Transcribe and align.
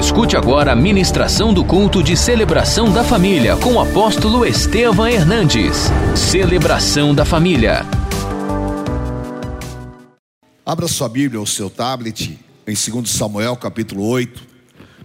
Escute 0.00 0.34
agora 0.34 0.72
a 0.72 0.74
ministração 0.74 1.52
do 1.52 1.62
culto 1.62 2.02
de 2.02 2.16
celebração 2.16 2.90
da 2.90 3.04
família 3.04 3.54
com 3.58 3.74
o 3.74 3.80
apóstolo 3.80 4.46
Estevam 4.46 5.06
Hernandes. 5.06 5.76
Celebração 6.16 7.14
da 7.14 7.26
família. 7.26 7.84
Abra 10.64 10.88
sua 10.88 11.06
Bíblia 11.06 11.38
ou 11.38 11.44
seu 11.44 11.68
tablet 11.68 12.38
em 12.66 12.72
2 12.72 13.10
Samuel 13.10 13.54
capítulo 13.56 14.06
8. 14.06 14.42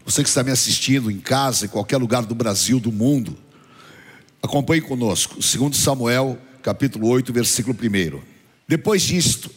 Você 0.05 0.23
que 0.23 0.29
está 0.29 0.41
me 0.43 0.51
assistindo 0.51 1.11
em 1.11 1.19
casa, 1.19 1.65
em 1.65 1.69
qualquer 1.69 1.97
lugar 1.97 2.25
do 2.25 2.33
Brasil, 2.33 2.79
do 2.79 2.91
mundo, 2.91 3.37
acompanhe 4.41 4.81
conosco. 4.81 5.35
2 5.41 5.75
Samuel 5.75 6.37
capítulo 6.63 7.09
8, 7.09 7.33
versículo 7.33 7.77
1. 7.77 8.21
Depois 8.65 9.01
disto, 9.01 9.51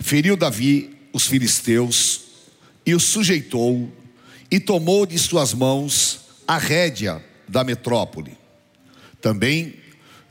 feriu 0.00 0.38
Davi 0.38 0.96
os 1.12 1.26
filisteus 1.26 2.22
e 2.86 2.94
os 2.94 3.02
sujeitou 3.02 3.92
e 4.50 4.60
tomou 4.60 5.06
de 5.06 5.18
suas 5.18 5.52
mãos 5.52 6.20
a 6.46 6.58
rédea 6.58 7.24
da 7.48 7.64
metrópole. 7.64 8.36
Também 9.20 9.74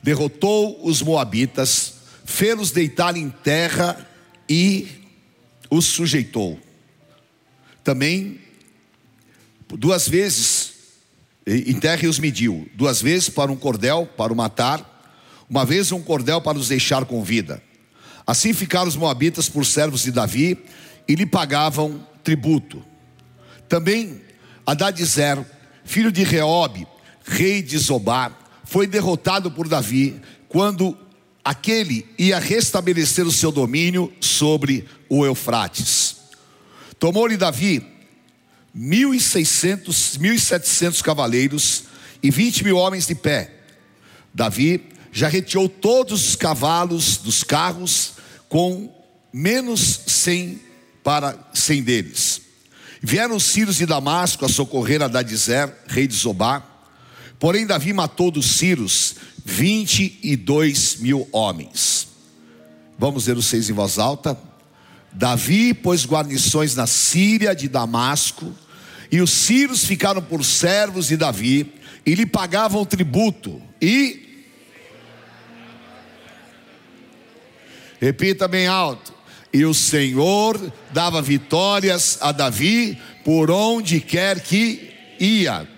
derrotou 0.02 0.80
os 0.86 1.02
moabitas, 1.02 1.94
fê-los 2.24 2.70
deitar 2.70 3.16
em 3.16 3.30
terra 3.30 4.06
e 4.48 4.88
os 5.70 5.86
sujeitou. 5.86 6.58
Também 7.82 8.40
duas 9.68 10.08
vezes 10.08 10.74
em 11.46 11.78
terra 11.78 12.04
e 12.04 12.08
os 12.08 12.18
mediu, 12.18 12.68
duas 12.74 13.02
vezes 13.02 13.28
para 13.28 13.52
um 13.52 13.56
cordel 13.56 14.08
para 14.16 14.32
o 14.32 14.36
matar, 14.36 14.90
uma 15.48 15.64
vez 15.64 15.92
um 15.92 16.02
cordel 16.02 16.40
para 16.40 16.56
os 16.56 16.68
deixar 16.68 17.04
com 17.04 17.22
vida. 17.22 17.62
Assim 18.26 18.54
ficaram 18.54 18.88
os 18.88 18.96
moabitas 18.96 19.48
por 19.48 19.66
servos 19.66 20.02
de 20.02 20.10
Davi 20.10 20.58
e 21.06 21.14
lhe 21.14 21.26
pagavam 21.26 22.06
tributo. 22.22 22.82
Também 23.68 24.22
Adadizer, 24.66 25.44
filho 25.84 26.10
de 26.10 26.22
Reobe, 26.22 26.86
rei 27.24 27.62
de 27.62 27.76
Zobá, 27.78 28.32
foi 28.64 28.86
derrotado 28.86 29.50
por 29.50 29.68
Davi 29.68 30.20
quando 30.48 30.96
aquele 31.44 32.06
ia 32.18 32.38
restabelecer 32.38 33.26
o 33.26 33.32
seu 33.32 33.52
domínio 33.52 34.12
sobre 34.20 34.86
o 35.08 35.24
Eufrates. 35.26 36.16
Tomou-lhe 36.98 37.36
Davi 37.36 37.86
mil 38.72 39.14
e 39.14 39.20
seiscentos, 39.20 40.16
mil 40.16 40.34
e 40.34 40.40
setecentos 40.40 41.00
cavaleiros 41.00 41.84
e 42.22 42.30
vinte 42.30 42.64
mil 42.64 42.76
homens 42.76 43.06
de 43.06 43.14
pé. 43.14 43.52
Davi 44.32 44.88
já 45.12 45.28
retirou 45.28 45.68
todos 45.68 46.28
os 46.28 46.36
cavalos 46.36 47.18
dos 47.18 47.44
carros 47.44 48.14
com 48.48 48.92
menos 49.32 50.00
cem 50.06 50.60
para 51.04 51.38
cem 51.52 51.82
deles. 51.82 52.43
Vieram 53.06 53.36
os 53.36 53.44
sírios 53.44 53.76
de 53.76 53.84
Damasco 53.84 54.46
a 54.46 54.48
socorrer 54.48 55.02
a 55.02 55.08
Dadizer, 55.08 55.70
rei 55.86 56.06
de 56.06 56.14
Zobá. 56.14 56.62
Porém, 57.38 57.66
Davi 57.66 57.92
matou 57.92 58.30
dos 58.30 58.46
sírios 58.56 59.16
vinte 59.44 60.18
e 60.22 60.34
dois 60.34 60.96
mil 60.96 61.28
homens. 61.30 62.08
Vamos 62.98 63.26
ver 63.26 63.36
os 63.36 63.44
seis 63.44 63.68
em 63.68 63.74
voz 63.74 63.98
alta. 63.98 64.38
Davi 65.12 65.74
pôs 65.74 66.06
guarnições 66.06 66.74
na 66.74 66.86
Síria 66.86 67.54
de 67.54 67.68
Damasco, 67.68 68.50
e 69.12 69.20
os 69.20 69.30
sírios 69.30 69.84
ficaram 69.84 70.22
por 70.22 70.42
servos 70.42 71.08
de 71.08 71.18
Davi, 71.18 71.74
e 72.06 72.14
lhe 72.14 72.24
pagavam 72.24 72.86
tributo, 72.86 73.60
e 73.82 74.24
Repita 78.00 78.48
bem 78.48 78.66
alto. 78.66 79.14
E 79.54 79.64
o 79.64 79.72
Senhor 79.72 80.60
dava 80.90 81.22
vitórias 81.22 82.18
a 82.20 82.32
Davi 82.32 82.98
por 83.24 83.52
onde 83.52 84.00
quer 84.00 84.40
que 84.40 84.90
ia. 85.20 85.68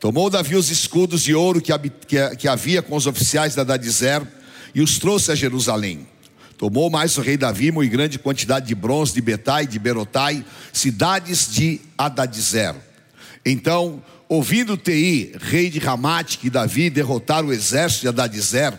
Tomou 0.00 0.30
Davi 0.30 0.56
os 0.56 0.70
escudos 0.70 1.22
de 1.22 1.34
ouro 1.34 1.60
que, 1.60 2.48
havia 2.48 2.80
com 2.80 2.96
os 2.96 3.06
oficiais 3.06 3.54
da 3.54 3.64
Dadizer 3.64 4.26
e 4.74 4.80
os 4.80 4.98
trouxe 4.98 5.30
a 5.30 5.34
Jerusalém. 5.34 6.08
Tomou 6.56 6.88
mais 6.88 7.18
o 7.18 7.20
rei 7.20 7.36
Davi 7.36 7.68
uma 7.68 7.84
grande 7.84 8.18
quantidade 8.18 8.66
de 8.66 8.74
bronze 8.74 9.12
de 9.12 9.20
Betai, 9.20 9.66
de 9.66 9.78
Berotai, 9.78 10.42
cidades 10.72 11.52
de 11.52 11.82
Adadizer. 11.98 12.74
Então, 13.44 14.02
ouvindo 14.26 14.74
Tei, 14.74 15.34
rei 15.38 15.68
de 15.68 15.78
Ramate, 15.78 16.38
que 16.38 16.48
Davi 16.48 16.88
derrotar 16.88 17.44
o 17.44 17.52
exército 17.52 18.00
de 18.00 18.08
Adadizer, 18.08 18.72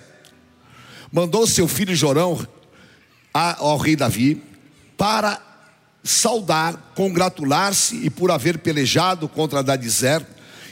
mandou 1.11 1.45
seu 1.45 1.67
filho 1.67 1.95
Jorão 1.95 2.44
ao 3.33 3.77
rei 3.77 3.95
Davi 3.95 4.41
para 4.97 5.41
saudar, 6.03 6.91
congratular-se 6.95 7.95
e 7.95 8.09
por 8.09 8.29
haver 8.29 8.59
pelejado 8.59 9.27
contra 9.27 9.59
Adadizer 9.59 10.25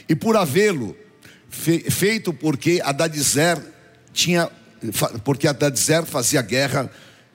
e 0.08 0.14
por 0.14 0.36
havê-lo 0.36 0.96
feito 1.50 2.32
porque 2.32 2.80
Adadizer 2.84 3.60
tinha 4.12 4.50
porque 5.24 5.46
Adadizer 5.46 6.04
fazia 6.04 6.42
guerra 6.42 6.90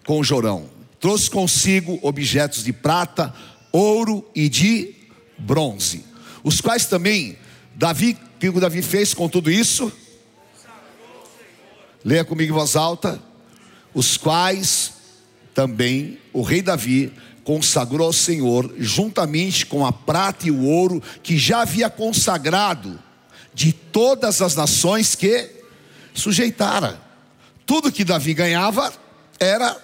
com 0.06 0.24
Jorão. 0.24 0.70
Trouxe 1.00 1.30
consigo 1.30 2.00
objetos 2.02 2.64
de 2.64 2.74
prata, 2.74 3.34
ouro 3.72 4.30
e 4.36 4.50
de 4.50 4.96
bronze, 5.38 6.04
os 6.44 6.62
quais 6.62 6.86
também 6.86 7.38
Davi, 7.76 8.18
o 8.36 8.40
que 8.40 8.52
Davi 8.52 8.82
fez 8.82 9.14
com 9.14 9.28
tudo 9.30 9.52
isso? 9.52 9.92
Leia 12.04 12.24
comigo 12.24 12.54
em 12.54 12.56
voz 12.58 12.76
alta. 12.76 13.22
Os 13.94 14.16
quais 14.16 14.94
também 15.58 16.20
o 16.32 16.44
rei 16.44 16.62
Davi 16.62 17.12
consagrou 17.44 18.06
ao 18.06 18.14
Senhor, 18.14 18.76
juntamente 18.78 19.66
com 19.66 19.84
a 19.84 19.92
prata 19.92 20.48
e 20.48 20.52
o 20.52 20.62
ouro 20.62 21.02
que 21.24 21.36
já 21.36 21.62
havia 21.62 21.90
consagrado 21.90 23.00
de 23.56 23.74
todas 23.74 24.40
as 24.40 24.56
nações 24.56 25.16
que 25.16 25.50
sujeitara. 26.14 27.02
Tudo 27.66 27.92
que 27.92 28.04
Davi 28.04 28.36
ganhava 28.36 28.94
era 29.40 29.76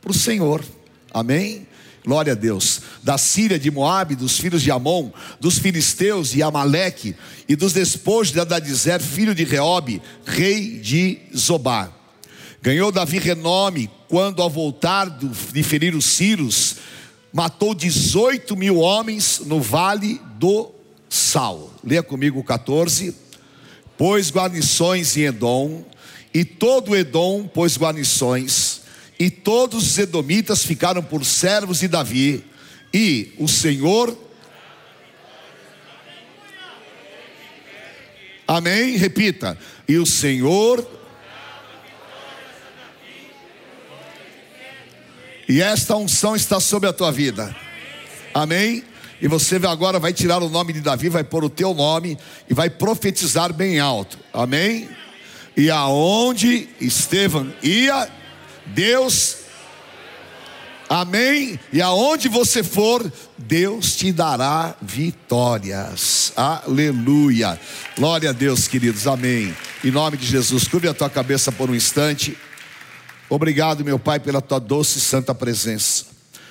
para 0.00 0.12
o 0.12 0.14
Senhor. 0.14 0.64
Amém? 1.12 1.66
Glória 2.04 2.34
a 2.34 2.36
Deus. 2.36 2.80
Da 3.02 3.18
Síria, 3.18 3.58
de 3.58 3.68
Moabe, 3.68 4.14
dos 4.14 4.38
filhos 4.38 4.62
de 4.62 4.70
Amon, 4.70 5.10
dos 5.40 5.58
filisteus 5.58 6.30
de 6.30 6.40
Amaleque 6.40 7.16
e 7.48 7.56
dos 7.56 7.72
despojos 7.72 8.32
de 8.32 8.38
Adadizer, 8.38 9.00
filho 9.00 9.34
de 9.34 9.42
Reobe, 9.42 10.00
rei 10.24 10.78
de 10.78 11.18
Zobá. 11.36 11.99
Ganhou 12.62 12.92
Davi 12.92 13.18
renome 13.18 13.90
quando, 14.06 14.42
ao 14.42 14.50
voltar 14.50 15.08
de 15.08 15.62
ferir 15.62 15.94
os 15.94 16.04
Círios, 16.04 16.76
matou 17.32 17.74
18 17.74 18.54
mil 18.54 18.78
homens 18.78 19.40
no 19.46 19.60
vale 19.62 20.20
do 20.34 20.70
Sal. 21.08 21.72
Leia 21.82 22.02
comigo 22.02 22.38
o 22.38 22.44
14. 22.44 23.16
Pôs 23.96 24.30
guarnições 24.30 25.16
em 25.16 25.22
Edom, 25.22 25.84
e 26.34 26.44
todo 26.44 26.94
Edom 26.94 27.46
pôs 27.46 27.78
guarnições, 27.78 28.82
e 29.18 29.30
todos 29.30 29.86
os 29.86 29.98
edomitas 29.98 30.62
ficaram 30.62 31.02
por 31.02 31.24
servos 31.24 31.80
de 31.80 31.88
Davi, 31.88 32.44
e 32.92 33.32
o 33.38 33.48
Senhor. 33.48 34.16
Amém? 38.46 38.96
Repita. 38.96 39.58
E 39.88 39.96
o 39.96 40.04
Senhor 40.04 40.99
E 45.50 45.60
esta 45.60 45.96
unção 45.96 46.36
está 46.36 46.60
sobre 46.60 46.88
a 46.88 46.92
tua 46.92 47.10
vida. 47.10 47.52
Amém? 48.32 48.84
E 49.20 49.26
você 49.26 49.56
agora 49.66 49.98
vai 49.98 50.12
tirar 50.12 50.40
o 50.44 50.48
nome 50.48 50.72
de 50.72 50.80
Davi, 50.80 51.08
vai 51.08 51.24
pôr 51.24 51.42
o 51.42 51.50
teu 51.50 51.74
nome 51.74 52.16
e 52.48 52.54
vai 52.54 52.70
profetizar 52.70 53.52
bem 53.52 53.80
alto. 53.80 54.16
Amém? 54.32 54.88
E 55.56 55.68
aonde 55.68 56.68
Estevão 56.80 57.52
ia, 57.64 58.08
Deus 58.64 59.38
Amém? 60.88 61.58
E 61.72 61.80
aonde 61.80 62.28
você 62.28 62.64
for, 62.64 63.12
Deus 63.38 63.94
te 63.94 64.10
dará 64.10 64.74
vitórias. 64.82 66.32
Aleluia. 66.34 67.60
Glória 67.96 68.30
a 68.30 68.32
Deus, 68.32 68.66
queridos. 68.66 69.06
Amém. 69.06 69.56
Em 69.84 69.90
nome 69.92 70.16
de 70.16 70.26
Jesus, 70.26 70.66
curve 70.66 70.88
a 70.88 70.94
tua 70.94 71.08
cabeça 71.08 71.52
por 71.52 71.70
um 71.70 71.76
instante. 71.76 72.36
Obrigado, 73.30 73.84
meu 73.84 73.96
Pai, 73.96 74.18
pela 74.18 74.42
tua 74.42 74.58
doce 74.58 74.98
e 74.98 75.00
santa 75.00 75.32
presença. 75.32 76.06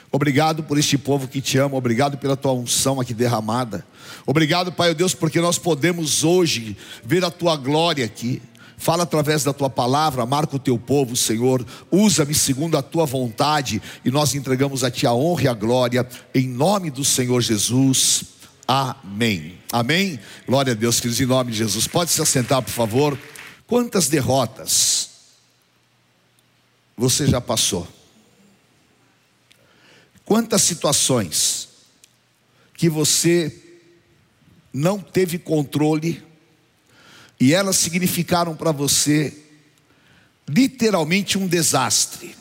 Obrigado 0.09 0.63
por 0.63 0.77
este 0.77 0.97
povo 0.97 1.27
que 1.27 1.41
te 1.41 1.57
ama, 1.57 1.75
obrigado 1.75 2.17
pela 2.17 2.37
tua 2.37 2.53
unção 2.53 3.01
aqui 3.01 3.13
derramada. 3.13 3.85
Obrigado, 4.25 4.71
Pai, 4.71 4.95
Deus, 4.95 5.13
porque 5.13 5.41
nós 5.41 5.57
podemos 5.57 6.23
hoje 6.23 6.77
ver 7.03 7.25
a 7.25 7.29
tua 7.29 7.57
glória 7.57 8.05
aqui. 8.05 8.41
Fala 8.77 9.03
através 9.03 9.43
da 9.43 9.51
tua 9.51 9.69
palavra, 9.69 10.25
marca 10.25 10.55
o 10.55 10.59
teu 10.59 10.79
povo, 10.79 11.17
Senhor. 11.17 11.65
Usa-me 11.91 12.33
segundo 12.33 12.77
a 12.77 12.81
tua 12.81 13.05
vontade 13.05 13.81
e 14.05 14.09
nós 14.09 14.33
entregamos 14.33 14.81
a 14.81 14.89
ti 14.89 15.05
a 15.05 15.13
honra 15.13 15.43
e 15.43 15.47
a 15.49 15.53
glória 15.53 16.07
em 16.33 16.47
nome 16.47 16.89
do 16.89 17.03
Senhor 17.03 17.41
Jesus. 17.41 18.23
Amém. 18.65 19.57
Amém. 19.69 20.17
Glória 20.47 20.71
a 20.71 20.75
Deus, 20.75 21.01
queridos, 21.01 21.19
em 21.19 21.25
nome 21.25 21.51
de 21.51 21.57
Jesus. 21.57 21.87
Pode 21.87 22.09
se 22.09 22.21
assentar, 22.21 22.61
por 22.61 22.71
favor. 22.71 23.19
Quantas 23.67 24.07
derrotas 24.07 25.08
você 26.99 27.25
já 27.25 27.39
passou? 27.39 27.87
Quantas 30.25 30.61
situações 30.61 31.69
que 32.75 32.89
você 32.89 33.63
não 34.73 34.99
teve 34.99 35.39
controle 35.39 36.23
e 37.39 37.53
elas 37.53 37.77
significaram 37.77 38.55
para 38.55 38.71
você 38.71 39.45
literalmente 40.47 41.37
um 41.37 41.47
desastre. 41.47 42.35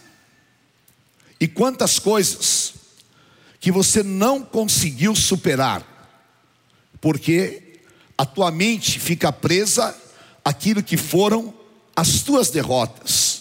E 1.40 1.46
quantas 1.46 1.98
coisas 1.98 2.74
que 3.60 3.70
você 3.70 4.02
não 4.02 4.42
conseguiu 4.42 5.14
superar, 5.14 5.84
porque 7.00 7.80
a 8.16 8.26
tua 8.26 8.50
mente 8.50 8.98
fica 8.98 9.32
presa 9.32 9.96
àquilo 10.44 10.82
que 10.82 10.96
foram 10.96 11.54
as 11.94 12.22
tuas 12.22 12.50
derrotas, 12.50 13.37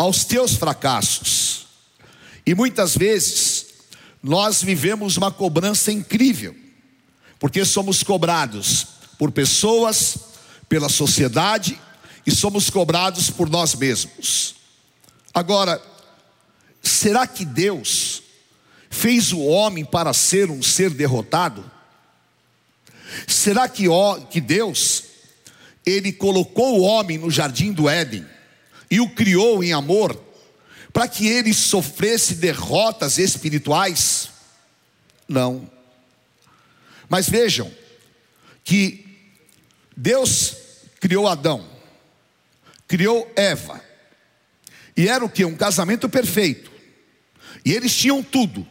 aos 0.00 0.24
teus 0.24 0.54
fracassos. 0.54 1.66
E 2.46 2.54
muitas 2.54 2.96
vezes 2.96 3.66
nós 4.22 4.62
vivemos 4.62 5.18
uma 5.18 5.30
cobrança 5.30 5.92
incrível, 5.92 6.56
porque 7.38 7.66
somos 7.66 8.02
cobrados 8.02 8.86
por 9.18 9.30
pessoas, 9.30 10.16
pela 10.70 10.88
sociedade 10.88 11.78
e 12.26 12.30
somos 12.30 12.70
cobrados 12.70 13.28
por 13.28 13.50
nós 13.50 13.74
mesmos. 13.74 14.54
Agora, 15.34 15.82
será 16.82 17.26
que 17.26 17.44
Deus 17.44 18.22
fez 18.88 19.34
o 19.34 19.40
homem 19.40 19.84
para 19.84 20.14
ser 20.14 20.50
um 20.50 20.62
ser 20.62 20.88
derrotado? 20.88 21.70
Será 23.26 23.68
que, 23.68 23.84
Deus, 24.40 25.02
Ele 25.84 26.10
colocou 26.10 26.78
o 26.78 26.84
homem 26.84 27.18
no 27.18 27.30
jardim 27.30 27.70
do 27.70 27.86
Éden 27.86 28.39
e 28.90 29.00
o 29.00 29.08
criou 29.08 29.62
em 29.62 29.72
amor, 29.72 30.20
para 30.92 31.06
que 31.06 31.28
ele 31.28 31.54
sofresse 31.54 32.34
derrotas 32.34 33.18
espirituais? 33.18 34.30
Não. 35.28 35.70
Mas 37.08 37.28
vejam, 37.28 37.70
que 38.64 39.04
Deus 39.96 40.56
criou 40.98 41.28
Adão, 41.28 41.66
criou 42.88 43.30
Eva, 43.36 43.82
e 44.96 45.08
era 45.08 45.24
o 45.24 45.30
que? 45.30 45.44
Um 45.44 45.56
casamento 45.56 46.08
perfeito. 46.08 46.70
E 47.64 47.72
eles 47.72 47.96
tinham 47.96 48.22
tudo, 48.22 48.66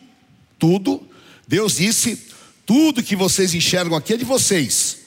tudo. 0.58 1.10
Deus 1.48 1.78
disse: 1.78 2.28
tudo 2.66 3.02
que 3.02 3.16
vocês 3.16 3.54
enxergam 3.54 3.98
aqui 3.98 4.14
é 4.14 4.18
de 4.18 4.26
vocês, 4.26 4.98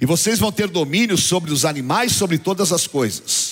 e 0.00 0.06
vocês 0.06 0.38
vão 0.38 0.52
ter 0.52 0.68
domínio 0.68 1.18
sobre 1.18 1.52
os 1.52 1.64
animais, 1.64 2.12
sobre 2.12 2.38
todas 2.38 2.72
as 2.72 2.86
coisas. 2.86 3.49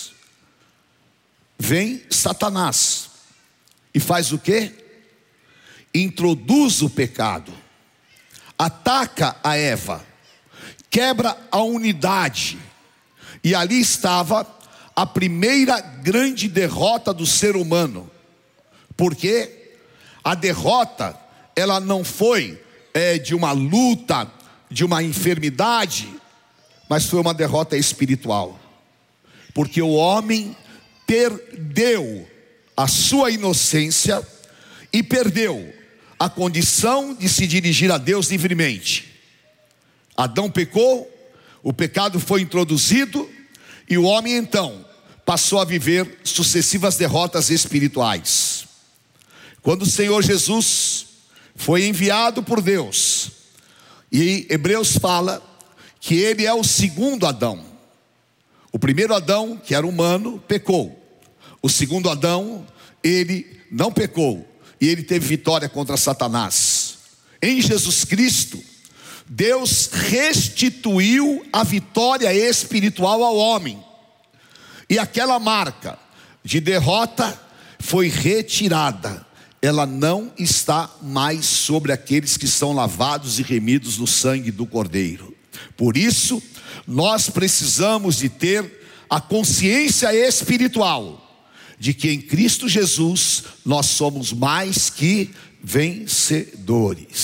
Vem 1.58 2.02
Satanás 2.08 3.10
e 3.92 3.98
faz 3.98 4.32
o 4.32 4.38
que? 4.38 4.72
Introduz 5.92 6.82
o 6.82 6.88
pecado, 6.88 7.52
ataca 8.56 9.36
a 9.42 9.56
Eva, 9.56 10.06
quebra 10.88 11.36
a 11.50 11.60
unidade, 11.62 12.58
e 13.42 13.54
ali 13.54 13.80
estava 13.80 14.46
a 14.94 15.06
primeira 15.06 15.80
grande 15.80 16.48
derrota 16.48 17.12
do 17.12 17.26
ser 17.26 17.56
humano, 17.56 18.08
porque 18.96 19.76
a 20.22 20.34
derrota, 20.34 21.18
ela 21.56 21.80
não 21.80 22.04
foi 22.04 22.62
é, 22.94 23.18
de 23.18 23.34
uma 23.34 23.52
luta, 23.52 24.30
de 24.70 24.84
uma 24.84 25.02
enfermidade, 25.02 26.08
mas 26.88 27.06
foi 27.06 27.20
uma 27.20 27.34
derrota 27.34 27.76
espiritual, 27.76 28.58
porque 29.54 29.82
o 29.82 29.92
homem 29.92 30.56
perdeu 31.08 32.28
a 32.76 32.86
sua 32.86 33.30
inocência 33.30 34.22
e 34.92 35.02
perdeu 35.02 35.74
a 36.18 36.28
condição 36.28 37.14
de 37.14 37.30
se 37.30 37.46
dirigir 37.46 37.90
a 37.90 37.96
Deus 37.96 38.28
livremente. 38.28 39.14
Adão 40.14 40.50
pecou, 40.50 41.10
o 41.62 41.72
pecado 41.72 42.20
foi 42.20 42.42
introduzido, 42.42 43.26
e 43.88 43.96
o 43.96 44.02
homem 44.02 44.34
então 44.34 44.84
passou 45.24 45.60
a 45.60 45.64
viver 45.64 46.18
sucessivas 46.24 46.96
derrotas 46.96 47.48
espirituais. 47.48 48.66
Quando 49.62 49.82
o 49.82 49.90
Senhor 49.90 50.22
Jesus 50.22 51.06
foi 51.56 51.86
enviado 51.86 52.42
por 52.42 52.60
Deus, 52.60 53.30
e 54.12 54.46
Hebreus 54.50 54.98
fala 54.98 55.42
que 56.00 56.16
ele 56.16 56.44
é 56.44 56.52
o 56.52 56.62
segundo 56.62 57.26
Adão. 57.26 57.64
O 58.70 58.78
primeiro 58.78 59.14
Adão, 59.14 59.56
que 59.56 59.74
era 59.74 59.86
humano, 59.86 60.42
pecou. 60.46 60.97
O 61.60 61.68
segundo 61.68 62.08
Adão, 62.08 62.66
ele 63.02 63.46
não 63.70 63.92
pecou 63.92 64.46
e 64.80 64.88
ele 64.88 65.02
teve 65.02 65.26
vitória 65.26 65.68
contra 65.68 65.96
Satanás. 65.96 66.98
Em 67.42 67.60
Jesus 67.60 68.04
Cristo, 68.04 68.62
Deus 69.26 69.90
restituiu 69.92 71.44
a 71.52 71.62
vitória 71.62 72.32
espiritual 72.32 73.22
ao 73.22 73.36
homem. 73.36 73.82
E 74.88 74.98
aquela 74.98 75.38
marca 75.38 75.98
de 76.42 76.60
derrota 76.60 77.38
foi 77.78 78.08
retirada. 78.08 79.26
Ela 79.60 79.84
não 79.84 80.32
está 80.38 80.88
mais 81.02 81.44
sobre 81.44 81.92
aqueles 81.92 82.36
que 82.36 82.46
são 82.46 82.72
lavados 82.72 83.38
e 83.38 83.42
remidos 83.42 83.98
no 83.98 84.06
sangue 84.06 84.50
do 84.50 84.64
Cordeiro. 84.64 85.36
Por 85.76 85.96
isso, 85.96 86.42
nós 86.86 87.28
precisamos 87.28 88.16
de 88.16 88.28
ter 88.28 88.80
a 89.10 89.20
consciência 89.20 90.14
espiritual 90.14 91.27
de 91.78 91.94
que 91.94 92.10
em 92.10 92.20
Cristo 92.20 92.68
Jesus 92.68 93.44
nós 93.64 93.86
somos 93.86 94.32
mais 94.32 94.90
que 94.90 95.30
vencedores. 95.62 97.18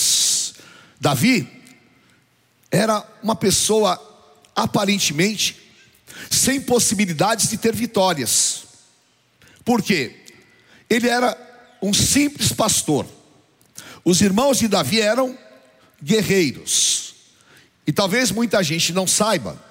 Davi 1.00 1.48
era 2.70 3.04
uma 3.22 3.36
pessoa 3.36 4.00
aparentemente 4.54 5.56
sem 6.30 6.60
possibilidades 6.60 7.48
de 7.48 7.56
ter 7.56 7.74
vitórias. 7.74 8.64
Por 9.64 9.82
quê? 9.82 10.14
Ele 10.88 11.08
era 11.08 11.36
um 11.82 11.92
simples 11.92 12.52
pastor. 12.52 13.06
Os 14.04 14.20
irmãos 14.20 14.58
de 14.58 14.68
Davi 14.68 15.00
eram 15.00 15.36
guerreiros. 16.02 17.14
E 17.86 17.92
talvez 17.92 18.30
muita 18.30 18.62
gente 18.62 18.92
não 18.92 19.06
saiba 19.06 19.62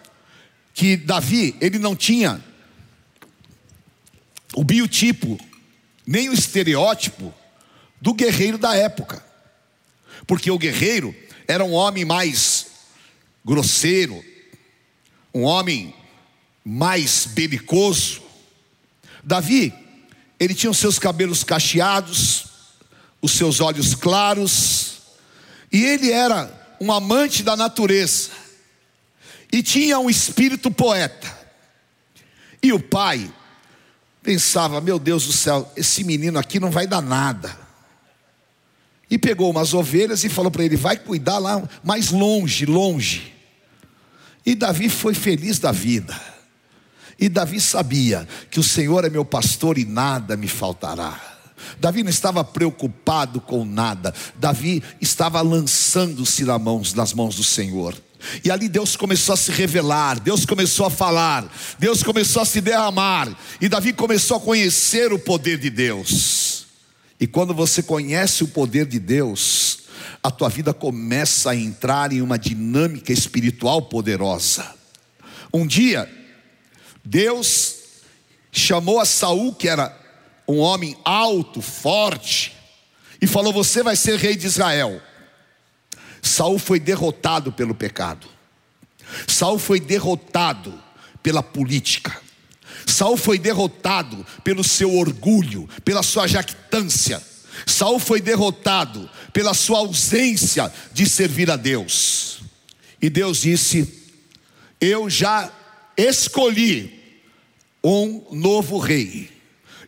que 0.74 0.98
Davi, 0.98 1.56
ele 1.62 1.78
não 1.78 1.96
tinha 1.96 2.44
o 4.56 4.64
biotipo, 4.64 5.40
nem 6.06 6.30
o 6.30 6.34
estereótipo 6.34 7.34
do 8.00 8.14
guerreiro 8.14 8.58
da 8.58 8.76
época. 8.76 9.24
Porque 10.28 10.50
o 10.52 10.58
guerreiro 10.58 11.16
era 11.48 11.64
um 11.64 11.74
homem 11.74 12.06
mais 12.06 12.68
grosseiro, 13.44 14.24
um 15.34 15.44
homem 15.44 15.94
mais 16.64 17.26
belicoso. 17.26 18.22
Davi, 19.24 19.74
ele 20.40 20.54
tinha 20.54 20.72
os 20.72 20.78
seus 20.78 21.00
cabelos 21.00 21.44
cacheados, 21.44 22.46
os 23.22 23.32
seus 23.32 23.60
olhos 23.60 23.96
claros, 23.96 24.98
e 25.72 25.84
ele 25.84 26.12
era 26.12 26.76
um 26.80 26.92
amante 26.92 27.42
da 27.42 27.56
natureza, 27.56 28.30
e 29.52 29.64
tinha 29.64 30.00
um 30.00 30.10
espírito 30.10 30.70
poeta. 30.70 31.42
E 32.62 32.72
o 32.72 32.80
pai 32.80 33.32
pensava: 34.24 34.82
meu 34.82 34.98
Deus 34.98 35.28
do 35.28 35.34
céu, 35.34 35.70
esse 35.76 36.04
menino 36.04 36.40
aqui 36.40 36.60
não 36.60 36.72
vai 36.72 36.88
dar 36.88 37.02
nada. 37.02 37.56
E 39.12 39.18
pegou 39.20 39.52
umas 39.52 39.74
ovelhas 39.74 40.24
e 40.24 40.30
falou 40.30 40.50
para 40.50 40.64
ele: 40.64 40.78
vai 40.78 40.98
cuidar 40.98 41.38
lá 41.38 41.62
mais 41.84 42.10
longe, 42.10 42.66
longe. 42.66 43.34
E 44.46 44.56
Davi 44.56 44.90
foi 44.90 45.14
feliz 45.14 45.60
da 45.60 45.72
vida. 45.72 46.20
E 47.20 47.30
Davi 47.30 47.62
sabia 47.62 48.28
que 48.50 48.60
o 48.60 48.64
Senhor 48.64 49.06
é 49.06 49.10
meu 49.10 49.24
pastor 49.24 49.78
e 49.78 49.86
nada 49.86 50.36
me 50.36 50.48
faltará. 50.48 51.22
Davi 51.80 52.04
não 52.04 52.10
estava 52.10 52.44
preocupado 52.44 53.40
com 53.40 53.64
nada. 53.64 54.14
Davi 54.36 54.84
estava 55.00 55.42
lançando-se 55.42 56.44
nas 56.44 57.14
mãos, 57.14 57.36
do 57.36 57.44
Senhor. 57.44 57.96
E 58.44 58.52
ali 58.52 58.70
Deus 58.70 58.96
começou 58.96 59.34
a 59.34 59.38
se 59.38 59.52
revelar, 59.52 60.20
Deus 60.20 60.46
começou 60.46 60.86
a 60.86 60.90
falar, 60.90 61.52
Deus 61.78 62.04
começou 62.04 62.42
a 62.42 62.46
se 62.46 62.62
derramar, 62.62 63.36
e 63.60 63.68
Davi 63.68 63.94
começou 63.94 64.38
a 64.38 64.40
conhecer 64.40 65.12
o 65.12 65.20
poder 65.20 65.58
de 65.58 65.70
Deus. 65.70 66.66
E 67.20 67.28
quando 67.28 67.54
você 67.54 67.82
conhece 67.82 68.44
o 68.44 68.48
poder 68.48 68.86
de 68.86 69.00
Deus, 69.00 69.80
a 70.22 70.32
tua 70.32 70.50
vida 70.50 70.74
começa 70.74 71.52
a 71.52 71.56
entrar 71.56 72.12
em 72.12 72.22
uma 72.22 72.38
dinâmica 72.38 73.12
espiritual 73.12 73.82
poderosa. 73.84 74.74
Um 75.54 75.68
dia, 75.68 76.10
Deus 77.04 77.76
chamou 78.52 79.00
a 79.00 79.06
Saul, 79.06 79.54
que 79.54 79.68
era 79.68 79.98
um 80.48 80.58
homem 80.60 80.98
alto, 81.04 81.62
forte, 81.62 82.54
e 83.22 83.28
falou: 83.28 83.54
Você 83.54 83.84
vai 83.84 83.96
ser 83.96 84.18
rei 84.18 84.36
de 84.36 84.48
Israel. 84.48 85.02
Saul 86.24 86.58
foi 86.58 86.80
derrotado 86.80 87.52
pelo 87.52 87.76
pecado. 87.76 88.26
Saul 89.28 89.60
foi 89.60 89.80
derrotado 89.80 90.74
pela 91.22 91.44
política. 91.44 92.18
Saul 92.88 93.18
foi 93.18 93.38
derrotado 93.38 94.26
pelo 94.42 94.64
seu 94.64 94.96
orgulho, 94.96 95.68
pela 95.84 96.02
sua 96.02 96.26
jactância. 96.26 97.22
Saul 97.68 98.00
foi 98.00 98.22
derrotado 98.22 99.10
pela 99.34 99.54
sua 99.54 99.80
ausência 99.80 100.72
de 100.94 101.08
servir 101.08 101.52
a 101.52 101.58
Deus. 101.58 102.42
E 103.02 103.10
Deus 103.10 103.42
disse: 103.42 104.12
Eu 104.80 105.10
já 105.10 105.52
escolhi 105.98 107.02
um 107.84 108.24
novo 108.32 108.78
rei, 108.78 109.30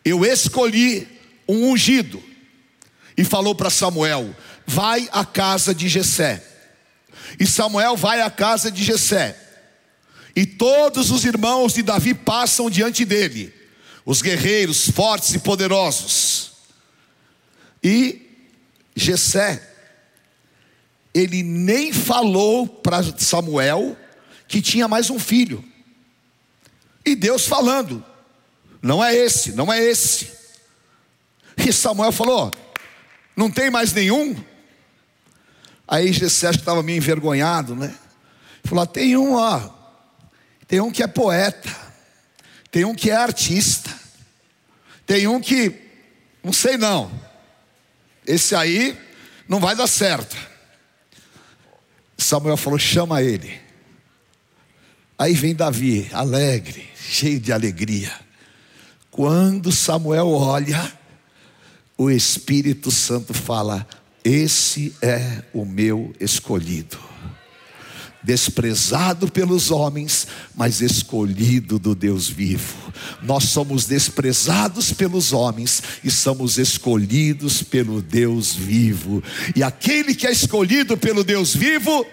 eu 0.04 0.24
escolhi 0.24 1.08
um 1.48 1.70
ungido. 1.70 2.22
E 3.16 3.24
falou 3.24 3.54
para 3.54 3.70
Samuel: 3.70 4.34
Vai 4.66 5.08
à 5.12 5.24
casa 5.24 5.74
de 5.74 5.88
Jessé. 5.88 6.42
E 7.38 7.46
Samuel 7.46 7.96
vai 7.96 8.20
à 8.20 8.30
casa 8.30 8.70
de 8.70 8.82
Jessé. 8.82 9.36
E 10.34 10.44
todos 10.44 11.10
os 11.10 11.24
irmãos 11.24 11.72
de 11.72 11.82
Davi 11.82 12.12
passam 12.12 12.68
diante 12.68 13.06
dele, 13.06 13.54
os 14.04 14.20
guerreiros 14.20 14.90
fortes 14.90 15.34
e 15.34 15.38
poderosos. 15.38 16.52
E 17.82 18.20
Jessé, 18.94 19.66
ele 21.14 21.42
nem 21.42 21.92
falou 21.92 22.66
para 22.66 23.02
Samuel 23.18 23.96
que 24.46 24.60
tinha 24.60 24.86
mais 24.86 25.08
um 25.08 25.18
filho. 25.18 25.64
E 27.04 27.14
Deus 27.14 27.46
falando: 27.46 28.04
Não 28.82 29.02
é 29.02 29.14
esse, 29.14 29.52
não 29.52 29.72
é 29.72 29.82
esse. 29.82 30.30
E 31.56 31.72
Samuel 31.72 32.12
falou: 32.12 32.50
Não 33.34 33.50
tem 33.50 33.70
mais 33.70 33.92
nenhum? 33.94 34.36
Aí 35.86 36.12
Jessé 36.12 36.50
estava 36.50 36.82
meio 36.82 36.96
envergonhado, 36.96 37.76
né? 37.76 37.94
Falou: 38.64 38.82
ah, 38.82 38.86
Tem 38.86 39.16
um, 39.16 39.34
ó. 39.34 39.70
Tem 40.66 40.80
um 40.80 40.90
que 40.90 41.02
é 41.02 41.06
poeta. 41.06 41.74
Tem 42.70 42.84
um 42.84 42.94
que 42.94 43.10
é 43.10 43.16
artista. 43.16 43.94
Tem 45.06 45.28
um 45.28 45.40
que, 45.40 45.72
não 46.42 46.52
sei 46.52 46.76
não. 46.76 47.10
Esse 48.26 48.56
aí 48.56 48.98
não 49.48 49.60
vai 49.60 49.76
dar 49.76 49.86
certo. 49.86 50.36
Samuel 52.18 52.56
falou: 52.56 52.78
chama 52.78 53.22
ele. 53.22 53.60
Aí 55.18 55.32
vem 55.32 55.54
Davi, 55.54 56.10
alegre, 56.12 56.90
cheio 56.96 57.40
de 57.40 57.52
alegria. 57.52 58.12
Quando 59.10 59.72
Samuel 59.72 60.28
olha, 60.28 60.92
o 61.96 62.10
Espírito 62.10 62.90
Santo 62.90 63.32
fala: 63.32 63.86
Esse 64.28 64.92
é 65.00 65.44
o 65.52 65.64
meu 65.64 66.12
escolhido 66.18 66.98
desprezado 68.26 69.30
pelos 69.30 69.70
homens, 69.70 70.26
mas 70.52 70.80
escolhido 70.80 71.78
do 71.78 71.94
Deus 71.94 72.28
vivo. 72.28 72.92
Nós 73.22 73.44
somos 73.44 73.86
desprezados 73.86 74.92
pelos 74.92 75.32
homens 75.32 75.80
e 76.02 76.10
somos 76.10 76.58
escolhidos 76.58 77.62
pelo 77.62 78.02
Deus 78.02 78.52
vivo. 78.52 79.22
E 79.54 79.62
aquele 79.62 80.12
que 80.12 80.26
é 80.26 80.32
escolhido 80.32 80.96
pelo 80.96 81.22
Deus 81.22 81.54
vivo, 81.54 82.04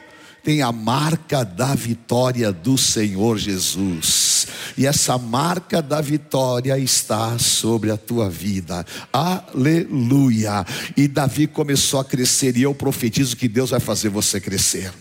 tem 0.44 0.62
a 0.62 0.74
marca 0.74 1.46
da 1.46 1.74
vitória 1.74 2.52
do 2.52 2.78
Senhor 2.78 3.38
Jesus. 3.38 4.46
E 4.78 4.86
essa 4.86 5.18
marca 5.18 5.82
da 5.82 6.02
vitória 6.02 6.78
está 6.78 7.40
sobre 7.40 7.90
a 7.90 7.98
tua 7.98 8.30
vida. 8.30 8.86
Aleluia. 9.12 10.66
E 10.98 11.08
Davi 11.08 11.48
começou 11.48 12.00
a 12.00 12.06
crescer, 12.06 12.58
e 12.58 12.64
eu 12.64 12.76
profetizo 12.76 13.38
que 13.38 13.48
Deus 13.48 13.70
vai 13.70 13.80
fazer 13.80 14.10
você 14.10 14.42
crescer. 14.42 14.92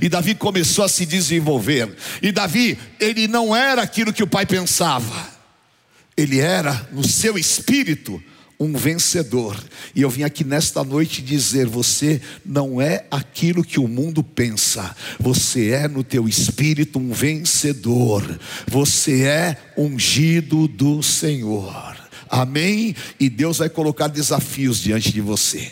E 0.00 0.08
Davi 0.08 0.34
começou 0.34 0.84
a 0.84 0.88
se 0.88 1.04
desenvolver. 1.04 1.92
E 2.22 2.30
Davi, 2.30 2.78
ele 3.00 3.26
não 3.26 3.54
era 3.54 3.82
aquilo 3.82 4.12
que 4.12 4.22
o 4.22 4.28
pai 4.28 4.46
pensava. 4.46 5.34
Ele 6.16 6.38
era, 6.38 6.88
no 6.92 7.02
seu 7.02 7.36
espírito, 7.36 8.22
um 8.58 8.76
vencedor. 8.76 9.56
E 9.94 10.02
eu 10.02 10.10
vim 10.10 10.22
aqui 10.22 10.44
nesta 10.44 10.82
noite 10.84 11.22
dizer: 11.22 11.66
você 11.66 12.20
não 12.44 12.80
é 12.80 13.06
aquilo 13.10 13.64
que 13.64 13.80
o 13.80 13.88
mundo 13.88 14.22
pensa, 14.22 14.94
você 15.18 15.70
é 15.70 15.88
no 15.88 16.04
teu 16.04 16.28
espírito 16.28 16.98
um 16.98 17.12
vencedor, 17.12 18.38
você 18.66 19.24
é 19.24 19.56
ungido 19.76 20.68
do 20.68 21.02
Senhor. 21.02 21.96
Amém? 22.28 22.96
E 23.20 23.28
Deus 23.28 23.58
vai 23.58 23.68
colocar 23.68 24.08
desafios 24.08 24.80
diante 24.80 25.12
de 25.12 25.20
você. 25.20 25.70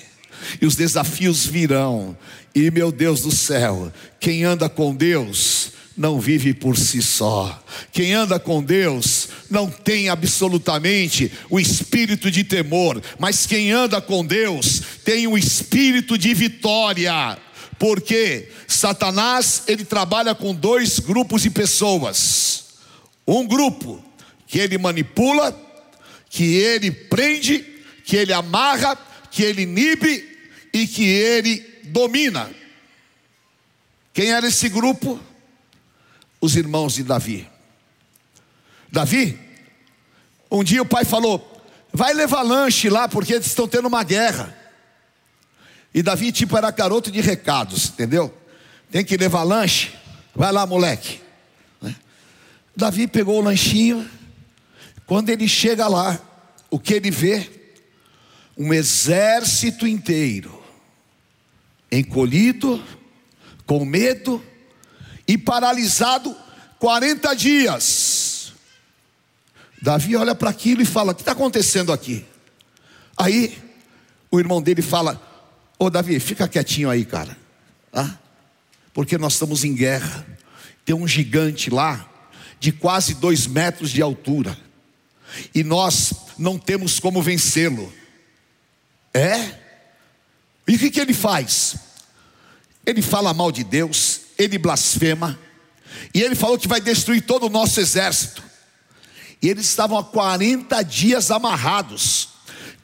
E 0.60 0.66
os 0.66 0.76
desafios 0.76 1.46
virão. 1.46 2.16
E 2.54 2.70
meu 2.70 2.92
Deus 2.92 3.22
do 3.22 3.34
céu, 3.34 3.90
quem 4.20 4.44
anda 4.44 4.68
com 4.68 4.94
Deus 4.94 5.72
não 6.02 6.18
vive 6.18 6.52
por 6.52 6.76
si 6.76 7.00
só. 7.00 7.62
Quem 7.92 8.12
anda 8.12 8.37
com 8.40 8.61
Deus 8.61 9.28
não 9.49 9.71
tem 9.71 10.09
absolutamente 10.09 11.30
o 11.49 11.61
espírito 11.61 12.28
de 12.28 12.42
temor, 12.42 13.00
mas 13.21 13.47
quem 13.47 13.71
anda 13.71 14.00
com 14.00 14.26
Deus 14.26 14.82
tem 15.04 15.28
o 15.28 15.38
espírito 15.38 16.18
de 16.18 16.35
vitória. 16.35 17.38
Porque 17.78 18.49
Satanás, 18.66 19.62
ele 19.68 19.85
trabalha 19.85 20.35
com 20.35 20.52
dois 20.52 20.99
grupos 20.99 21.42
de 21.42 21.50
pessoas. 21.50 22.64
Um 23.25 23.47
grupo 23.47 24.02
que 24.49 24.59
ele 24.59 24.78
manipula, 24.78 25.56
que 26.28 26.56
ele 26.56 26.90
prende, 26.90 27.64
que 28.04 28.16
ele 28.16 28.32
amarra, 28.32 28.99
que 29.30 29.44
ele 29.44 29.62
inibe 29.62 30.28
e 30.73 30.85
que 30.85 31.04
ele 31.04 31.64
domina. 31.85 32.50
Quem 34.12 34.32
era 34.32 34.49
esse 34.49 34.68
grupo? 34.68 35.21
Os 36.42 36.56
irmãos 36.56 36.94
de 36.94 37.04
Davi. 37.04 37.49
Davi, 38.90 39.38
um 40.50 40.64
dia 40.64 40.82
o 40.82 40.87
pai 40.87 41.04
falou: 41.04 41.64
vai 41.92 42.12
levar 42.12 42.42
lanche 42.42 42.90
lá, 42.90 43.08
porque 43.08 43.32
eles 43.32 43.46
estão 43.46 43.68
tendo 43.68 43.87
uma 43.87 44.02
guerra. 44.02 44.54
E 45.94 46.02
Davi, 46.02 46.32
tipo, 46.32 46.56
era 46.56 46.70
garoto 46.72 47.12
de 47.12 47.20
recados, 47.20 47.90
entendeu? 47.90 48.37
Tem 48.90 49.04
que 49.04 49.16
levar 49.16 49.44
lanche, 49.44 49.92
vai 50.34 50.50
lá, 50.50 50.66
moleque. 50.66 51.20
Né? 51.80 51.94
Davi 52.76 53.06
pegou 53.06 53.38
o 53.38 53.44
lanchinho. 53.44 54.11
Quando 55.06 55.28
ele 55.28 55.46
chega 55.46 55.87
lá, 55.87 56.20
o 56.70 56.78
que 56.78 56.94
ele 56.94 57.11
vê? 57.11 57.49
Um 58.58 58.72
exército 58.75 59.87
inteiro, 59.87 60.61
encolhido, 61.90 62.82
com 63.64 63.84
medo 63.84 64.42
e 65.26 65.38
paralisado 65.38 66.37
40 66.79 67.35
dias. 67.35 68.52
Davi 69.81 70.17
olha 70.17 70.35
para 70.35 70.50
aquilo 70.50 70.83
e 70.83 70.87
fala: 70.87 71.12
O 71.12 71.14
que 71.14 71.23
está 71.23 71.33
acontecendo 71.33 71.93
aqui? 71.93 72.25
Aí 73.17 73.57
o 74.31 74.38
irmão 74.38 74.62
dele 74.62 74.83
fala: 74.83 75.21
Ô 75.79 75.91
Davi, 75.91 76.19
fica 76.21 76.49
quietinho 76.49 76.88
aí, 76.88 77.05
cara, 77.05 77.37
ah, 77.93 78.17
porque 78.95 79.19
nós 79.19 79.35
estamos 79.35 79.64
em 79.64 79.75
guerra. 79.75 80.26
Tem 80.85 80.95
um 80.95 81.07
gigante 81.07 81.71
lá, 81.71 82.09
de 82.59 82.73
quase 82.73 83.14
dois 83.14 83.47
metros 83.47 83.91
de 83.91 84.02
altura, 84.02 84.57
e 85.55 85.62
nós 85.62 86.12
não 86.38 86.59
temos 86.59 86.99
como 86.99 87.23
vencê-lo. 87.23 87.93
É? 89.14 89.59
E 90.67 90.76
o 90.76 90.79
que, 90.79 90.91
que 90.91 91.00
ele 91.00 91.14
faz? 91.14 91.76
Ele 92.85 93.02
fala 93.02 93.35
mal 93.35 93.52
de 93.52 93.62
Deus, 93.62 94.22
ele 94.42 94.58
blasfema, 94.58 95.38
e 96.14 96.20
ele 96.20 96.34
falou 96.34 96.58
que 96.58 96.68
vai 96.68 96.80
destruir 96.80 97.22
todo 97.22 97.46
o 97.46 97.50
nosso 97.50 97.80
exército. 97.80 98.42
E 99.40 99.49
eles 99.49 99.66
estavam 99.66 99.99
há 99.99 100.04
40 100.04 100.82
dias 100.82 101.30
amarrados, 101.30 102.28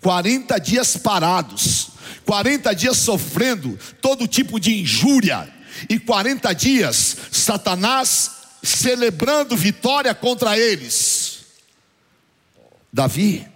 40 0.00 0.58
dias 0.58 0.96
parados, 0.96 1.90
40 2.24 2.74
dias 2.74 2.96
sofrendo 2.96 3.78
todo 4.00 4.26
tipo 4.26 4.58
de 4.58 4.80
injúria, 4.80 5.52
e 5.88 5.98
40 5.98 6.52
dias 6.54 7.16
Satanás 7.30 8.32
celebrando 8.62 9.56
vitória 9.56 10.14
contra 10.14 10.58
eles. 10.58 11.38
Davi, 12.92 13.46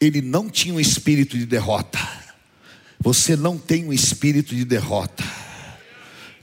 ele 0.00 0.20
não 0.20 0.48
tinha 0.48 0.74
um 0.74 0.80
espírito 0.80 1.36
de 1.36 1.44
derrota. 1.44 1.98
Você 3.00 3.34
não 3.34 3.58
tem 3.58 3.86
um 3.86 3.92
espírito 3.92 4.54
de 4.54 4.64
derrota. 4.64 5.24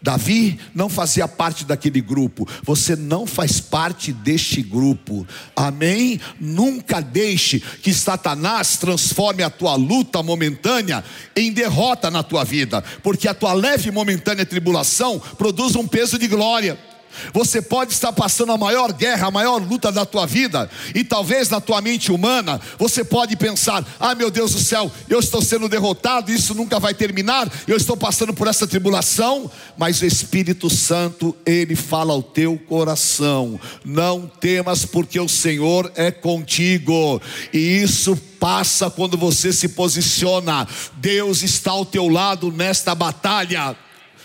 Davi 0.01 0.59
não 0.75 0.89
fazia 0.89 1.27
parte 1.27 1.65
daquele 1.65 2.01
grupo, 2.01 2.47
você 2.63 2.95
não 2.95 3.25
faz 3.25 3.59
parte 3.59 4.13
deste 4.13 4.61
grupo, 4.61 5.27
amém? 5.55 6.19
Nunca 6.39 7.01
deixe 7.01 7.59
que 7.59 7.93
Satanás 7.93 8.77
transforme 8.77 9.43
a 9.43 9.49
tua 9.49 9.75
luta 9.75 10.21
momentânea 10.21 11.03
em 11.35 11.51
derrota 11.51 12.11
na 12.11 12.21
tua 12.21 12.43
vida, 12.43 12.83
porque 13.01 13.27
a 13.27 13.33
tua 13.33 13.53
leve 13.53 13.89
e 13.89 13.91
momentânea 13.91 14.45
tribulação 14.45 15.19
produz 15.37 15.75
um 15.75 15.87
peso 15.87 16.17
de 16.19 16.27
glória. 16.27 16.77
Você 17.33 17.61
pode 17.61 17.93
estar 17.93 18.11
passando 18.13 18.51
a 18.51 18.57
maior 18.57 18.91
guerra, 18.93 19.27
a 19.27 19.31
maior 19.31 19.61
luta 19.61 19.91
da 19.91 20.05
tua 20.05 20.25
vida, 20.25 20.69
e 20.93 21.03
talvez 21.03 21.49
na 21.49 21.59
tua 21.59 21.81
mente 21.81 22.11
humana 22.11 22.59
você 22.77 23.03
pode 23.03 23.35
pensar: 23.35 23.85
"Ah, 23.99 24.15
meu 24.15 24.29
Deus 24.29 24.51
do 24.51 24.59
céu, 24.59 24.91
eu 25.09 25.19
estou 25.19 25.41
sendo 25.41 25.69
derrotado, 25.69 26.31
isso 26.31 26.53
nunca 26.53 26.79
vai 26.79 26.93
terminar, 26.93 27.51
eu 27.67 27.77
estou 27.77 27.97
passando 27.97 28.33
por 28.33 28.47
essa 28.47 28.67
tribulação", 28.67 29.49
mas 29.77 30.01
o 30.01 30.05
Espírito 30.05 30.69
Santo, 30.69 31.35
ele 31.45 31.75
fala 31.75 32.13
ao 32.13 32.23
teu 32.23 32.57
coração: 32.57 33.59
"Não 33.83 34.27
temas, 34.27 34.85
porque 34.85 35.19
o 35.19 35.29
Senhor 35.29 35.91
é 35.95 36.11
contigo". 36.11 37.21
E 37.53 37.57
isso 37.57 38.15
passa 38.39 38.89
quando 38.89 39.17
você 39.17 39.51
se 39.51 39.69
posiciona. 39.69 40.67
Deus 40.95 41.43
está 41.43 41.71
ao 41.71 41.85
teu 41.85 42.07
lado 42.07 42.51
nesta 42.51 42.95
batalha. 42.95 43.75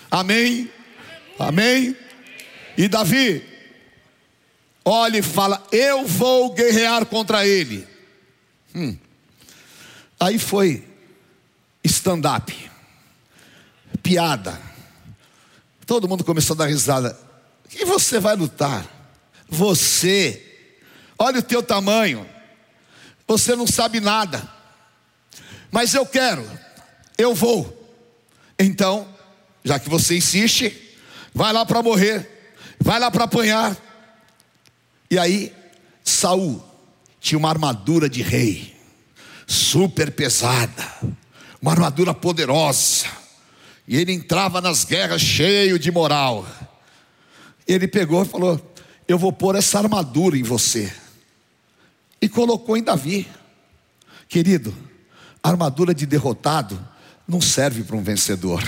Amém. 0.09 0.69
Amém? 1.39 1.95
E 2.77 2.87
Davi, 2.87 3.43
olha 4.83 5.17
e 5.17 5.21
fala: 5.21 5.65
Eu 5.71 6.05
vou 6.05 6.53
guerrear 6.53 7.05
contra 7.05 7.45
ele. 7.45 7.87
Hum. 8.75 8.97
Aí 10.19 10.39
foi 10.39 10.87
stand-up, 11.83 12.71
piada. 14.01 14.59
Todo 15.85 16.07
mundo 16.07 16.23
começou 16.23 16.53
a 16.55 16.59
dar 16.59 16.67
risada. 16.67 17.17
E 17.75 17.85
você 17.85 18.19
vai 18.19 18.35
lutar? 18.35 18.85
Você, 19.49 20.41
olha 21.17 21.39
o 21.39 21.43
teu 21.43 21.61
tamanho. 21.61 22.27
Você 23.27 23.55
não 23.55 23.67
sabe 23.67 23.99
nada. 23.99 24.49
Mas 25.71 25.93
eu 25.93 26.05
quero, 26.05 26.49
eu 27.17 27.33
vou. 27.33 27.79
Então, 28.57 29.07
já 29.63 29.79
que 29.79 29.89
você 29.89 30.17
insiste, 30.17 30.95
vai 31.33 31.51
lá 31.51 31.65
para 31.65 31.81
morrer, 31.81 32.32
vai 32.83 32.99
lá 32.99 33.09
para 33.09 33.23
apanhar. 33.23 33.75
E 35.09 35.17
aí, 35.17 35.53
Saul 36.03 36.63
tinha 37.19 37.39
uma 37.39 37.49
armadura 37.49 38.09
de 38.09 38.21
rei, 38.21 38.75
super 39.47 40.11
pesada, 40.11 40.85
uma 41.61 41.71
armadura 41.71 42.13
poderosa. 42.13 43.05
E 43.87 43.95
ele 43.95 44.11
entrava 44.11 44.59
nas 44.59 44.83
guerras 44.83 45.21
cheio 45.21 45.79
de 45.79 45.91
moral. 45.91 46.45
Ele 47.65 47.87
pegou 47.87 48.23
e 48.23 48.27
falou: 48.27 48.73
Eu 49.07 49.17
vou 49.17 49.31
pôr 49.31 49.55
essa 49.55 49.79
armadura 49.79 50.37
em 50.37 50.43
você. 50.43 50.93
E 52.21 52.27
colocou 52.27 52.75
em 52.75 52.83
Davi. 52.83 53.27
Querido, 54.27 54.75
armadura 55.41 55.93
de 55.93 56.05
derrotado 56.05 56.79
não 57.27 57.39
serve 57.39 57.83
para 57.83 57.95
um 57.95 58.03
vencedor. 58.03 58.63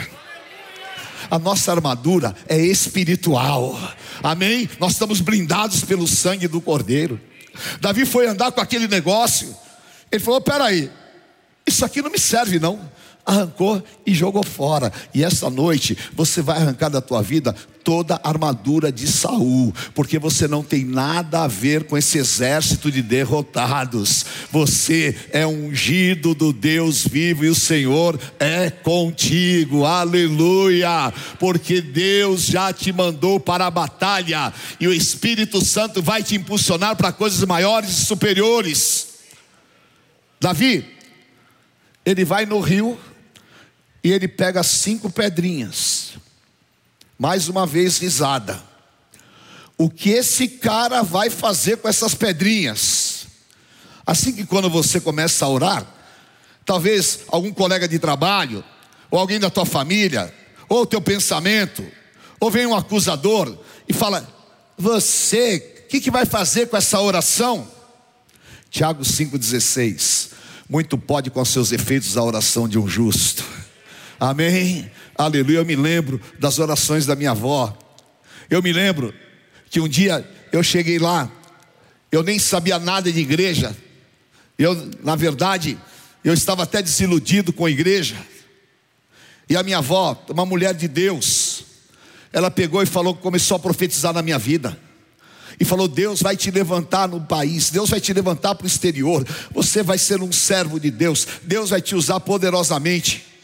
A 1.29 1.39
nossa 1.39 1.71
armadura 1.71 2.35
é 2.47 2.57
espiritual. 2.57 3.77
Amém? 4.23 4.69
Nós 4.79 4.93
estamos 4.93 5.21
blindados 5.21 5.83
pelo 5.83 6.07
sangue 6.07 6.47
do 6.47 6.61
Cordeiro. 6.61 7.19
Davi 7.79 8.05
foi 8.05 8.27
andar 8.27 8.51
com 8.51 8.61
aquele 8.61 8.87
negócio. 8.87 9.55
Ele 10.11 10.23
falou: 10.23 10.41
peraí, 10.41 10.91
isso 11.65 11.85
aqui 11.85 12.01
não 12.01 12.09
me 12.09 12.19
serve, 12.19 12.59
não 12.59 12.95
arrancou 13.25 13.83
e 14.05 14.13
jogou 14.13 14.43
fora. 14.43 14.91
E 15.13 15.23
essa 15.23 15.49
noite 15.49 15.97
você 16.13 16.41
vai 16.41 16.57
arrancar 16.57 16.89
da 16.89 17.01
tua 17.01 17.21
vida 17.21 17.55
toda 17.85 18.15
a 18.15 18.29
armadura 18.29 18.91
de 18.91 19.07
Saul, 19.07 19.71
porque 19.93 20.17
você 20.17 20.47
não 20.47 20.63
tem 20.63 20.83
nada 20.83 21.43
a 21.43 21.47
ver 21.47 21.83
com 21.83 21.95
esse 21.95 22.17
exército 22.17 22.91
de 22.91 23.03
derrotados. 23.03 24.25
Você 24.51 25.15
é 25.31 25.45
ungido 25.45 26.33
do 26.33 26.51
Deus 26.51 27.07
vivo 27.07 27.45
e 27.45 27.49
o 27.49 27.55
Senhor 27.55 28.19
é 28.39 28.71
contigo. 28.71 29.85
Aleluia! 29.85 31.13
Porque 31.39 31.79
Deus 31.79 32.45
já 32.47 32.73
te 32.73 32.91
mandou 32.91 33.39
para 33.39 33.67
a 33.67 33.71
batalha 33.71 34.51
e 34.79 34.87
o 34.87 34.93
Espírito 34.93 35.63
Santo 35.63 36.01
vai 36.01 36.23
te 36.23 36.35
impulsionar 36.35 36.95
para 36.95 37.11
coisas 37.11 37.43
maiores 37.45 37.91
e 37.91 38.05
superiores. 38.05 39.07
Davi, 40.41 40.85
ele 42.03 42.25
vai 42.25 42.47
no 42.47 42.59
rio 42.59 42.97
e 44.05 44.11
ele 44.11 44.27
pega 44.27 44.61
cinco 44.61 45.09
pedrinhas. 45.09 46.11
Mais 47.17 47.49
uma 47.49 47.65
vez 47.65 47.97
risada. 47.97 48.61
O 49.75 49.89
que 49.89 50.11
esse 50.11 50.47
cara 50.47 51.01
vai 51.01 51.31
fazer 51.31 51.77
com 51.77 51.87
essas 51.89 52.13
pedrinhas? 52.13 53.25
Assim 54.05 54.31
que 54.31 54.45
quando 54.45 54.69
você 54.69 55.01
começa 55.01 55.43
a 55.43 55.49
orar, 55.49 55.87
talvez 56.63 57.21
algum 57.29 57.51
colega 57.51 57.87
de 57.87 57.97
trabalho, 57.97 58.63
ou 59.09 59.17
alguém 59.17 59.39
da 59.39 59.49
tua 59.49 59.65
família, 59.65 60.31
ou 60.69 60.83
o 60.83 60.85
teu 60.85 61.01
pensamento, 61.01 61.83
ou 62.39 62.51
vem 62.51 62.67
um 62.67 62.75
acusador 62.75 63.57
e 63.89 63.93
fala: 63.93 64.31
Você, 64.77 65.81
o 65.83 65.87
que, 65.87 65.99
que 65.99 66.11
vai 66.11 66.27
fazer 66.27 66.67
com 66.67 66.77
essa 66.77 67.01
oração? 67.01 67.67
Tiago 68.69 69.01
5,16: 69.01 70.29
Muito 70.69 70.95
pode 70.95 71.31
com 71.31 71.43
seus 71.43 71.71
efeitos 71.71 72.15
a 72.15 72.23
oração 72.23 72.69
de 72.69 72.77
um 72.77 72.87
justo. 72.87 73.64
Amém? 74.19 74.89
Aleluia. 75.17 75.59
Eu 75.59 75.65
me 75.65 75.75
lembro 75.75 76.21
das 76.39 76.59
orações 76.59 77.05
da 77.05 77.15
minha 77.15 77.31
avó. 77.31 77.77
Eu 78.49 78.61
me 78.61 78.71
lembro 78.71 79.13
que 79.69 79.79
um 79.79 79.87
dia 79.87 80.27
eu 80.51 80.63
cheguei 80.63 80.99
lá, 80.99 81.29
eu 82.11 82.23
nem 82.23 82.39
sabia 82.39 82.79
nada 82.79 83.11
de 83.11 83.19
igreja. 83.19 83.75
Eu, 84.57 84.89
na 85.03 85.15
verdade, 85.15 85.77
eu 86.23 86.33
estava 86.33 86.63
até 86.63 86.81
desiludido 86.81 87.51
com 87.51 87.65
a 87.65 87.71
igreja. 87.71 88.15
E 89.49 89.55
a 89.55 89.63
minha 89.63 89.79
avó, 89.79 90.23
uma 90.29 90.45
mulher 90.45 90.73
de 90.73 90.87
Deus, 90.87 91.65
ela 92.31 92.49
pegou 92.49 92.81
e 92.81 92.85
falou, 92.85 93.15
começou 93.15 93.57
a 93.57 93.59
profetizar 93.59 94.13
na 94.13 94.21
minha 94.21 94.39
vida. 94.39 94.77
E 95.59 95.65
falou: 95.65 95.87
Deus 95.87 96.21
vai 96.21 96.35
te 96.35 96.51
levantar 96.51 97.07
no 97.07 97.21
país, 97.21 97.69
Deus 97.69 97.89
vai 97.89 98.01
te 98.01 98.11
levantar 98.11 98.55
para 98.55 98.65
o 98.65 98.67
exterior, 98.67 99.25
você 99.51 99.81
vai 99.81 99.97
ser 99.97 100.21
um 100.21 100.31
servo 100.31 100.79
de 100.79 100.91
Deus, 100.91 101.27
Deus 101.43 101.69
vai 101.69 101.81
te 101.81 101.95
usar 101.95 102.19
poderosamente. 102.19 103.34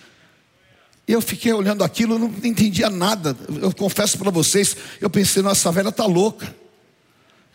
Eu 1.07 1.21
fiquei 1.21 1.51
olhando 1.51 1.83
aquilo, 1.83 2.17
não 2.17 2.33
entendia 2.43 2.89
nada. 2.89 3.35
Eu 3.61 3.73
confesso 3.73 4.17
para 4.17 4.31
vocês, 4.31 4.75
eu 4.99 5.09
pensei, 5.09 5.41
nossa, 5.41 5.71
velha 5.71 5.89
está 5.89 6.05
louca. 6.05 6.55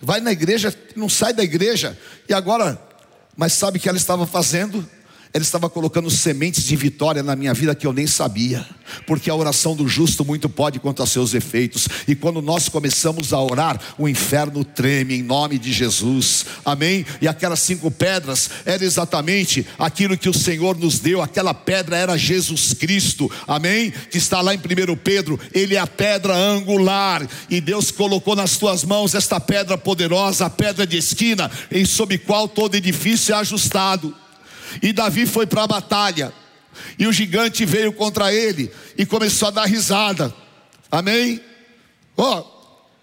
Vai 0.00 0.20
na 0.20 0.32
igreja, 0.32 0.74
não 0.94 1.08
sai 1.08 1.32
da 1.32 1.42
igreja. 1.42 1.98
E 2.28 2.34
agora, 2.34 2.80
mas 3.36 3.52
sabe 3.52 3.78
o 3.78 3.80
que 3.80 3.88
ela 3.88 3.98
estava 3.98 4.26
fazendo? 4.26 4.86
Ele 5.34 5.44
estava 5.44 5.68
colocando 5.68 6.10
sementes 6.10 6.64
de 6.64 6.76
vitória 6.76 7.22
na 7.22 7.36
minha 7.36 7.52
vida 7.52 7.74
que 7.74 7.86
eu 7.86 7.92
nem 7.92 8.06
sabia, 8.06 8.66
porque 9.06 9.28
a 9.28 9.34
oração 9.34 9.74
do 9.76 9.86
justo 9.86 10.24
muito 10.24 10.48
pode 10.48 10.80
quanto 10.80 11.00
aos 11.00 11.10
seus 11.10 11.34
efeitos, 11.34 11.88
e 12.06 12.14
quando 12.14 12.40
nós 12.40 12.68
começamos 12.68 13.32
a 13.32 13.40
orar, 13.40 13.80
o 13.98 14.08
inferno 14.08 14.64
treme 14.64 15.14
em 15.14 15.22
nome 15.22 15.58
de 15.58 15.72
Jesus, 15.72 16.46
amém? 16.64 17.04
E 17.20 17.28
aquelas 17.28 17.60
cinco 17.60 17.90
pedras 17.90 18.50
era 18.64 18.84
exatamente 18.84 19.66
aquilo 19.78 20.16
que 20.16 20.28
o 20.28 20.34
Senhor 20.34 20.76
nos 20.78 20.98
deu, 20.98 21.20
aquela 21.20 21.52
pedra 21.52 21.96
era 21.96 22.16
Jesus 22.16 22.72
Cristo, 22.72 23.30
amém? 23.46 23.92
Que 24.10 24.18
está 24.18 24.40
lá 24.40 24.54
em 24.54 24.58
1 24.58 24.96
Pedro, 24.96 25.38
ele 25.52 25.74
é 25.74 25.78
a 25.78 25.86
pedra 25.86 26.34
angular, 26.34 27.26
e 27.50 27.60
Deus 27.60 27.90
colocou 27.90 28.34
nas 28.34 28.56
tuas 28.56 28.84
mãos 28.84 29.14
esta 29.14 29.38
pedra 29.40 29.76
poderosa, 29.76 30.46
a 30.46 30.50
pedra 30.50 30.86
de 30.86 30.96
esquina, 30.96 31.50
em 31.70 31.84
sob 31.84 32.16
qual 32.18 32.48
todo 32.48 32.74
edifício 32.74 33.34
é 33.34 33.38
ajustado. 33.38 34.14
E 34.82 34.92
Davi 34.92 35.26
foi 35.26 35.46
para 35.46 35.64
a 35.64 35.66
batalha. 35.66 36.32
E 36.98 37.06
o 37.06 37.12
gigante 37.12 37.64
veio 37.64 37.92
contra 37.92 38.32
ele 38.32 38.70
e 38.96 39.06
começou 39.06 39.48
a 39.48 39.50
dar 39.50 39.64
risada. 39.64 40.34
Amém? 40.90 41.40
Ó, 42.16 42.40
oh, 42.40 42.56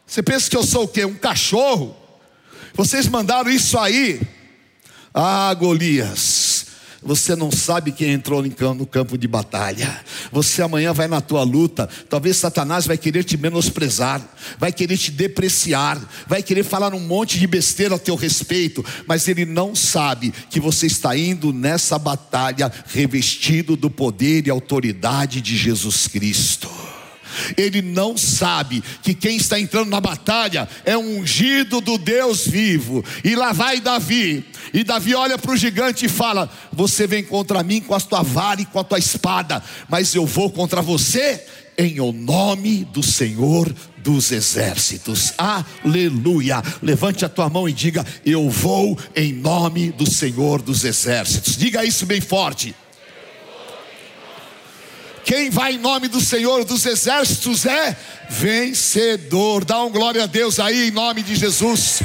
você 0.06 0.22
pensa 0.22 0.50
que 0.50 0.58
eu 0.58 0.64
sou 0.64 0.84
o 0.84 0.88
quê? 0.88 1.06
Um 1.06 1.16
cachorro? 1.16 1.96
Vocês 2.74 3.08
mandaram 3.08 3.50
isso 3.50 3.78
aí? 3.78 4.22
Ah, 5.14 5.54
Golias. 5.54 6.53
Você 7.06 7.36
não 7.36 7.52
sabe 7.52 7.92
quem 7.92 8.12
entrou 8.12 8.44
no 8.44 8.86
campo 8.86 9.18
de 9.18 9.28
batalha. 9.28 10.04
Você 10.32 10.62
amanhã 10.62 10.94
vai 10.94 11.08
na 11.08 11.22
tua 11.22 11.44
luta. 11.44 11.88
Talvez 12.10 12.38
Satanás 12.38 12.86
vai 12.86 12.98
querer 12.98 13.24
te 13.24 13.38
menosprezar, 13.38 14.22
vai 14.58 14.72
querer 14.72 14.98
te 14.98 15.12
depreciar, 15.12 16.02
vai 16.28 16.42
querer 16.42 16.63
falar 16.63 16.94
um 16.94 17.00
monte 17.00 17.38
de 17.39 17.48
besteira 17.48 17.96
a 17.96 18.00
teu 18.00 18.16
respeito, 18.16 18.84
mas 19.08 19.28
ele 19.28 19.46
não 19.46 19.76
sabe 19.76 20.34
que 20.50 20.60
você 20.60 20.88
está 20.88 21.18
indo 21.18 21.52
nessa 21.52 22.00
batalha 22.00 22.72
revestido 22.88 23.76
do 23.76 23.89
poder 23.89 24.48
e 24.48 24.50
autoridade 24.50 25.42
de 25.42 25.58
Jesus 25.58 26.08
Cristo 26.08 26.70
ele 27.58 27.82
não 27.82 28.17
sabe 28.17 28.84
que 29.02 29.13
quem 29.13 29.38
está 29.38 29.60
entrando 29.60 29.89
na 29.89 30.02
batalha 30.02 30.67
é 30.86 30.98
um 30.98 31.19
ungido 31.19 31.82
do 31.82 31.98
Deus 31.98 32.48
vivo. 32.48 33.04
E 33.24 33.36
lá 33.36 33.52
vai 33.52 33.80
Davi, 33.80 34.46
e 34.74 34.84
Davi 34.84 35.13
olha 35.13 35.38
para 35.38 35.52
o 35.52 35.58
gigante 35.58 36.06
e 36.06 36.10
fala: 36.10 36.50
Você 36.72 37.06
vem 37.06 37.24
contra 37.24 37.63
mim 37.63 37.82
com 37.82 37.93
a 37.93 38.00
tua 38.00 38.24
vara 38.24 38.62
e 38.62 38.65
com 38.65 38.80
a 38.80 38.84
tua 38.84 39.00
espada, 39.00 39.63
mas 39.88 40.15
eu 40.15 40.26
vou 40.26 40.50
contra 40.50 40.82
você 40.82 41.43
em 41.78 42.00
o 42.00 42.12
nome 42.12 42.86
do 42.86 43.02
Senhor 43.02 43.74
dos 43.98 44.32
exércitos. 44.32 45.34
Aleluia. 45.38 46.62
Levante 46.82 47.26
a 47.26 47.30
tua 47.30 47.50
mão 47.50 47.67
e 47.67 47.74
diga: 47.74 48.06
Eu 48.26 48.50
vou 48.50 48.98
em 49.15 49.34
nome 49.34 49.91
do 49.91 50.10
Senhor 50.10 50.62
dos 50.62 50.84
exércitos. 50.84 51.58
Diga 51.58 51.86
isso 51.86 52.06
bem 52.06 52.22
forte. 52.22 52.76
Quem 55.26 55.50
vai 55.50 55.76
em 55.76 55.78
nome 55.78 56.10
do 56.10 56.20
Senhor 56.20 56.66
dos 56.66 56.86
exércitos 56.86 57.66
é 57.66 57.98
vencedor. 58.30 59.64
Dá 59.64 59.82
um 59.82 59.90
glória 59.90 60.24
a 60.24 60.26
Deus 60.26 60.60
aí 60.60 60.90
em 60.90 60.92
nome 60.92 61.24
de 61.24 61.36
Jesus. 61.36 62.04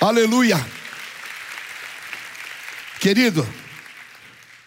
Aleluia. 0.00 0.64
Querido, 3.00 3.46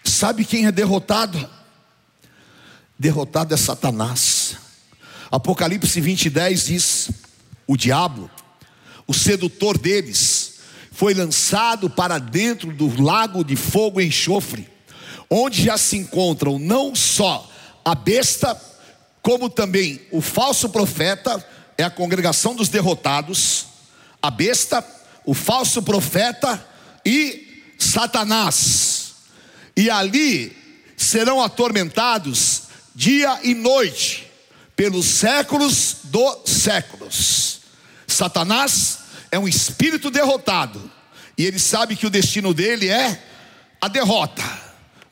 sabe 0.04 0.44
quem 0.44 0.66
é 0.66 0.72
derrotado? 0.72 1.50
Derrotado 2.98 3.54
é 3.54 3.58
Satanás. 3.58 4.58
Apocalipse 5.32 6.02
20, 6.02 6.30
10 6.30 6.66
diz: 6.66 7.12
O 7.66 7.78
diabo, 7.78 8.30
o 9.08 9.14
sedutor 9.14 9.78
deles, 9.78 10.60
foi 10.92 11.14
lançado 11.14 11.90
para 11.90 12.20
dentro 12.20 12.74
do 12.74 13.02
lago 13.02 13.42
de 13.42 13.56
fogo 13.56 14.02
e 14.02 14.08
enxofre 14.08 14.69
onde 15.30 15.64
já 15.64 15.78
se 15.78 15.98
encontram 15.98 16.58
não 16.58 16.96
só 16.96 17.50
a 17.86 17.94
besta 17.94 18.60
como 19.22 19.50
também 19.50 20.02
o 20.12 20.22
falso 20.22 20.70
profeta 20.70 21.46
é 21.78 21.84
a 21.84 21.90
congregação 21.90 22.56
dos 22.56 22.68
derrotados, 22.68 23.66
a 24.22 24.30
besta, 24.30 24.86
o 25.26 25.34
falso 25.34 25.82
profeta 25.82 26.66
e 27.06 27.64
Satanás. 27.78 29.14
E 29.76 29.90
ali 29.90 30.56
serão 30.98 31.42
atormentados 31.42 32.64
dia 32.96 33.40
e 33.44 33.54
noite, 33.54 34.28
pelos 34.76 35.06
séculos 35.06 35.98
dos 36.06 36.50
séculos. 36.50 37.60
Satanás 38.08 39.00
é 39.32 39.40
um 39.40 39.48
espírito 39.48 40.10
derrotado, 40.10 40.92
e 41.38 41.46
ele 41.46 41.60
sabe 41.60 41.96
que 41.96 42.08
o 42.08 42.10
destino 42.10 42.54
dele 42.54 42.90
é 42.90 43.24
a 43.80 43.88
derrota. 43.88 44.69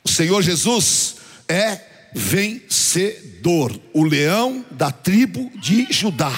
O 0.07 0.09
Senhor 0.09 0.41
Jesus 0.41 1.17
é 1.49 1.81
vencedor, 2.15 3.77
o 3.93 4.05
leão 4.05 4.65
da 4.71 4.89
tribo 4.89 5.51
de 5.59 5.85
Judá. 5.91 6.31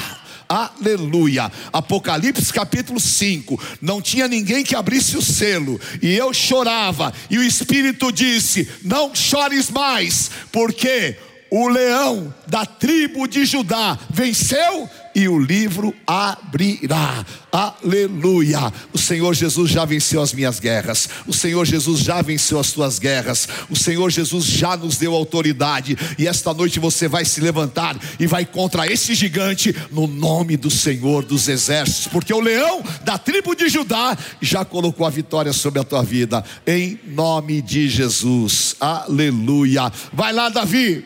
Aleluia. 0.49 1.51
Apocalipse 1.71 2.51
capítulo 2.51 2.99
5. 2.99 3.77
Não 3.79 4.01
tinha 4.01 4.27
ninguém 4.27 4.63
que 4.63 4.75
abrisse 4.75 5.15
o 5.15 5.21
selo, 5.21 5.79
e 6.01 6.11
eu 6.15 6.33
chorava, 6.33 7.13
e 7.29 7.37
o 7.37 7.43
Espírito 7.43 8.11
disse: 8.11 8.67
Não 8.83 9.13
chores 9.13 9.69
mais, 9.69 10.31
porque 10.51 11.15
o 11.51 11.67
leão 11.67 12.33
da 12.47 12.65
tribo 12.65 13.27
de 13.27 13.45
Judá 13.45 13.99
venceu 14.09 14.89
e 15.19 15.27
o 15.27 15.37
livro 15.37 15.93
abrirá. 16.07 17.25
Aleluia! 17.51 18.71
O 18.93 18.97
Senhor 18.97 19.33
Jesus 19.33 19.69
já 19.69 19.83
venceu 19.83 20.21
as 20.21 20.31
minhas 20.31 20.61
guerras. 20.61 21.09
O 21.27 21.33
Senhor 21.33 21.65
Jesus 21.65 21.99
já 21.99 22.21
venceu 22.21 22.57
as 22.57 22.71
tuas 22.71 22.99
guerras. 22.99 23.45
O 23.69 23.75
Senhor 23.75 24.09
Jesus 24.09 24.45
já 24.45 24.77
nos 24.77 24.95
deu 24.95 25.13
autoridade. 25.13 25.97
E 26.17 26.25
esta 26.25 26.53
noite 26.53 26.79
você 26.79 27.09
vai 27.09 27.25
se 27.25 27.41
levantar 27.41 27.97
e 28.17 28.25
vai 28.25 28.45
contra 28.45 28.87
esse 28.87 29.13
gigante 29.13 29.75
no 29.91 30.07
nome 30.07 30.55
do 30.55 30.69
Senhor 30.69 31.25
dos 31.25 31.49
exércitos, 31.49 32.07
porque 32.07 32.33
o 32.33 32.39
leão 32.39 32.81
da 33.03 33.17
tribo 33.17 33.53
de 33.53 33.67
Judá 33.67 34.17
já 34.39 34.63
colocou 34.63 35.05
a 35.05 35.09
vitória 35.09 35.51
sobre 35.51 35.81
a 35.81 35.83
tua 35.83 36.01
vida. 36.01 36.45
Em 36.65 36.97
nome 37.07 37.61
de 37.61 37.89
Jesus. 37.89 38.77
Aleluia! 38.79 39.91
Vai 40.13 40.31
lá, 40.31 40.47
Davi. 40.47 41.03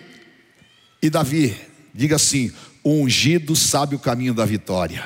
E 1.01 1.09
Davi, 1.09 1.57
diga 1.95 2.17
assim: 2.17 2.51
o 2.83 3.01
ungido 3.01 3.55
sabe 3.55 3.95
o 3.95 3.99
caminho 3.99 4.33
da 4.33 4.45
vitória. 4.45 5.03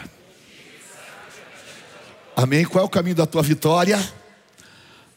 Amém? 2.35 2.65
Qual 2.65 2.83
é 2.83 2.85
o 2.85 2.89
caminho 2.89 3.15
da 3.15 3.25
tua 3.25 3.41
vitória? 3.41 3.99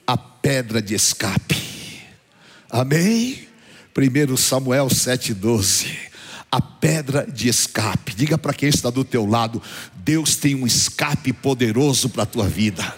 A 0.06 0.16
pedra 0.16 0.80
de 0.80 0.94
escape. 0.94 1.56
Amém? 2.68 3.48
1 3.96 4.36
Samuel 4.36 4.86
7,12. 4.86 5.86
A 6.50 6.60
pedra 6.60 7.26
de 7.26 7.48
escape. 7.48 8.14
Diga 8.14 8.38
para 8.38 8.52
quem 8.52 8.68
está 8.68 8.90
do 8.90 9.04
teu 9.04 9.26
lado: 9.26 9.62
Deus 9.94 10.36
tem 10.36 10.54
um 10.54 10.66
escape 10.66 11.32
poderoso 11.32 12.08
para 12.08 12.24
a 12.24 12.26
tua 12.26 12.48
vida. 12.48 12.94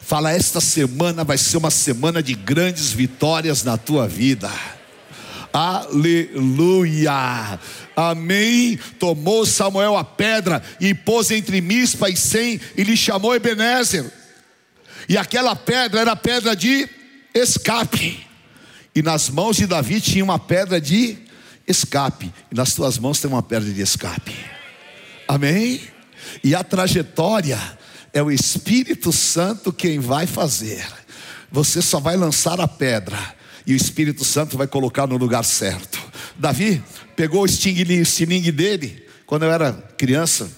Fala, 0.00 0.32
esta 0.32 0.60
semana 0.60 1.24
vai 1.24 1.38
ser 1.38 1.56
uma 1.56 1.70
semana 1.70 2.22
de 2.22 2.34
grandes 2.34 2.92
vitórias 2.92 3.62
na 3.62 3.78
tua 3.78 4.06
vida. 4.06 4.50
Aleluia. 5.52 7.12
Amém. 7.94 8.78
Tomou 8.98 9.44
Samuel 9.44 9.96
a 9.96 10.04
pedra 10.04 10.62
e 10.80 10.94
pôs 10.94 11.30
entre 11.30 11.60
Mispa 11.60 12.08
e 12.08 12.16
Sem 12.16 12.60
e 12.76 12.82
lhe 12.82 12.96
chamou 12.96 13.34
Ebenezer. 13.34 14.10
E 15.08 15.18
aquela 15.18 15.54
pedra 15.54 16.00
era 16.00 16.16
pedra 16.16 16.56
de 16.56 16.88
escape. 17.34 18.26
E 18.94 19.02
nas 19.02 19.28
mãos 19.28 19.56
de 19.56 19.66
Davi 19.66 20.00
tinha 20.00 20.24
uma 20.24 20.38
pedra 20.38 20.80
de 20.80 21.18
escape. 21.66 22.32
E 22.50 22.54
nas 22.54 22.74
tuas 22.74 22.98
mãos 22.98 23.20
tem 23.20 23.30
uma 23.30 23.42
pedra 23.42 23.70
de 23.70 23.80
escape. 23.80 24.34
Amém? 25.28 25.82
E 26.42 26.54
a 26.54 26.64
trajetória 26.64 27.58
é 28.12 28.22
o 28.22 28.30
Espírito 28.30 29.12
Santo 29.12 29.72
quem 29.72 29.98
vai 29.98 30.26
fazer. 30.26 30.86
Você 31.50 31.82
só 31.82 32.00
vai 32.00 32.16
lançar 32.16 32.60
a 32.60 32.68
pedra 32.68 33.18
e 33.66 33.72
o 33.72 33.76
Espírito 33.76 34.24
Santo 34.24 34.56
vai 34.56 34.66
colocar 34.66 35.06
no 35.06 35.16
lugar 35.16 35.44
certo. 35.44 36.00
Davi 36.36 36.82
pegou 37.14 37.42
o 37.42 37.46
estilingue 37.46 38.52
dele, 38.52 39.06
quando 39.26 39.44
eu 39.44 39.52
era 39.52 39.72
criança, 39.96 40.50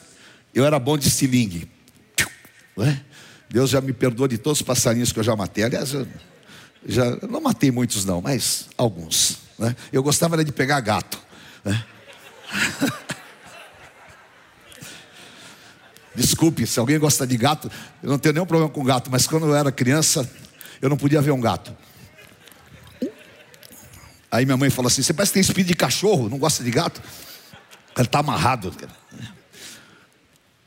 eu 0.55 0.65
era 0.65 0.79
bom 0.79 0.97
de 0.97 1.09
estilingue. 1.09 1.69
É? 2.79 2.97
Deus 3.49 3.71
já 3.71 3.81
me 3.81 3.93
perdoou 3.93 4.27
de 4.27 4.39
todos 4.39 4.61
os 4.61 4.67
passarinhos 4.67 5.13
que 5.13 5.19
eu 5.19 5.23
já 5.23 5.37
matei. 5.37 5.65
Aliás, 5.65 5.93
eu 5.93 6.07
já 6.87 7.05
eu 7.05 7.29
não 7.29 7.41
matei 7.41 7.71
muitos 7.71 8.05
não, 8.05 8.21
mas 8.21 8.69
alguns. 8.77 9.39
Né? 9.59 9.75
Eu 9.93 10.03
gostava 10.03 10.45
de 10.45 10.53
pegar 10.53 10.81
gato. 10.81 11.19
Né? 11.65 11.85
Desculpe, 16.15 16.67
se 16.67 16.79
alguém 16.79 16.99
gosta 16.99 17.27
de 17.27 17.37
gato, 17.37 17.71
eu 18.03 18.09
não 18.11 18.19
tenho 18.19 18.35
nenhum 18.35 18.47
problema 18.47 18.71
com 18.71 18.85
gato, 18.85 19.11
mas 19.11 19.27
quando 19.27 19.47
eu 19.47 19.55
era 19.55 19.73
criança, 19.73 20.31
eu 20.81 20.89
não 20.89 20.97
podia 20.97 21.21
ver 21.21 21.33
um 21.33 21.41
gato. 21.41 21.77
Aí 24.35 24.45
minha 24.45 24.57
mãe 24.57 24.69
falou 24.69 24.89
assim: 24.89 25.01
Você 25.01 25.15
parece 25.15 25.31
que 25.31 25.35
tem 25.35 25.43
espírito 25.43 25.69
de 25.69 25.77
cachorro, 25.77 26.29
não 26.29 26.39
gosta 26.39 26.65
de 26.65 26.71
gato? 26.73 27.01
Ele 27.97 28.05
está 28.05 28.19
amarrado. 28.19 28.75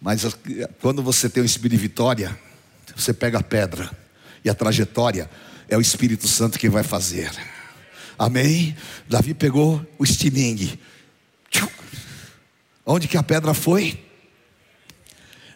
Mas 0.02 0.22
quando 0.80 1.04
você 1.04 1.30
tem 1.30 1.44
o 1.44 1.46
espírito 1.46 1.72
de 1.72 1.82
vitória, 1.82 2.40
você 2.96 3.12
pega 3.12 3.40
a 3.40 3.44
pedra 3.44 3.92
e 4.46 4.50
a 4.50 4.54
trajetória 4.54 5.30
é 5.68 5.76
o 5.76 5.82
Espírito 5.82 6.30
Santo 6.30 6.58
que 6.58 6.70
vai 6.70 6.82
fazer. 6.82 7.30
Amém? 8.18 8.74
Davi 9.10 9.34
pegou 9.34 9.86
o 10.00 10.04
estilingue. 10.06 10.80
Onde 12.86 13.06
que 13.10 13.18
a 13.18 13.24
pedra 13.24 13.54
foi? 13.54 14.02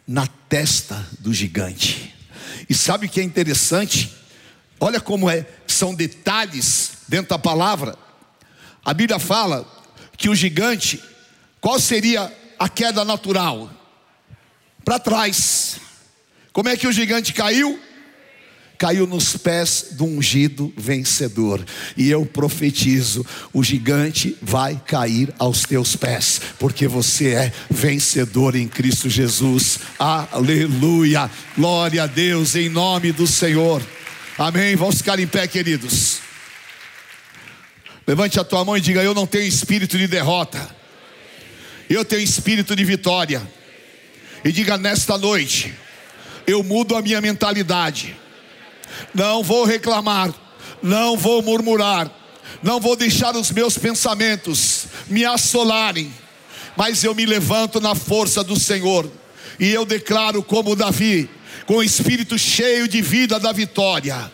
Na 0.06 0.28
testa 0.28 1.08
do 1.19 1.34
gigante. 1.34 2.13
E 2.67 2.76
sabe 2.76 3.06
o 3.06 3.10
que 3.10 3.21
é 3.21 3.24
interessante? 3.24 4.13
Olha 4.82 5.00
como 5.00 5.30
é, 5.30 5.47
são 5.65 5.95
detalhes 5.95 7.01
dentro 7.12 7.32
da 7.32 7.38
palavra. 7.38 7.97
A 8.86 8.93
Bíblia 8.93 9.19
fala 9.19 9.67
que 10.15 10.30
o 10.30 10.36
gigante, 10.36 11.04
qual 11.60 11.78
seria 11.78 12.34
a 12.58 12.69
queda 12.69 13.04
natural? 13.04 13.69
Para 14.86 14.97
trás. 14.97 15.76
Como 16.54 16.69
é 16.69 16.78
que 16.78 16.88
o 16.88 16.91
gigante 16.91 17.34
caiu? 17.34 17.78
Caiu 18.78 19.06
nos 19.06 19.36
pés 19.36 19.88
do 19.91 20.06
ungido 20.06 20.74
vencedor. 20.78 21.63
E 21.97 22.10
eu 22.10 22.26
profetizo: 22.26 23.26
o 23.52 23.62
gigante 23.62 24.38
vai 24.41 24.82
cair 24.88 25.34
aos 25.38 25.63
teus 25.63 25.97
pés, 25.97 26.39
porque 26.58 26.88
você 26.88 27.34
é 27.34 27.54
vencedor 27.69 28.56
em 28.56 28.69
Cristo 28.69 29.10
Jesus. 29.10 29.80
Aleluia. 30.00 31.30
Glória 31.58 32.04
a 32.04 32.08
Deus 32.08 32.56
em 32.56 32.69
nome 32.69 33.12
do 33.12 33.28
Senhor. 33.28 33.84
Amém. 34.38 34.78
Vamos 34.78 35.00
ficar 35.00 35.19
em 35.19 35.28
pé, 35.28 35.45
queridos. 35.45 36.31
Levante 38.08 38.40
a 38.40 38.44
tua 38.44 38.66
mão 38.66 38.76
e 38.76 38.82
diga: 38.82 39.04
Eu 39.04 39.14
não 39.14 39.28
tenho 39.28 39.46
espírito 39.46 39.98
de 39.98 40.08
derrota, 40.08 40.76
eu 41.90 42.04
tenho 42.04 42.22
espírito 42.22 42.76
de 42.76 42.84
vitória. 42.84 43.42
E 44.44 44.52
diga 44.52 44.78
nesta 44.78 45.18
noite: 45.18 45.74
Eu 46.48 46.64
mudo 46.64 46.96
a 46.96 47.02
minha 47.02 47.22
mentalidade. 47.22 48.16
Não 49.14 49.44
vou 49.44 49.64
reclamar, 49.66 50.34
não 50.82 51.16
vou 51.16 51.42
murmurar, 51.42 52.12
não 52.62 52.80
vou 52.80 52.96
deixar 52.96 53.36
os 53.36 53.52
meus 53.52 53.78
pensamentos 53.78 54.86
me 55.08 55.24
assolarem, 55.24 56.14
mas 56.76 57.04
eu 57.04 57.16
me 57.16 57.26
levanto 57.26 57.80
na 57.80 57.96
força 57.96 58.44
do 58.44 58.60
Senhor. 58.60 59.10
E 59.60 59.70
eu 59.70 59.86
declaro 59.86 60.42
como 60.42 60.76
Davi: 60.76 61.30
com 61.66 61.78
o 61.78 61.84
espírito 61.84 62.38
cheio 62.38 62.88
de 62.88 63.02
vida 63.02 63.40
da 63.40 63.52
vitória. 63.52 64.32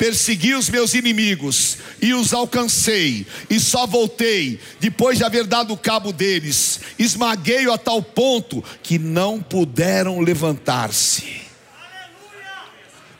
Persegui 0.00 0.54
os 0.54 0.70
meus 0.70 0.94
inimigos 0.94 1.76
e 2.00 2.14
os 2.14 2.32
alcancei, 2.32 3.26
e 3.50 3.60
só 3.60 3.86
voltei 3.86 4.58
depois 4.80 5.18
de 5.18 5.24
haver 5.24 5.44
dado 5.46 5.76
cabo 5.76 6.10
deles. 6.10 6.80
Esmaguei-o 6.98 7.70
a 7.70 7.76
tal 7.76 8.02
ponto 8.02 8.64
que 8.82 8.98
não 8.98 9.42
puderam 9.42 10.18
levantar-se. 10.20 11.42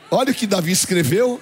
Olha 0.09 0.31
o 0.31 0.33
que 0.33 0.47
Davi 0.47 0.71
escreveu: 0.71 1.39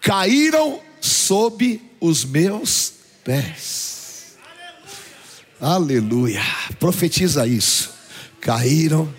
caíram 0.00 0.80
sob 1.02 1.78
os 2.00 2.24
meus 2.24 2.94
pés. 3.22 4.38
Aleluia. 5.60 6.40
Profetiza 6.78 7.46
isso. 7.46 7.90
Caíram 8.40 9.14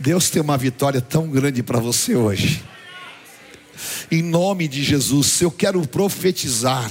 Deus 0.00 0.30
tem 0.30 0.40
uma 0.40 0.56
vitória 0.56 1.02
tão 1.02 1.28
grande 1.28 1.62
para 1.62 1.78
você 1.78 2.16
hoje. 2.16 2.64
Em 4.12 4.22
nome 4.22 4.66
de 4.66 4.82
Jesus, 4.82 5.40
eu 5.40 5.52
quero 5.52 5.86
profetizar. 5.86 6.90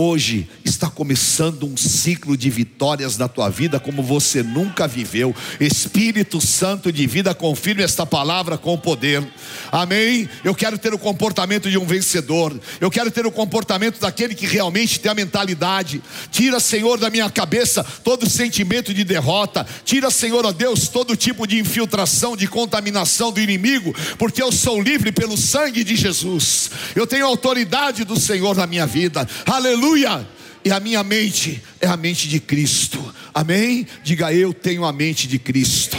Hoje 0.00 0.48
está 0.64 0.88
começando 0.88 1.66
um 1.66 1.76
ciclo 1.76 2.36
de 2.36 2.48
vitórias 2.48 3.18
na 3.18 3.26
tua 3.26 3.48
vida 3.48 3.80
como 3.80 4.00
você 4.00 4.44
nunca 4.44 4.86
viveu. 4.86 5.34
Espírito 5.58 6.40
Santo 6.40 6.92
de 6.92 7.04
vida, 7.04 7.34
confirme 7.34 7.82
esta 7.82 8.06
palavra 8.06 8.56
com 8.56 8.78
poder. 8.78 9.26
Amém. 9.72 10.28
Eu 10.44 10.54
quero 10.54 10.78
ter 10.78 10.94
o 10.94 10.98
comportamento 11.00 11.68
de 11.68 11.76
um 11.76 11.84
vencedor. 11.84 12.56
Eu 12.80 12.92
quero 12.92 13.10
ter 13.10 13.26
o 13.26 13.32
comportamento 13.32 13.98
daquele 13.98 14.36
que 14.36 14.46
realmente 14.46 15.00
tem 15.00 15.10
a 15.10 15.16
mentalidade. 15.16 16.00
Tira, 16.30 16.60
Senhor, 16.60 16.96
da 16.96 17.10
minha 17.10 17.28
cabeça 17.28 17.82
todo 18.04 18.30
sentimento 18.30 18.94
de 18.94 19.02
derrota. 19.02 19.66
Tira, 19.84 20.12
Senhor, 20.12 20.46
ó 20.46 20.52
Deus, 20.52 20.86
todo 20.86 21.16
tipo 21.16 21.44
de 21.44 21.58
infiltração, 21.58 22.36
de 22.36 22.46
contaminação 22.46 23.32
do 23.32 23.40
inimigo, 23.40 23.92
porque 24.16 24.40
eu 24.40 24.52
sou 24.52 24.80
livre 24.80 25.10
pelo 25.10 25.36
sangue 25.36 25.82
de 25.82 25.96
Jesus. 25.96 26.70
Eu 26.94 27.04
tenho 27.04 27.26
autoridade 27.26 28.04
do 28.04 28.16
Senhor 28.16 28.54
na 28.54 28.64
minha 28.64 28.86
vida. 28.86 29.28
Aleluia 29.44 29.87
e 29.96 30.70
a 30.70 30.80
minha 30.80 31.02
mente 31.02 31.62
é 31.80 31.86
a 31.86 31.96
mente 31.96 32.28
de 32.28 32.40
Cristo. 32.40 33.14
Amém? 33.32 33.86
Diga 34.02 34.32
eu 34.32 34.52
tenho 34.52 34.84
a 34.84 34.92
mente 34.92 35.26
de 35.26 35.38
Cristo. 35.38 35.96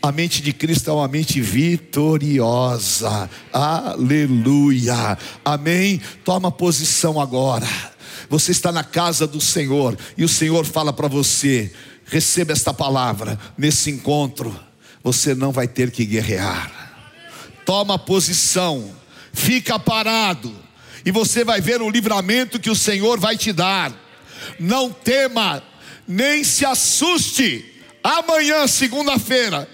A 0.00 0.10
mente 0.10 0.42
de 0.42 0.52
Cristo 0.52 0.90
é 0.90 0.92
uma 0.92 1.06
mente 1.06 1.40
vitoriosa. 1.40 3.28
Aleluia. 3.52 5.18
Amém? 5.44 6.00
Toma 6.24 6.50
posição 6.50 7.20
agora. 7.20 7.68
Você 8.28 8.52
está 8.52 8.72
na 8.72 8.82
casa 8.82 9.26
do 9.26 9.40
Senhor 9.40 9.96
e 10.16 10.24
o 10.24 10.28
Senhor 10.28 10.64
fala 10.64 10.92
para 10.92 11.08
você: 11.08 11.72
receba 12.06 12.52
esta 12.52 12.72
palavra 12.72 13.38
nesse 13.56 13.90
encontro. 13.90 14.58
Você 15.04 15.34
não 15.34 15.52
vai 15.52 15.68
ter 15.68 15.90
que 15.90 16.04
guerrear. 16.04 16.70
Toma 17.66 17.98
posição. 17.98 18.90
Fica 19.32 19.78
parado 19.78 20.61
e 21.04 21.10
você 21.10 21.44
vai 21.44 21.60
ver 21.60 21.82
o 21.82 21.90
livramento 21.90 22.60
que 22.60 22.70
o 22.70 22.76
Senhor 22.76 23.18
vai 23.18 23.36
te 23.36 23.52
dar. 23.52 23.92
Não 24.58 24.90
tema, 24.90 25.62
nem 26.06 26.44
se 26.44 26.64
assuste. 26.64 27.64
Amanhã, 28.02 28.66
segunda-feira, 28.66 29.68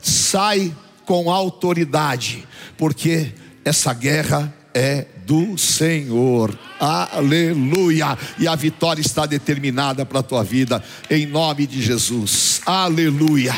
sai 0.00 0.74
com 1.04 1.30
autoridade, 1.30 2.46
porque 2.76 3.32
essa 3.64 3.92
guerra 3.92 4.52
é 4.74 5.06
do 5.24 5.56
Senhor. 5.58 6.56
Aleluia! 6.78 8.16
E 8.38 8.46
a 8.46 8.54
vitória 8.54 9.00
está 9.00 9.26
determinada 9.26 10.04
para 10.04 10.20
a 10.20 10.22
tua 10.22 10.44
vida, 10.44 10.82
em 11.10 11.26
nome 11.26 11.66
de 11.66 11.82
Jesus. 11.82 12.60
Aleluia! 12.64 13.54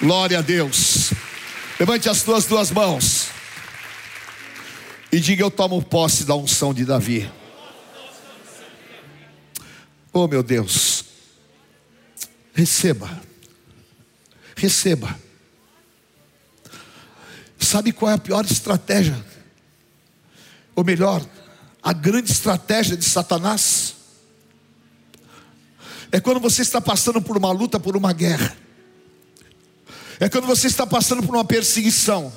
Glória 0.00 0.38
a 0.38 0.42
Deus. 0.42 1.12
Levante 1.78 2.08
as 2.08 2.22
tuas 2.22 2.46
duas 2.46 2.70
mãos 2.70 3.41
e 5.12 5.20
diga: 5.20 5.44
Eu 5.44 5.50
tomo 5.50 5.82
posse 5.82 6.24
da 6.24 6.34
unção 6.34 6.72
de 6.72 6.86
Davi. 6.86 7.30
Oh 10.10 10.26
meu 10.26 10.42
Deus, 10.42 11.04
receba, 12.54 13.22
receba. 14.56 15.18
Sabe 17.58 17.92
qual 17.92 18.10
é 18.10 18.14
a 18.14 18.18
pior 18.18 18.44
estratégia? 18.44 19.24
Ou 20.74 20.84
melhor, 20.84 21.24
a 21.82 21.92
grande 21.92 22.30
estratégia 22.30 22.96
de 22.96 23.04
Satanás? 23.04 23.94
É 26.10 26.20
quando 26.20 26.40
você 26.40 26.60
está 26.60 26.80
passando 26.80 27.22
por 27.22 27.38
uma 27.38 27.50
luta, 27.52 27.80
por 27.80 27.96
uma 27.96 28.12
guerra. 28.12 28.54
É 30.20 30.28
quando 30.28 30.46
você 30.46 30.66
está 30.66 30.86
passando 30.86 31.22
por 31.22 31.34
uma 31.34 31.44
perseguição 31.44 32.30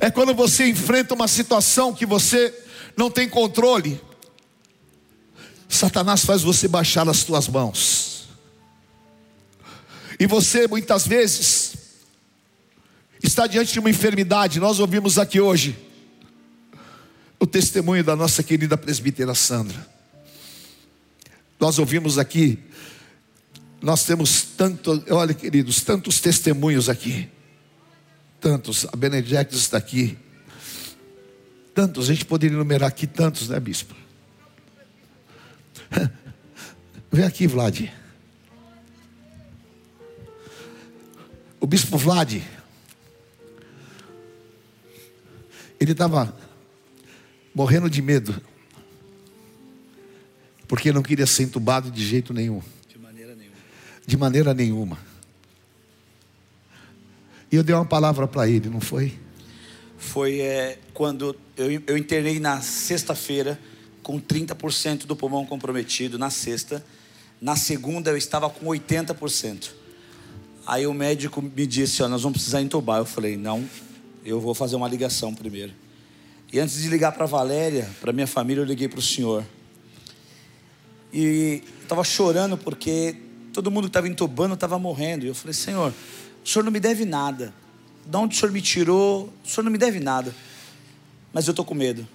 é 0.00 0.10
quando 0.10 0.34
você 0.34 0.68
enfrenta 0.68 1.14
uma 1.14 1.28
situação 1.28 1.94
que 1.94 2.06
você 2.06 2.54
não 2.96 3.10
tem 3.10 3.28
controle. 3.28 4.00
Satanás 5.68 6.24
faz 6.24 6.42
você 6.42 6.66
baixar 6.66 7.08
as 7.08 7.24
tuas 7.24 7.48
mãos. 7.48 8.28
E 10.18 10.26
você 10.26 10.66
muitas 10.66 11.06
vezes 11.06 11.74
está 13.22 13.46
diante 13.46 13.72
de 13.72 13.78
uma 13.78 13.90
enfermidade. 13.90 14.58
Nós 14.58 14.80
ouvimos 14.80 15.18
aqui 15.18 15.40
hoje 15.40 15.78
o 17.38 17.46
testemunho 17.46 18.02
da 18.02 18.16
nossa 18.16 18.42
querida 18.42 18.76
presbítera 18.76 19.34
Sandra. 19.34 19.86
Nós 21.60 21.78
ouvimos 21.78 22.18
aqui, 22.18 22.58
nós 23.80 24.04
temos 24.04 24.42
tanto, 24.56 25.04
olha 25.10 25.34
queridos, 25.34 25.82
tantos 25.82 26.20
testemunhos 26.20 26.88
aqui 26.88 27.28
tantos, 28.40 28.86
a 28.92 28.96
Benedictus 28.96 29.60
está 29.60 29.78
aqui. 29.78 30.18
Tantos, 31.74 32.08
a 32.10 32.12
gente 32.12 32.24
poderia 32.24 32.56
enumerar 32.56 32.88
aqui 32.88 33.06
tantos, 33.06 33.48
né, 33.48 33.60
bispo? 33.60 33.94
Vem 37.10 37.24
aqui, 37.24 37.46
Vlad. 37.46 37.88
O 41.60 41.66
bispo 41.66 41.98
Vlad, 41.98 42.40
ele 45.80 45.92
estava 45.92 46.36
morrendo 47.54 47.90
de 47.90 48.00
medo, 48.00 48.40
porque 50.66 50.92
não 50.92 51.02
queria 51.02 51.26
ser 51.26 51.44
entubado 51.44 51.90
de 51.90 52.04
jeito 52.04 52.32
nenhum. 52.32 52.62
De 52.88 52.98
maneira 52.98 53.34
nenhuma. 53.34 53.56
De 54.06 54.16
maneira 54.16 54.54
nenhuma. 54.54 55.07
E 57.50 57.56
eu 57.56 57.62
dei 57.62 57.74
uma 57.74 57.84
palavra 57.84 58.26
para 58.28 58.48
ele, 58.48 58.68
não 58.68 58.80
foi? 58.80 59.18
Foi 59.96 60.40
é, 60.40 60.78
quando 60.92 61.34
eu, 61.56 61.82
eu 61.86 61.96
internei 61.96 62.38
na 62.38 62.60
sexta-feira 62.60 63.58
com 64.02 64.20
30% 64.20 65.06
do 65.06 65.16
pulmão 65.16 65.44
comprometido, 65.44 66.18
na 66.18 66.30
sexta. 66.30 66.84
Na 67.40 67.56
segunda 67.56 68.10
eu 68.10 68.16
estava 68.16 68.48
com 68.48 68.66
80%. 68.66 69.70
Aí 70.66 70.86
o 70.86 70.92
médico 70.92 71.40
me 71.40 71.66
disse: 71.66 72.02
ó, 72.02 72.08
Nós 72.08 72.22
vamos 72.22 72.36
precisar 72.36 72.60
entubar. 72.60 72.98
Eu 72.98 73.06
falei: 73.06 73.36
Não, 73.36 73.64
eu 74.24 74.38
vou 74.40 74.54
fazer 74.54 74.76
uma 74.76 74.86
ligação 74.86 75.34
primeiro. 75.34 75.72
E 76.52 76.60
antes 76.60 76.80
de 76.80 76.88
ligar 76.88 77.12
para 77.12 77.26
Valéria, 77.26 77.88
para 78.00 78.12
minha 78.12 78.26
família, 78.26 78.60
eu 78.60 78.66
liguei 78.66 78.88
para 78.88 78.98
o 78.98 79.02
senhor. 79.02 79.44
E 81.12 81.62
estava 81.82 82.04
chorando 82.04 82.56
porque 82.56 83.16
todo 83.52 83.70
mundo 83.70 83.84
que 83.84 83.90
estava 83.90 84.08
entubando 84.08 84.54
estava 84.54 84.78
morrendo. 84.78 85.24
E 85.24 85.28
eu 85.28 85.34
falei: 85.34 85.54
Senhor, 85.54 85.92
o 86.48 86.50
senhor 86.50 86.64
não 86.64 86.72
me 86.72 86.80
deve 86.80 87.04
nada. 87.04 87.52
De 88.06 88.16
onde 88.16 88.34
o 88.34 88.38
senhor 88.40 88.50
me 88.50 88.62
tirou? 88.62 89.30
O 89.44 89.46
senhor 89.46 89.64
não 89.64 89.70
me 89.70 89.76
deve 89.76 90.00
nada. 90.00 90.34
Mas 91.30 91.46
eu 91.46 91.50
estou 91.50 91.62
com 91.62 91.74
medo. 91.74 92.08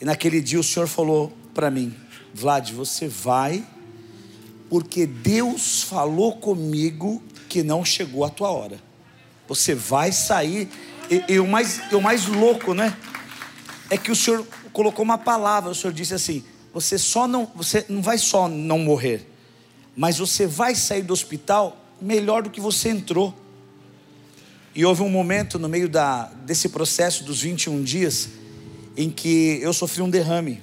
E 0.00 0.04
naquele 0.04 0.40
dia 0.40 0.60
o 0.60 0.62
senhor 0.62 0.86
falou 0.86 1.36
para 1.52 1.68
mim: 1.68 1.92
Vlad, 2.32 2.70
você 2.70 3.08
vai, 3.08 3.66
porque 4.70 5.06
Deus 5.06 5.82
falou 5.82 6.36
comigo 6.36 7.20
que 7.48 7.64
não 7.64 7.84
chegou 7.84 8.24
a 8.24 8.30
tua 8.30 8.48
hora. 8.48 8.80
Você 9.48 9.74
vai 9.74 10.12
sair. 10.12 10.68
E, 11.10 11.32
e, 11.32 11.40
o, 11.40 11.46
mais, 11.48 11.80
e 11.90 11.96
o 11.96 12.00
mais 12.00 12.26
louco, 12.26 12.74
né? 12.74 12.96
É 13.90 13.98
que 13.98 14.12
o 14.12 14.14
senhor 14.14 14.46
colocou 14.72 15.04
uma 15.04 15.18
palavra. 15.18 15.72
O 15.72 15.74
senhor 15.74 15.92
disse 15.92 16.14
assim: 16.14 16.44
você 16.72 16.96
só 16.96 17.26
não, 17.26 17.50
você 17.56 17.84
não 17.88 18.02
vai 18.02 18.18
só 18.18 18.46
não 18.46 18.78
morrer, 18.78 19.28
mas 19.96 20.18
você 20.18 20.46
vai 20.46 20.76
sair 20.76 21.02
do 21.02 21.12
hospital 21.12 21.81
melhor 22.02 22.42
do 22.42 22.50
que 22.50 22.60
você 22.60 22.88
entrou. 22.88 23.34
E 24.74 24.84
houve 24.84 25.02
um 25.02 25.08
momento 25.08 25.58
no 25.58 25.68
meio 25.68 25.88
da, 25.88 26.24
desse 26.46 26.68
processo 26.68 27.24
dos 27.24 27.42
21 27.42 27.82
dias 27.82 28.28
em 28.96 29.10
que 29.10 29.58
eu 29.62 29.72
sofri 29.72 30.02
um 30.02 30.10
derrame 30.10 30.62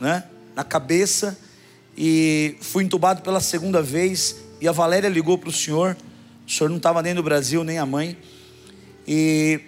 né, 0.00 0.24
na 0.54 0.64
cabeça 0.64 1.38
e 1.96 2.56
fui 2.60 2.84
entubado 2.84 3.22
pela 3.22 3.40
segunda 3.40 3.82
vez. 3.82 4.36
E 4.60 4.68
a 4.68 4.72
Valéria 4.72 5.08
ligou 5.08 5.36
para 5.36 5.48
o 5.48 5.52
senhor, 5.52 5.96
o 6.46 6.50
senhor 6.50 6.70
não 6.70 6.78
estava 6.78 7.02
nem 7.02 7.14
no 7.14 7.22
Brasil, 7.22 7.62
nem 7.62 7.78
a 7.78 7.86
mãe. 7.86 8.16
E 9.06 9.60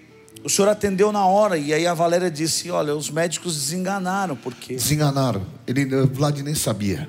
o 0.42 0.49
senhor 0.49 0.69
atendeu 0.69 1.12
na 1.12 1.27
hora, 1.27 1.59
e 1.59 1.73
aí 1.73 1.87
a 1.87 1.95
Valéria 1.95 2.31
disse: 2.31 2.71
Olha, 2.71 2.95
os 2.95 3.11
médicos 3.11 3.55
desenganaram, 3.57 4.37
porque. 4.37 4.75
Desenganaram. 4.75 5.47
Ele, 5.66 5.95
o 5.95 6.07
Vlad 6.07 6.38
nem 6.40 6.55
sabia. 6.55 7.09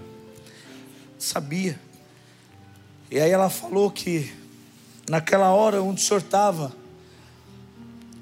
Sabia. 1.18 1.80
E 3.10 3.20
aí 3.20 3.32
ela 3.32 3.50
falou 3.50 3.90
que 3.90 4.32
naquela 5.10 5.52
hora 5.52 5.82
onde 5.82 6.02
o 6.02 6.04
senhor 6.04 6.20
estava, 6.20 6.76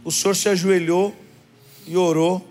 o 0.04 0.12
senhor 0.12 0.36
se 0.36 0.48
ajoelhou 0.48 1.16
e 1.88 1.98
orou. 1.98 2.48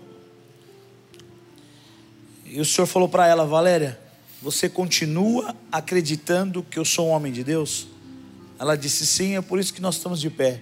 E 2.45 2.59
o 2.59 2.65
senhor 2.65 2.85
falou 2.87 3.07
para 3.07 3.27
ela, 3.27 3.45
Valéria, 3.45 3.99
você 4.41 4.67
continua 4.67 5.55
acreditando 5.71 6.61
que 6.61 6.77
eu 6.77 6.85
sou 6.85 7.07
um 7.07 7.11
homem 7.11 7.31
de 7.31 7.43
Deus? 7.43 7.87
Ela 8.59 8.75
disse 8.75 9.05
sim, 9.05 9.35
é 9.35 9.41
por 9.41 9.59
isso 9.59 9.73
que 9.73 9.81
nós 9.81 9.95
estamos 9.95 10.19
de 10.19 10.29
pé. 10.29 10.61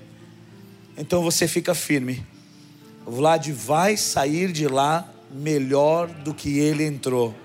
Então 0.98 1.24
você 1.24 1.48
fica 1.48 1.74
firme. 1.74 2.24
O 3.06 3.12
Vlad 3.12 3.48
vai 3.50 3.98
sair 3.98 4.52
de 4.52 4.68
lá 4.68 5.12
melhor 5.32 6.08
do 6.08 6.34
que 6.34 6.60
ele 6.60 6.86
entrou 6.86 7.36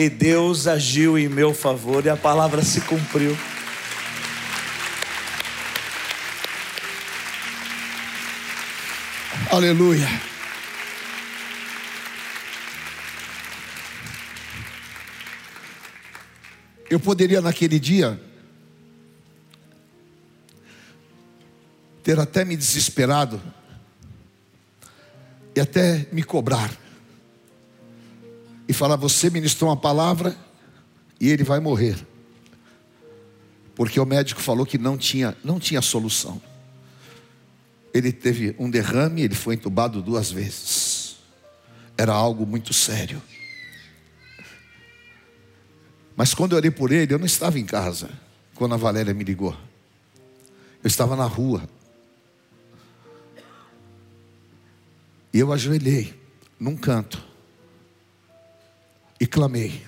e 0.00 0.08
Deus 0.08 0.66
agiu 0.66 1.18
em 1.18 1.28
meu 1.28 1.52
favor 1.52 2.06
e 2.06 2.08
a 2.08 2.16
palavra 2.16 2.62
se 2.62 2.80
cumpriu. 2.80 3.36
Aleluia. 9.50 10.08
Eu 16.88 16.98
poderia 16.98 17.42
naquele 17.42 17.78
dia 17.78 18.18
ter 22.02 22.18
até 22.18 22.42
me 22.42 22.56
desesperado 22.56 23.38
e 25.54 25.60
até 25.60 26.06
me 26.10 26.22
cobrar 26.22 26.70
e 28.70 28.72
falar: 28.72 28.94
Você 28.94 29.28
ministrou 29.28 29.68
uma 29.68 29.76
palavra 29.76 30.36
e 31.20 31.28
ele 31.28 31.42
vai 31.42 31.58
morrer, 31.58 31.98
porque 33.74 33.98
o 33.98 34.06
médico 34.06 34.40
falou 34.40 34.64
que 34.64 34.78
não 34.78 34.96
tinha, 34.96 35.36
não 35.42 35.58
tinha 35.58 35.82
solução. 35.82 36.40
Ele 37.92 38.12
teve 38.12 38.54
um 38.60 38.70
derrame, 38.70 39.22
ele 39.22 39.34
foi 39.34 39.56
entubado 39.56 40.00
duas 40.00 40.30
vezes. 40.30 41.16
Era 41.98 42.12
algo 42.12 42.46
muito 42.46 42.72
sério. 42.72 43.20
Mas 46.14 46.32
quando 46.32 46.52
eu 46.52 46.58
orei 46.58 46.70
por 46.70 46.92
ele, 46.92 47.12
eu 47.12 47.18
não 47.18 47.26
estava 47.26 47.58
em 47.58 47.66
casa, 47.66 48.08
quando 48.54 48.74
a 48.74 48.78
Valéria 48.78 49.12
me 49.12 49.24
ligou. 49.24 49.56
Eu 50.80 50.86
estava 50.86 51.16
na 51.16 51.24
rua. 51.24 51.68
E 55.34 55.40
eu 55.40 55.52
ajoelhei 55.52 56.14
num 56.60 56.76
canto 56.76 57.29
e 59.20 59.26
clamei. 59.26 59.82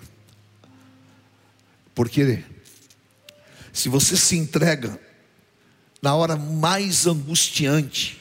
Porque 1.95 2.45
se 3.73 3.89
você 3.89 4.17
se 4.17 4.37
entrega 4.37 5.01
na 6.03 6.15
hora 6.15 6.37
mais 6.37 7.07
angustiante, 7.07 8.21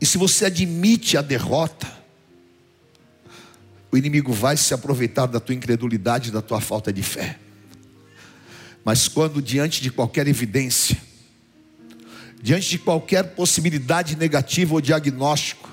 e 0.00 0.06
se 0.06 0.18
você 0.18 0.46
admite 0.46 1.16
a 1.16 1.22
derrota, 1.22 1.90
o 3.92 3.96
inimigo 3.96 4.32
vai 4.32 4.56
se 4.56 4.74
aproveitar 4.74 5.26
da 5.26 5.38
tua 5.38 5.54
incredulidade, 5.54 6.32
da 6.32 6.42
tua 6.42 6.60
falta 6.60 6.92
de 6.92 7.02
fé. 7.02 7.38
Mas 8.84 9.06
quando 9.06 9.40
diante 9.40 9.80
de 9.80 9.90
qualquer 9.90 10.26
evidência, 10.26 10.96
diante 12.42 12.68
de 12.70 12.78
qualquer 12.78 13.34
possibilidade 13.34 14.16
negativa 14.16 14.74
ou 14.74 14.80
diagnóstico, 14.80 15.70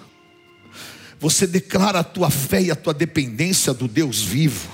você 1.22 1.46
declara 1.46 2.00
a 2.00 2.04
tua 2.04 2.32
fé 2.32 2.64
e 2.64 2.72
a 2.72 2.76
tua 2.76 2.96
dependência 2.96 3.76
do 3.76 3.88
Deus 3.88 4.24
vivo, 4.24 4.68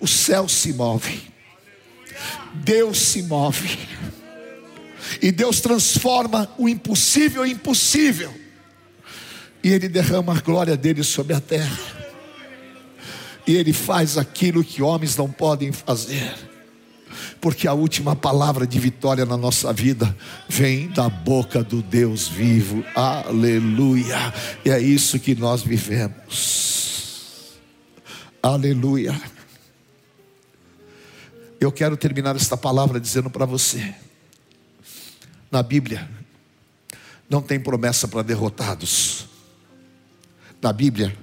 o 0.00 0.08
céu 0.08 0.48
se 0.48 0.72
move, 0.72 1.30
Deus 2.54 2.98
se 2.98 3.22
move, 3.22 3.78
e 5.20 5.30
Deus 5.30 5.60
transforma 5.60 6.50
o 6.56 6.66
impossível 6.66 7.44
em 7.44 7.52
impossível, 7.52 8.34
e 9.62 9.68
Ele 9.68 9.90
derrama 9.90 10.34
a 10.34 10.40
glória 10.40 10.74
dele 10.74 11.04
sobre 11.04 11.34
a 11.34 11.40
terra, 11.40 11.78
e 13.46 13.54
Ele 13.54 13.74
faz 13.74 14.16
aquilo 14.16 14.64
que 14.64 14.80
homens 14.82 15.18
não 15.18 15.30
podem 15.30 15.70
fazer 15.70 16.53
porque 17.40 17.66
a 17.68 17.72
última 17.72 18.14
palavra 18.16 18.66
de 18.66 18.78
vitória 18.78 19.24
na 19.24 19.36
nossa 19.36 19.72
vida 19.72 20.16
vem 20.48 20.88
da 20.88 21.08
boca 21.08 21.62
do 21.62 21.82
Deus 21.82 22.28
vivo, 22.28 22.84
aleluia, 22.94 24.32
e 24.64 24.70
é 24.70 24.80
isso 24.80 25.18
que 25.18 25.34
nós 25.34 25.62
vivemos, 25.62 27.52
aleluia. 28.42 29.20
Eu 31.60 31.72
quero 31.72 31.96
terminar 31.96 32.36
esta 32.36 32.56
palavra 32.56 33.00
dizendo 33.00 33.30
para 33.30 33.46
você: 33.46 33.94
na 35.50 35.62
Bíblia, 35.62 36.08
não 37.28 37.40
tem 37.40 37.58
promessa 37.58 38.06
para 38.06 38.22
derrotados, 38.22 39.26
na 40.60 40.72
Bíblia, 40.72 41.16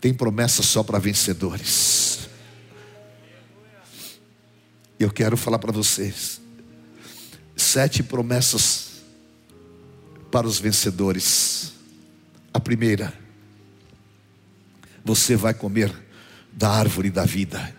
tem 0.00 0.12
promessa 0.12 0.62
só 0.62 0.82
para 0.82 0.98
vencedores. 0.98 2.03
Eu 4.98 5.10
quero 5.10 5.36
falar 5.36 5.58
para 5.58 5.72
vocês 5.72 6.40
sete 7.56 8.02
promessas 8.02 9.02
para 10.30 10.46
os 10.46 10.58
vencedores. 10.58 11.72
A 12.52 12.60
primeira, 12.60 13.12
você 15.04 15.36
vai 15.36 15.54
comer 15.54 15.92
da 16.52 16.70
árvore 16.70 17.10
da 17.10 17.24
vida. 17.24 17.74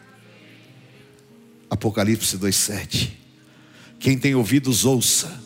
Apocalipse 1.69 2.37
2:7. 2.37 3.11
Quem 3.99 4.17
tem 4.17 4.35
ouvidos 4.35 4.85
ouça 4.85 5.41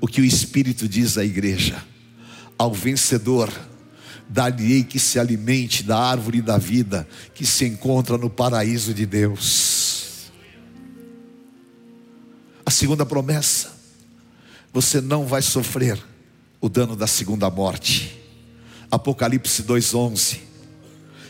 o 0.00 0.06
que 0.06 0.20
o 0.20 0.24
Espírito 0.24 0.88
diz 0.88 1.18
à 1.18 1.24
igreja. 1.24 1.84
Ao 2.56 2.72
vencedor 2.72 3.52
dar-lhe-ei 4.28 4.84
que 4.84 4.98
se 4.98 5.18
alimente 5.18 5.82
da 5.82 5.98
árvore 5.98 6.40
da 6.40 6.56
vida 6.56 7.06
que 7.34 7.44
se 7.44 7.64
encontra 7.64 8.16
no 8.16 8.30
paraíso 8.30 8.94
de 8.94 9.04
Deus. 9.04 9.69
A 12.70 12.72
segunda 12.72 13.04
promessa: 13.04 13.72
você 14.72 15.00
não 15.00 15.26
vai 15.26 15.42
sofrer 15.42 16.00
o 16.60 16.68
dano 16.68 16.94
da 16.94 17.08
segunda 17.08 17.50
morte. 17.50 18.16
Apocalipse 18.88 19.64
2:11. 19.64 20.38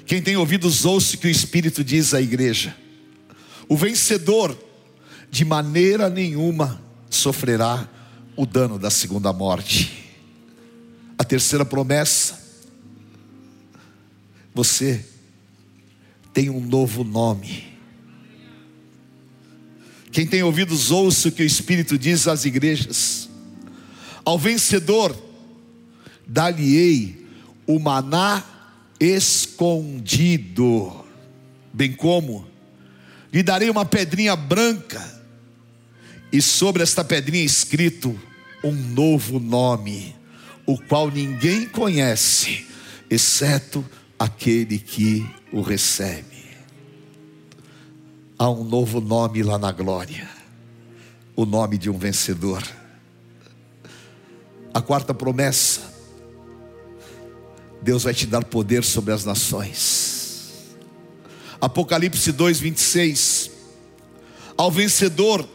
Quem 0.04 0.20
tem 0.20 0.36
ouvidos 0.36 0.84
ouça 0.84 1.16
o 1.16 1.18
que 1.18 1.28
o 1.28 1.30
Espírito 1.30 1.82
diz 1.82 2.12
à 2.12 2.20
igreja. 2.20 2.76
O 3.70 3.74
vencedor 3.74 4.54
de 5.30 5.42
maneira 5.42 6.10
nenhuma 6.10 6.78
sofrerá 7.08 7.88
o 8.36 8.44
dano 8.44 8.78
da 8.78 8.90
segunda 8.90 9.32
morte. 9.32 10.12
A 11.16 11.24
terceira 11.24 11.64
promessa: 11.64 12.38
você 14.54 15.02
tem 16.34 16.50
um 16.50 16.60
novo 16.60 17.02
nome. 17.02 17.69
Quem 20.12 20.26
tem 20.26 20.42
ouvidos, 20.42 20.90
ouça 20.90 21.28
o 21.28 21.32
que 21.32 21.42
o 21.42 21.46
Espírito 21.46 21.96
diz 21.96 22.26
às 22.26 22.44
igrejas. 22.44 23.28
Ao 24.24 24.38
vencedor, 24.38 25.16
dar-lhe-ei 26.26 27.26
o 27.66 27.78
maná 27.78 28.42
escondido, 28.98 31.04
bem 31.72 31.92
como 31.92 32.46
lhe 33.32 33.42
darei 33.42 33.70
uma 33.70 33.84
pedrinha 33.84 34.34
branca, 34.34 35.20
e 36.32 36.42
sobre 36.42 36.82
esta 36.82 37.04
pedrinha 37.04 37.44
escrito 37.44 38.18
um 38.62 38.72
novo 38.72 39.38
nome, 39.38 40.14
o 40.66 40.76
qual 40.76 41.10
ninguém 41.10 41.66
conhece, 41.66 42.66
exceto 43.08 43.84
aquele 44.18 44.78
que 44.78 45.24
o 45.52 45.60
recebe 45.60 46.29
há 48.40 48.48
um 48.48 48.64
novo 48.64 49.02
nome 49.02 49.42
lá 49.42 49.58
na 49.58 49.70
glória 49.70 50.26
o 51.36 51.44
nome 51.44 51.76
de 51.76 51.90
um 51.90 51.98
vencedor. 51.98 52.62
A 54.72 54.80
quarta 54.80 55.12
promessa: 55.12 55.82
Deus 57.82 58.02
vai 58.04 58.14
te 58.14 58.26
dar 58.26 58.42
poder 58.42 58.82
sobre 58.82 59.12
as 59.12 59.26
nações. 59.26 60.70
Apocalipse 61.60 62.32
2, 62.32 62.60
26. 62.60 63.50
Ao 64.56 64.70
vencedor 64.70 65.46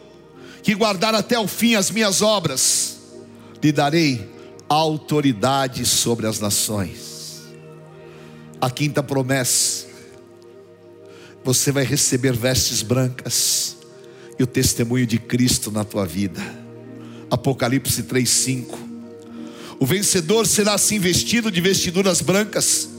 que 0.62 0.76
guardar 0.76 1.16
até 1.16 1.40
o 1.40 1.48
fim 1.48 1.74
as 1.74 1.90
minhas 1.90 2.22
obras, 2.22 3.00
lhe 3.64 3.72
darei 3.72 4.32
autoridade 4.70 5.86
sobre 5.88 6.28
as 6.28 6.40
nações. 6.40 7.42
A 8.62 8.70
quinta 8.70 9.02
promessa: 9.02 9.88
você 11.46 11.72
vai 11.72 11.84
receber 11.84 12.34
vestes 12.34 12.82
brancas 12.82 13.78
e 14.40 14.42
o 14.42 14.48
testemunho 14.48 15.06
de 15.06 15.20
Cristo 15.20 15.70
na 15.70 15.84
tua 15.84 16.04
vida. 16.04 16.42
Apocalipse 17.30 18.02
3:5. 18.02 18.76
O 19.80 19.86
vencedor 19.86 20.48
será 20.48 20.74
assim 20.74 20.98
vestido 20.98 21.52
de 21.52 21.62
vestiduras 21.62 22.20
brancas, 22.20 22.90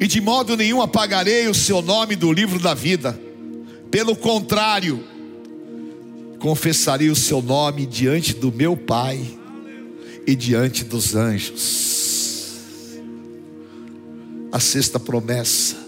e 0.00 0.06
de 0.06 0.22
modo 0.22 0.56
nenhum 0.56 0.80
apagarei 0.80 1.46
o 1.46 1.54
seu 1.54 1.82
nome 1.82 2.16
do 2.16 2.32
livro 2.32 2.58
da 2.58 2.72
vida. 2.72 3.18
Pelo 3.90 4.16
contrário, 4.16 5.04
confessarei 6.38 7.10
o 7.10 7.16
seu 7.16 7.42
nome 7.42 7.84
diante 7.84 8.32
do 8.32 8.50
meu 8.50 8.74
Pai 8.74 9.20
e 10.26 10.34
diante 10.34 10.82
dos 10.82 11.14
anjos. 11.14 12.54
A 14.50 14.58
sexta 14.58 14.98
promessa 14.98 15.83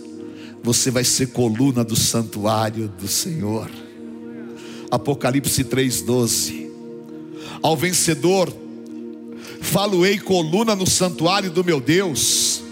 você 0.67 0.91
vai 0.91 1.05
ser 1.05 1.29
coluna 1.29 1.85
do 1.85 1.95
santuário 1.95 2.89
do 3.01 3.07
Senhor. 3.07 3.71
Apocalipse 4.91 5.63
3:12. 5.63 6.69
Ao 7.63 7.77
vencedor, 7.77 8.53
falo-ei 9.61 10.19
coluna 10.19 10.75
no 10.75 10.85
santuário 10.85 11.53
do 11.53 11.63
meu 11.63 11.81
Deus, 11.81 12.65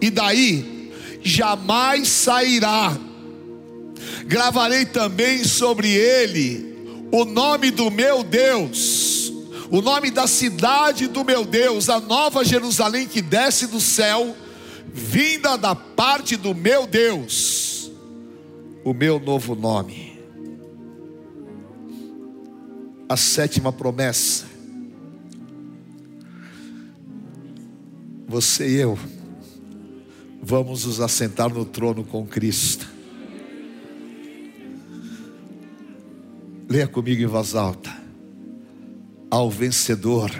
e 0.00 0.10
daí 0.10 0.92
jamais 1.24 2.06
sairá. 2.06 2.96
Gravarei 4.26 4.84
também 4.84 5.42
sobre 5.42 5.88
ele 5.88 6.72
o 7.10 7.24
nome 7.24 7.72
do 7.72 7.90
meu 7.90 8.22
Deus, 8.22 9.32
o 9.72 9.82
nome 9.82 10.12
da 10.12 10.28
cidade 10.28 11.08
do 11.08 11.24
meu 11.24 11.44
Deus, 11.44 11.88
a 11.88 11.98
nova 11.98 12.44
Jerusalém 12.44 13.08
que 13.08 13.20
desce 13.20 13.66
do 13.66 13.80
céu 13.80 14.36
vinda 14.92 15.56
da 15.56 15.74
parte 15.74 16.36
do 16.36 16.54
meu 16.54 16.86
Deus, 16.86 17.90
o 18.84 18.92
meu 18.92 19.18
novo 19.18 19.54
nome. 19.54 20.18
A 23.08 23.16
sétima 23.16 23.72
promessa. 23.72 24.46
Você 28.28 28.68
e 28.68 28.74
eu 28.76 28.96
vamos 30.42 30.84
nos 30.84 31.00
assentar 31.00 31.52
no 31.52 31.64
trono 31.64 32.04
com 32.04 32.26
Cristo. 32.26 32.88
Leia 36.68 36.86
comigo 36.86 37.22
em 37.22 37.26
voz 37.26 37.54
alta. 37.54 37.90
Ao 39.30 39.50
vencedor 39.50 40.30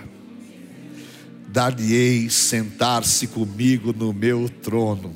dar-lhe-ei 1.52 2.30
sentar-se 2.30 3.26
comigo 3.26 3.92
no 3.92 4.12
meu 4.12 4.48
trono, 4.48 5.14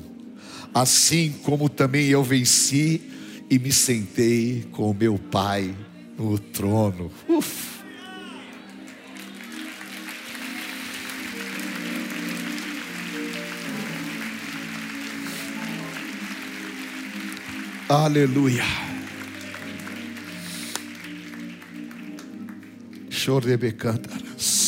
assim 0.73 1.33
como 1.43 1.69
também 1.69 2.07
eu 2.07 2.23
venci 2.23 3.01
e 3.49 3.57
me 3.57 3.71
sentei 3.71 4.65
com 4.71 4.93
meu 4.93 5.17
Pai 5.17 5.73
no 6.17 6.37
trono. 6.37 7.11
Uf. 7.27 7.75
Aleluia. 17.87 18.63
Chorebecantaras. 23.09 24.64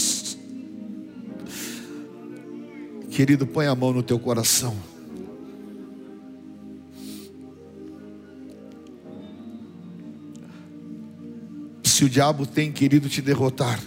Querido, 3.18 3.48
põe 3.48 3.66
a 3.66 3.74
mão 3.74 3.92
no 3.92 4.04
teu 4.04 4.20
coração. 4.20 4.78
Se 11.84 12.06
o 12.06 12.10
diabo 12.10 12.46
tem 12.46 12.72
querido 12.72 13.10
te 13.10 13.20
derrotar, 13.20 13.84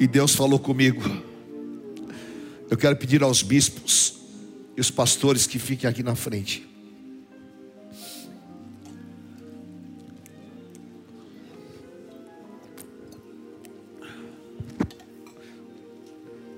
e 0.00 0.08
Deus 0.08 0.34
falou 0.34 0.58
comigo, 0.58 1.00
eu 2.68 2.76
quero 2.76 2.96
pedir 2.96 3.22
aos 3.22 3.44
bispos, 3.44 4.18
e 4.76 4.80
os 4.80 4.90
pastores 4.90 5.46
que 5.46 5.60
fiquem 5.60 5.88
aqui 5.88 6.02
na 6.02 6.16
frente. 6.16 6.66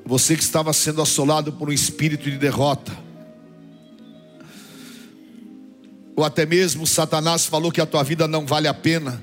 Você 0.08 0.34
que 0.34 0.42
estava 0.42 0.72
sendo 0.72 1.02
assolado 1.02 1.52
por 1.52 1.68
um 1.68 1.72
espírito 1.72 2.30
de 2.30 2.38
derrota, 2.38 2.96
ou 6.16 6.24
até 6.24 6.46
mesmo 6.46 6.86
Satanás 6.86 7.44
falou 7.44 7.70
que 7.70 7.78
a 7.78 7.84
tua 7.84 8.02
vida 8.02 8.26
não 8.26 8.46
vale 8.46 8.66
a 8.66 8.72
pena, 8.72 9.22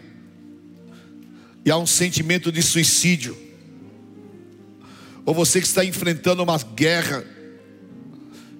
e 1.65 1.71
há 1.71 1.77
um 1.77 1.87
sentimento 1.87 2.51
de 2.51 2.61
suicídio, 2.61 3.35
ou 5.25 5.33
você 5.33 5.59
que 5.59 5.65
está 5.65 5.83
enfrentando 5.83 6.43
uma 6.43 6.59
guerra. 6.59 7.25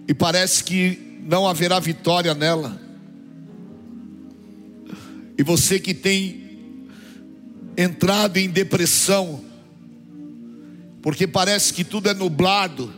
E 0.07 0.13
parece 0.15 0.63
que 0.63 1.19
não 1.21 1.47
haverá 1.47 1.79
vitória 1.79 2.33
nela. 2.33 2.81
E 5.37 5.43
você 5.43 5.79
que 5.79 5.93
tem 5.93 6.87
entrado 7.77 8.37
em 8.37 8.49
depressão, 8.49 9.45
porque 11.05 11.27
parece 11.27 11.71
que 11.71 11.83
tudo 11.83 12.09
é 12.09 12.15
nublado, 12.15 12.91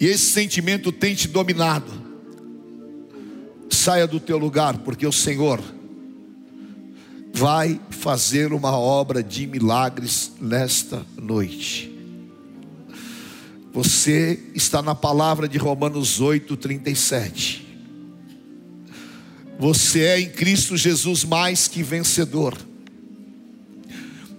e 0.00 0.06
esse 0.06 0.32
sentimento 0.32 0.90
tem 0.90 1.14
te 1.14 1.28
dominado. 1.28 1.92
Saia 3.70 4.04
do 4.04 4.18
teu 4.18 4.36
lugar, 4.36 4.78
porque 4.78 5.06
o 5.06 5.12
Senhor 5.12 5.62
vai 7.32 7.80
fazer 7.90 8.52
uma 8.52 8.76
obra 8.76 9.22
de 9.22 9.46
milagres 9.46 10.32
nesta 10.40 11.06
noite. 11.16 11.88
Você 13.72 14.42
está 14.52 14.82
na 14.82 14.94
palavra 14.96 15.48
de 15.48 15.58
Romanos 15.58 16.20
8, 16.20 16.56
37. 16.56 17.64
Você 19.56 20.00
é 20.00 20.20
em 20.20 20.30
Cristo 20.30 20.76
Jesus 20.76 21.22
mais 21.22 21.68
que 21.68 21.84
vencedor. 21.84 22.58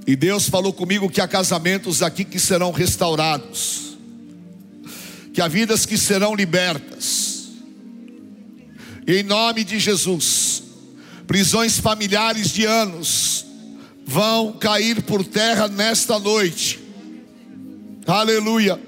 E 0.08 0.16
Deus 0.16 0.47
falou 0.47 0.72
comigo 0.72 1.10
que 1.10 1.20
há 1.20 1.28
casamentos 1.28 2.01
aqui 2.01 2.24
que 2.24 2.39
serão 2.39 2.72
restaurados, 2.72 3.97
que 5.34 5.41
há 5.41 5.49
vidas 5.49 5.86
que 5.86 5.97
serão 5.97 6.34
libertas. 6.34 7.49
Em 9.05 9.22
nome 9.22 9.66
de 9.66 9.78
Jesus, 9.78 10.64
prisões 11.28 11.78
familiares 11.78 12.51
de 12.51 12.64
anos 12.64 13.45
vão 14.05 14.53
cair 14.53 15.01
por 15.01 15.26
terra 15.26 15.68
nesta 15.68 16.18
noite. 16.18 16.80
Aleluia. 18.08 18.80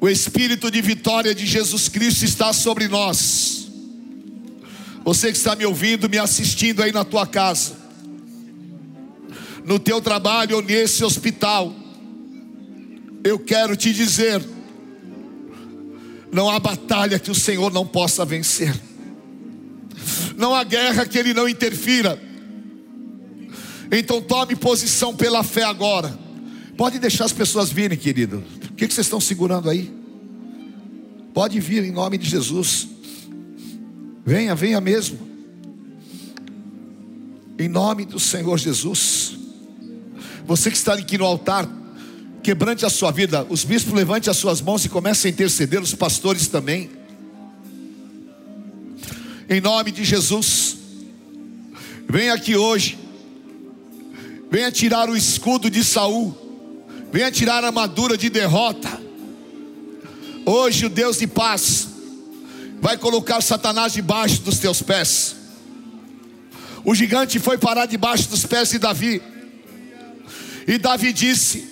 O 0.00 0.08
Espírito 0.08 0.72
de 0.72 0.82
vitória 0.82 1.32
de 1.32 1.46
Jesus 1.46 1.88
Cristo 1.88 2.24
está 2.24 2.52
sobre 2.52 2.88
nós. 2.88 3.68
Você 5.04 5.30
que 5.30 5.38
está 5.38 5.54
me 5.54 5.64
ouvindo, 5.64 6.08
me 6.08 6.18
assistindo 6.18 6.82
aí 6.82 6.90
na 6.90 7.04
tua 7.04 7.24
casa, 7.24 7.81
no 9.64 9.78
teu 9.78 10.00
trabalho 10.00 10.56
ou 10.56 10.62
nesse 10.62 11.04
hospital, 11.04 11.74
eu 13.24 13.38
quero 13.38 13.76
te 13.76 13.92
dizer: 13.92 14.42
não 16.32 16.50
há 16.50 16.58
batalha 16.58 17.18
que 17.18 17.30
o 17.30 17.34
Senhor 17.34 17.72
não 17.72 17.86
possa 17.86 18.24
vencer, 18.24 18.74
não 20.36 20.54
há 20.54 20.64
guerra 20.64 21.06
que 21.06 21.18
Ele 21.18 21.32
não 21.32 21.48
interfira. 21.48 22.20
Então 23.90 24.22
tome 24.22 24.56
posição 24.56 25.14
pela 25.14 25.42
fé 25.42 25.64
agora. 25.64 26.18
Pode 26.78 26.98
deixar 26.98 27.26
as 27.26 27.32
pessoas 27.32 27.70
virem, 27.70 27.98
querido. 27.98 28.42
O 28.70 28.72
que, 28.72 28.88
que 28.88 28.94
vocês 28.94 29.06
estão 29.06 29.20
segurando 29.20 29.68
aí? 29.68 29.92
Pode 31.34 31.60
vir 31.60 31.84
em 31.84 31.92
nome 31.92 32.16
de 32.16 32.28
Jesus. 32.28 32.88
Venha, 34.24 34.54
venha 34.54 34.80
mesmo. 34.80 35.18
Em 37.58 37.68
nome 37.68 38.06
do 38.06 38.18
Senhor 38.18 38.58
Jesus. 38.58 39.31
Você 40.46 40.70
que 40.70 40.76
está 40.76 40.94
aqui 40.94 41.16
no 41.16 41.24
altar, 41.24 41.68
quebrante 42.42 42.84
a 42.84 42.90
sua 42.90 43.10
vida. 43.10 43.46
Os 43.48 43.64
bispos 43.64 43.92
levante 43.92 44.28
as 44.28 44.36
suas 44.36 44.60
mãos 44.60 44.84
e 44.84 44.88
comece 44.88 45.28
a 45.28 45.30
interceder, 45.30 45.80
os 45.80 45.94
pastores 45.94 46.48
também. 46.48 46.90
Em 49.48 49.60
nome 49.60 49.90
de 49.90 50.04
Jesus. 50.04 50.76
Venha 52.08 52.34
aqui 52.34 52.56
hoje. 52.56 52.98
Venha 54.50 54.70
tirar 54.70 55.08
o 55.08 55.16
escudo 55.16 55.70
de 55.70 55.84
Saul. 55.84 56.36
Venha 57.12 57.30
tirar 57.30 57.62
a 57.62 57.68
armadura 57.68 58.16
de 58.16 58.28
derrota. 58.28 59.00
Hoje 60.44 60.86
o 60.86 60.90
Deus 60.90 61.18
de 61.18 61.26
paz 61.26 61.88
vai 62.80 62.98
colocar 62.98 63.40
Satanás 63.40 63.92
debaixo 63.92 64.42
dos 64.42 64.58
teus 64.58 64.82
pés. 64.82 65.36
O 66.84 66.94
gigante 66.94 67.38
foi 67.38 67.56
parar 67.56 67.86
debaixo 67.86 68.28
dos 68.28 68.44
pés 68.44 68.70
de 68.70 68.78
Davi. 68.78 69.22
E 70.66 70.78
Davi 70.78 71.12
disse: 71.12 71.68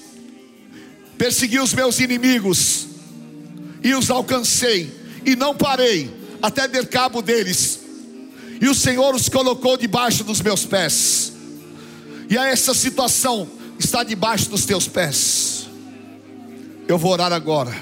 Persegui 1.17 1.59
os 1.59 1.75
meus 1.75 1.99
inimigos 2.01 2.87
e 3.83 3.95
os 3.95 4.11
alcancei, 4.11 4.93
e 5.25 5.37
não 5.37 5.55
parei 5.55 6.11
até 6.43 6.67
dar 6.67 6.87
cabo 6.87 7.23
deles. 7.23 7.81
E 8.61 8.69
o 8.69 8.75
Senhor 8.75 9.15
os 9.15 9.29
colocou 9.29 9.77
debaixo 9.77 10.23
dos 10.23 10.41
meus 10.41 10.65
pés. 10.65 11.33
E 12.29 12.37
a 12.37 12.47
essa 12.47 12.75
situação 12.75 13.49
está 13.79 14.05
debaixo 14.05 14.51
dos 14.51 14.65
teus 14.65 14.87
pés. 14.87 15.67
Eu 16.87 16.99
vou 16.99 17.13
orar 17.13 17.33
agora. 17.33 17.75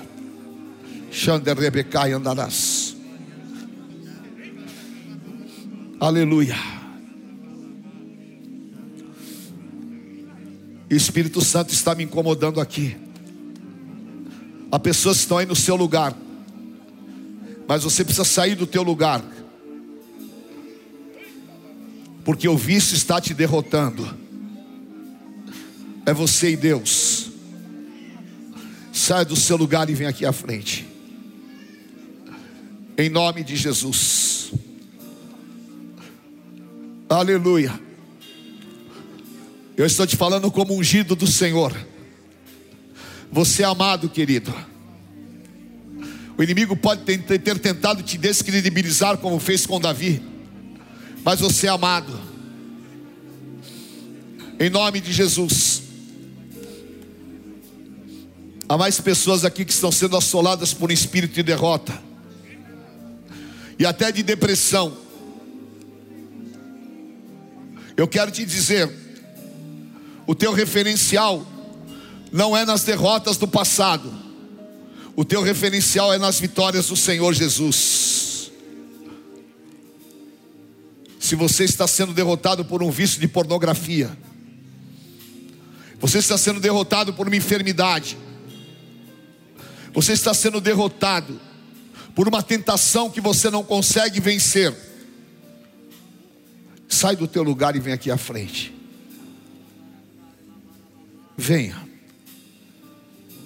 Xander 1.11 1.59
Rebecai 1.59 2.13
andarás. 2.13 2.97
Aleluia. 5.99 6.78
O 10.91 10.95
Espírito 10.95 11.41
Santo 11.41 11.73
está 11.73 11.95
me 11.95 12.05
incomodando 12.05 12.61
aqui. 12.61 12.97
Há 14.71 14.79
pessoas 14.79 15.17
que 15.19 15.23
estão 15.23 15.39
aí 15.39 15.47
no 15.47 15.57
seu 15.57 15.77
lugar, 15.77 16.15
mas 17.67 17.83
você 17.83 18.05
precisa 18.05 18.25
sair 18.25 18.55
do 18.55 18.67
teu 18.67 18.83
lugar, 18.83 19.23
porque 22.25 22.49
o 22.49 22.57
vício 22.57 22.95
está 22.95 23.21
te 23.21 23.33
derrotando 23.33 24.29
é 26.09 26.15
você 26.15 26.53
e 26.53 26.57
Deus. 26.57 27.31
Sai 28.95 29.27
do 29.27 29.37
seu 29.37 29.59
lugar 29.59 29.91
e 29.91 29.95
vem 29.95 30.07
aqui 30.07 30.25
à 30.25 30.33
frente. 30.33 30.89
Em 32.97 33.11
nome 33.11 33.45
de 33.45 33.55
Jesus. 33.57 34.51
Aleluia. 37.11 37.79
Eu 39.79 39.87
estou 39.87 40.05
te 40.05 40.17
falando 40.17 40.51
como 40.51 40.77
ungido 40.77 41.15
do 41.15 41.29
Senhor. 41.29 41.73
Você 43.31 43.63
é 43.63 43.65
amado, 43.67 44.09
querido. 44.09 44.53
O 46.37 46.43
inimigo 46.43 46.77
pode 46.77 47.03
ter, 47.05 47.59
tentado 47.61 48.03
te 48.03 48.19
descredibilizar, 48.19 49.19
como 49.19 49.39
fez 49.39 49.65
com 49.67 49.79
Davi, 49.81 50.21
mas 51.25 51.39
você 51.39 51.69
é 51.69 51.71
amado. 51.71 52.13
Em 54.59 54.69
nome 54.69 55.01
de 55.01 55.13
Jesus. 55.13 55.85
Há 58.69 58.77
mais 58.77 59.01
pessoas 59.01 59.45
aqui 59.45 59.65
que 59.65 59.73
estão 59.73 59.93
sendo 59.93 60.17
assoladas 60.17 60.75
por 60.75 60.91
um 60.91 60.93
espírito 60.93 61.35
de 61.35 61.43
derrota 61.45 62.03
e 63.79 63.87
até 63.87 64.11
de 64.11 64.25
depressão. 64.25 64.99
Eu 67.97 68.09
quero 68.09 68.33
te 68.33 68.45
dizer, 68.45 69.08
o 70.29 70.35
teu 70.35 70.53
referencial 70.53 71.45
não 72.31 72.55
é 72.55 72.67
nas 72.67 72.85
derrotas 72.85 73.39
do 73.39 73.49
passado, 73.49 74.13
o 75.17 75.25
teu 75.25 75.41
referencial 75.41 76.13
é 76.13 76.19
nas 76.19 76.39
vitórias 76.39 76.89
do 76.89 76.97
Senhor 76.97 77.33
Jesus. 77.33 78.51
Se 81.19 81.35
você 81.35 81.65
está 81.65 81.87
sendo 81.87 82.13
derrotado 82.13 82.63
por 82.63 82.83
um 82.83 82.91
vício 82.91 83.19
de 83.19 83.27
pornografia, 83.27 84.11
você 85.99 86.19
está 86.19 86.37
sendo 86.37 86.61
derrotado 86.61 87.15
por 87.15 87.27
uma 87.27 87.37
enfermidade, 87.37 88.19
você 89.95 90.13
está 90.13 90.35
sendo 90.35 90.61
derrotado 90.61 91.41
por 92.15 92.29
uma 92.29 92.43
tentação 92.43 93.09
que 93.09 93.21
você 93.23 93.49
não 93.49 93.65
consegue 93.65 94.21
vencer, 94.21 94.75
sai 96.87 97.17
do 97.17 97.27
teu 97.27 97.43
lugar 97.43 97.75
e 97.75 97.81
vem 97.81 97.95
aqui 97.95 98.11
à 98.11 98.19
frente. 98.19 98.78
Venha, 101.41 101.89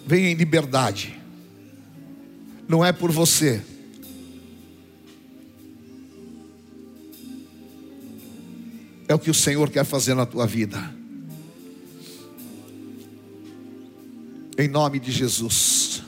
venha 0.06 0.30
em 0.30 0.34
liberdade, 0.34 1.20
não 2.66 2.82
é 2.82 2.90
por 2.90 3.12
você, 3.12 3.62
é 9.06 9.14
o 9.14 9.18
que 9.18 9.30
o 9.30 9.34
Senhor 9.34 9.68
quer 9.68 9.84
fazer 9.84 10.14
na 10.14 10.24
tua 10.24 10.46
vida. 10.46 10.78
Em 14.56 14.68
nome 14.68 14.98
de 14.98 15.12
Jesus. 15.12 16.02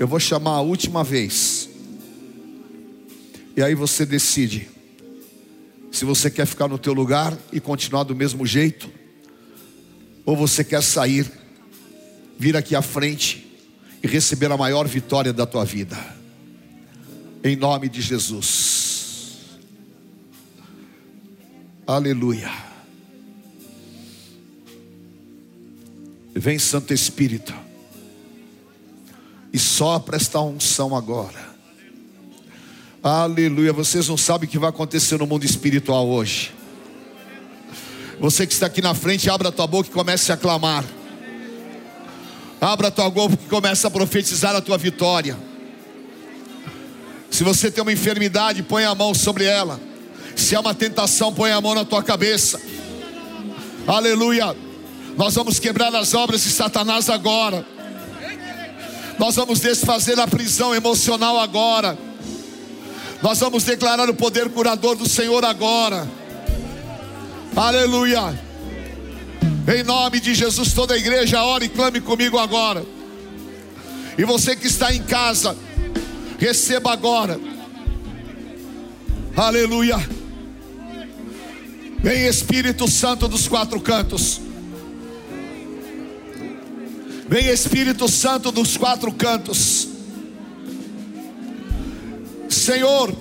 Eu 0.00 0.08
vou 0.08 0.18
chamar 0.18 0.56
a 0.56 0.60
última 0.60 1.04
vez. 1.04 1.68
E 3.56 3.62
aí 3.62 3.76
você 3.76 4.04
decide 4.04 4.75
se 5.96 6.04
você 6.04 6.30
quer 6.30 6.44
ficar 6.44 6.68
no 6.68 6.76
teu 6.76 6.92
lugar 6.92 7.34
e 7.50 7.58
continuar 7.58 8.02
do 8.02 8.14
mesmo 8.14 8.44
jeito 8.44 8.92
ou 10.26 10.36
você 10.36 10.62
quer 10.62 10.82
sair, 10.82 11.26
vir 12.38 12.54
aqui 12.54 12.76
à 12.76 12.82
frente 12.82 13.50
e 14.02 14.06
receber 14.06 14.52
a 14.52 14.58
maior 14.58 14.86
vitória 14.86 15.32
da 15.32 15.46
tua 15.46 15.64
vida. 15.64 15.96
Em 17.42 17.56
nome 17.56 17.88
de 17.88 18.02
Jesus. 18.02 19.38
Aleluia. 21.86 22.52
Vem 26.34 26.58
Santo 26.58 26.92
Espírito 26.92 27.54
e 29.50 29.58
sopra 29.58 30.16
esta 30.16 30.42
unção 30.42 30.94
agora. 30.94 31.55
Aleluia. 33.08 33.72
Vocês 33.72 34.08
não 34.08 34.16
sabem 34.16 34.48
o 34.48 34.50
que 34.50 34.58
vai 34.58 34.68
acontecer 34.68 35.16
no 35.16 35.28
mundo 35.28 35.44
espiritual 35.44 36.08
hoje. 36.08 36.52
Você 38.18 38.44
que 38.44 38.52
está 38.52 38.66
aqui 38.66 38.82
na 38.82 38.94
frente, 38.94 39.30
abra 39.30 39.50
a 39.50 39.52
tua 39.52 39.64
boca 39.64 39.88
e 39.88 39.92
comece 39.92 40.32
a 40.32 40.36
clamar. 40.36 40.84
Abra 42.60 42.88
a 42.88 42.90
tua 42.90 43.08
boca 43.08 43.34
e 43.34 43.48
comece 43.48 43.86
a 43.86 43.90
profetizar 43.90 44.56
a 44.56 44.60
tua 44.60 44.76
vitória. 44.76 45.38
Se 47.30 47.44
você 47.44 47.70
tem 47.70 47.80
uma 47.80 47.92
enfermidade, 47.92 48.64
põe 48.64 48.82
a 48.82 48.92
mão 48.92 49.14
sobre 49.14 49.44
ela. 49.44 49.80
Se 50.34 50.56
há 50.56 50.60
uma 50.60 50.74
tentação, 50.74 51.32
põe 51.32 51.52
a 51.52 51.60
mão 51.60 51.76
na 51.76 51.84
tua 51.84 52.02
cabeça. 52.02 52.60
Aleluia. 53.86 54.56
Nós 55.16 55.32
vamos 55.36 55.60
quebrar 55.60 55.94
as 55.94 56.12
obras 56.12 56.42
de 56.42 56.50
Satanás 56.50 57.08
agora. 57.08 57.64
Nós 59.16 59.36
vamos 59.36 59.60
desfazer 59.60 60.18
a 60.18 60.26
prisão 60.26 60.74
emocional 60.74 61.38
agora. 61.38 62.05
Nós 63.22 63.38
vamos 63.40 63.64
declarar 63.64 64.08
o 64.10 64.14
poder 64.14 64.50
curador 64.50 64.96
do 64.96 65.08
Senhor 65.08 65.44
agora. 65.44 66.06
Aleluia. 67.54 68.38
Em 69.66 69.82
nome 69.82 70.20
de 70.20 70.34
Jesus, 70.34 70.72
toda 70.72 70.94
a 70.94 70.96
igreja, 70.96 71.42
ore 71.42 71.66
e 71.66 71.68
clame 71.68 72.00
comigo 72.00 72.38
agora. 72.38 72.84
E 74.18 74.24
você 74.24 74.54
que 74.54 74.66
está 74.66 74.94
em 74.94 75.02
casa, 75.02 75.56
receba 76.38 76.92
agora. 76.92 77.40
Aleluia. 79.34 79.96
Vem 81.98 82.26
Espírito 82.26 82.88
Santo 82.88 83.26
dos 83.26 83.48
quatro 83.48 83.80
cantos. 83.80 84.40
Vem 87.28 87.48
Espírito 87.48 88.08
Santo 88.08 88.52
dos 88.52 88.76
quatro 88.76 89.12
cantos. 89.12 89.95
Senhor, 92.48 93.14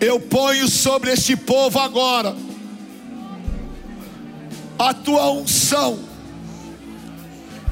eu 0.00 0.20
ponho 0.20 0.68
sobre 0.68 1.12
este 1.12 1.36
povo 1.36 1.78
agora 1.78 2.36
a 4.78 4.92
tua 4.92 5.30
unção, 5.30 5.98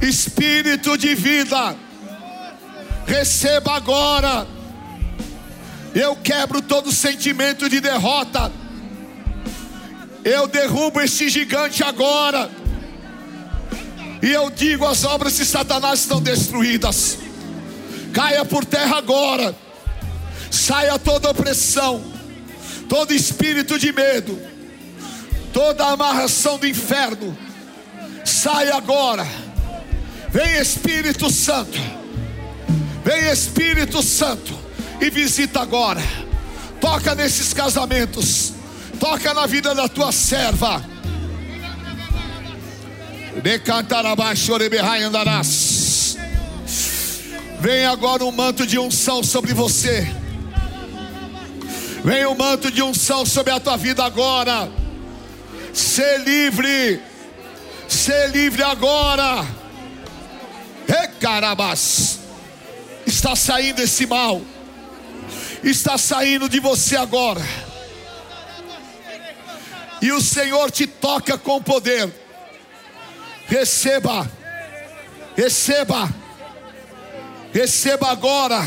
Espírito 0.01 0.97
de 0.97 1.15
vida, 1.15 1.75
receba 3.05 3.75
agora. 3.75 4.47
Eu 5.93 6.15
quebro 6.15 6.61
todo 6.61 6.91
sentimento 6.91 7.69
de 7.69 7.79
derrota 7.79 8.51
eu 10.25 10.47
derrubo 10.47 10.99
este 11.01 11.29
gigante 11.29 11.83
agora. 11.83 12.49
E 14.23 14.31
eu 14.31 14.49
digo: 14.49 14.83
as 14.83 15.03
obras 15.03 15.37
de 15.37 15.45
Satanás 15.45 15.99
estão 15.99 16.19
destruídas. 16.19 17.19
Caia 18.15 18.43
por 18.43 18.65
terra 18.65 18.97
agora. 18.97 19.55
Saia 20.49 20.97
toda 20.97 21.29
opressão, 21.29 22.01
todo 22.89 23.13
espírito 23.13 23.77
de 23.77 23.91
medo, 23.91 24.41
toda 25.51 25.85
amarração 25.85 26.57
do 26.57 26.65
inferno. 26.65 27.37
Saia 28.23 28.75
agora. 28.75 29.27
Vem 30.29 30.57
Espírito 30.57 31.29
Santo. 31.29 31.79
Vem 33.03 33.29
Espírito 33.29 34.01
Santo 34.01 34.57
e 34.99 35.09
visita 35.09 35.61
agora. 35.61 36.01
Toca 36.81 37.13
nesses 37.13 37.53
casamentos 37.53 38.55
Toca 38.99 39.33
na 39.33 39.45
vida 39.45 39.75
da 39.75 39.87
tua 39.87 40.11
serva. 40.11 40.83
Vem 47.65 47.83
agora 47.83 48.23
um 48.23 48.31
manto 48.31 48.63
de 48.67 48.77
unção 48.77 49.23
sobre 49.23 49.51
você. 49.51 50.07
Vem 52.03 52.23
um 52.27 52.35
manto 52.35 52.69
de 52.69 52.83
unção 52.83 53.25
sobre 53.25 53.51
a 53.51 53.59
tua 53.59 53.75
vida 53.75 54.05
agora. 54.05 54.71
Ser 55.73 56.19
livre. 56.19 57.01
Ser 57.87 58.29
livre 58.29 58.61
agora. 58.61 59.43
Recarabas. 60.87 62.19
Está 63.03 63.35
saindo 63.35 63.81
esse 63.81 64.05
mal. 64.05 64.43
Está 65.63 65.97
saindo 65.97 66.47
de 66.47 66.59
você 66.59 66.95
agora 66.95 67.41
e 70.03 70.11
o 70.11 70.21
Senhor 70.21 70.69
te 70.69 70.85
toca 70.85 71.35
com 71.35 71.59
poder. 71.63 72.13
Receba, 73.47 74.29
receba, 75.35 76.13
receba 77.55 78.11
agora. 78.11 78.61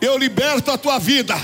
Eu 0.00 0.18
liberto 0.18 0.70
a 0.70 0.76
tua 0.76 0.98
vida 0.98 1.34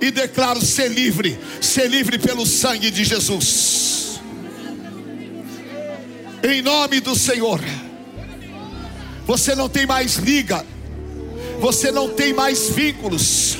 e 0.00 0.10
declaro 0.10 0.64
ser 0.64 0.88
livre, 0.88 1.38
ser 1.60 1.88
livre 1.88 2.18
pelo 2.18 2.46
sangue 2.46 2.90
de 2.90 3.04
Jesus. 3.04 4.18
Em 6.42 6.62
nome 6.62 7.00
do 7.00 7.14
Senhor. 7.14 7.60
Você 9.26 9.54
não 9.54 9.68
tem 9.68 9.86
mais 9.86 10.16
liga, 10.16 10.64
você 11.60 11.92
não 11.92 12.08
tem 12.08 12.32
mais 12.32 12.70
vínculos. 12.70 13.58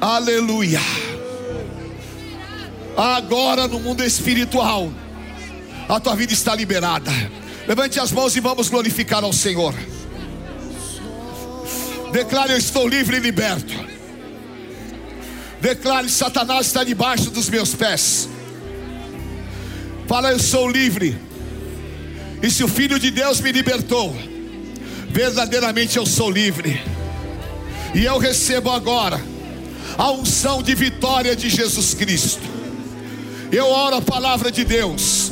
Aleluia 0.00 0.80
agora 2.98 3.68
no 3.68 3.78
mundo 3.78 4.02
espiritual, 4.02 4.92
a 5.88 6.00
tua 6.00 6.16
vida 6.16 6.32
está 6.32 6.52
liberada. 6.52 7.12
Levante 7.66 8.00
as 8.00 8.10
mãos 8.10 8.34
e 8.34 8.40
vamos 8.40 8.68
glorificar 8.68 9.22
ao 9.22 9.32
Senhor. 9.32 9.72
Declare: 12.18 12.50
Eu 12.50 12.58
estou 12.58 12.88
livre 12.88 13.16
e 13.16 13.20
liberto. 13.20 13.72
Declare: 15.60 16.08
Satanás 16.08 16.66
está 16.66 16.82
debaixo 16.82 17.30
dos 17.30 17.48
meus 17.48 17.76
pés. 17.76 18.28
Fala: 20.08 20.32
Eu 20.32 20.40
sou 20.40 20.68
livre. 20.68 21.16
E 22.42 22.50
se 22.50 22.64
o 22.64 22.68
Filho 22.68 22.98
de 22.98 23.12
Deus 23.12 23.40
me 23.40 23.52
libertou, 23.52 24.16
verdadeiramente 25.10 25.96
eu 25.96 26.04
sou 26.04 26.28
livre. 26.28 26.82
E 27.94 28.04
eu 28.04 28.18
recebo 28.18 28.70
agora 28.70 29.20
a 29.96 30.10
unção 30.10 30.60
de 30.60 30.74
vitória 30.74 31.36
de 31.36 31.48
Jesus 31.48 31.94
Cristo. 31.94 32.42
Eu 33.52 33.66
oro 33.66 33.96
a 33.96 34.02
palavra 34.02 34.50
de 34.50 34.64
Deus, 34.64 35.30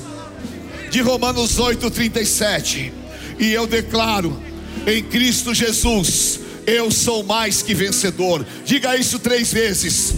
de 0.89 1.01
Romanos 1.01 1.59
8,37, 1.59 2.93
e 3.41 3.53
eu 3.53 3.67
declaro: 3.67 4.41
em 4.87 5.03
Cristo 5.03 5.53
Jesus, 5.53 6.46
eu 6.67 6.91
sou 6.91 7.23
mais 7.23 7.63
que 7.63 7.75
vencedor. 7.75 8.45
Diga 8.65 8.97
isso 8.97 9.19
três 9.19 9.53
vezes. 9.53 10.15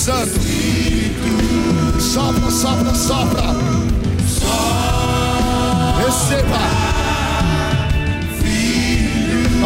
Santo. 0.00 0.40
Sopra, 2.00 2.50
sopra, 2.50 2.94
sopra. 2.94 3.89
Receba. 6.30 6.62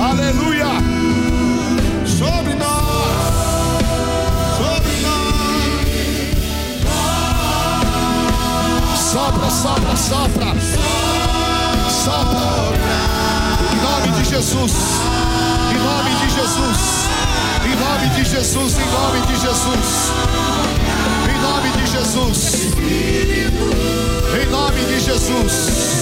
Aleluia. 0.00 0.72
Sobre 2.06 2.54
nós. 2.54 3.34
Sobre 4.56 4.92
nós. 5.02 6.24
Sopra, 8.98 9.50
sopra, 9.50 9.96
sopra. 9.96 10.54
Sopra. 11.90 12.48
Em 13.72 13.76
nome 13.82 14.08
de 14.12 14.24
Jesus. 14.30 14.72
Em 15.70 15.78
nome 15.78 16.10
de 16.14 16.28
Jesus. 16.30 17.04
Em 17.66 17.76
nome 17.76 18.08
de 18.14 18.24
Jesus, 18.24 18.78
em 18.78 18.86
nome 18.90 19.20
de 19.26 19.36
Jesus. 19.40 20.12
Em 21.28 21.38
nome 21.42 21.70
de 21.72 21.86
Jesus. 21.90 22.38
Em 24.34 24.46
nome 24.50 24.80
de 24.84 25.00
Jesus. 25.00 25.93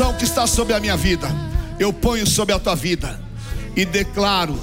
Unção 0.00 0.14
que 0.14 0.24
está 0.24 0.46
sobre 0.46 0.72
a 0.72 0.80
minha 0.80 0.96
vida, 0.96 1.28
eu 1.78 1.92
ponho 1.92 2.26
sobre 2.26 2.54
a 2.54 2.58
tua 2.58 2.74
vida 2.74 3.20
e 3.76 3.84
declaro: 3.84 4.58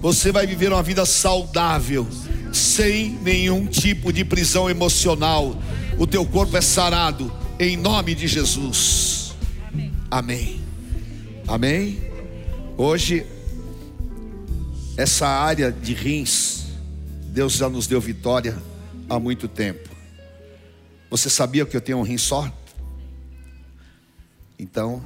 você 0.00 0.30
vai 0.30 0.46
viver 0.46 0.72
uma 0.72 0.82
vida 0.82 1.04
saudável, 1.04 2.06
sem 2.52 3.10
nenhum 3.18 3.66
tipo 3.66 4.12
de 4.12 4.24
prisão 4.24 4.70
emocional. 4.70 5.56
O 5.98 6.06
teu 6.06 6.24
corpo 6.24 6.56
é 6.56 6.60
sarado, 6.60 7.32
em 7.58 7.76
nome 7.76 8.14
de 8.14 8.28
Jesus. 8.28 9.34
Amém. 10.08 10.60
Amém. 11.48 12.00
Hoje, 12.76 13.26
essa 14.96 15.26
área 15.26 15.72
de 15.72 15.94
rins, 15.94 16.66
Deus 17.24 17.54
já 17.54 17.68
nos 17.68 17.88
deu 17.88 18.00
vitória 18.00 18.56
há 19.08 19.18
muito 19.18 19.48
tempo. 19.48 19.88
Você 21.10 21.28
sabia 21.28 21.66
que 21.66 21.76
eu 21.76 21.80
tenho 21.80 21.98
um 21.98 22.02
rim 22.02 22.18
só? 22.18 22.48
Então, 24.60 25.02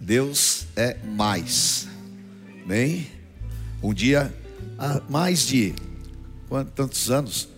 Deus 0.00 0.68
é 0.76 0.96
mais. 1.04 1.88
Bem, 2.64 3.10
um 3.82 3.92
dia, 3.92 4.32
há 4.78 5.02
mais 5.10 5.44
de 5.44 5.74
quantos, 6.48 6.72
tantos 6.72 7.10
anos, 7.10 7.48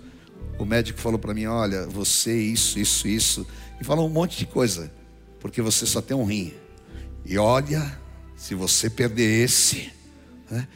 o 0.58 0.64
médico 0.64 0.98
falou 0.98 1.18
para 1.18 1.34
mim: 1.34 1.44
Olha, 1.44 1.86
você, 1.86 2.34
isso, 2.40 2.78
isso, 2.78 3.06
isso, 3.06 3.46
e 3.78 3.84
falou 3.84 4.06
um 4.06 4.10
monte 4.10 4.38
de 4.38 4.46
coisa, 4.46 4.90
porque 5.40 5.60
você 5.60 5.84
só 5.84 6.00
tem 6.00 6.16
um 6.16 6.24
rim. 6.24 6.54
E 7.26 7.36
olha, 7.36 8.00
se 8.34 8.54
você 8.54 8.88
perder 8.88 9.44
esse, 9.44 9.92
né? 10.50 10.66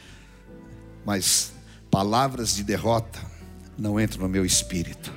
mas 1.03 1.51
palavras 1.89 2.55
de 2.55 2.63
derrota 2.63 3.19
não 3.75 3.99
entram 3.99 4.21
no 4.21 4.29
meu 4.29 4.45
espírito. 4.45 5.11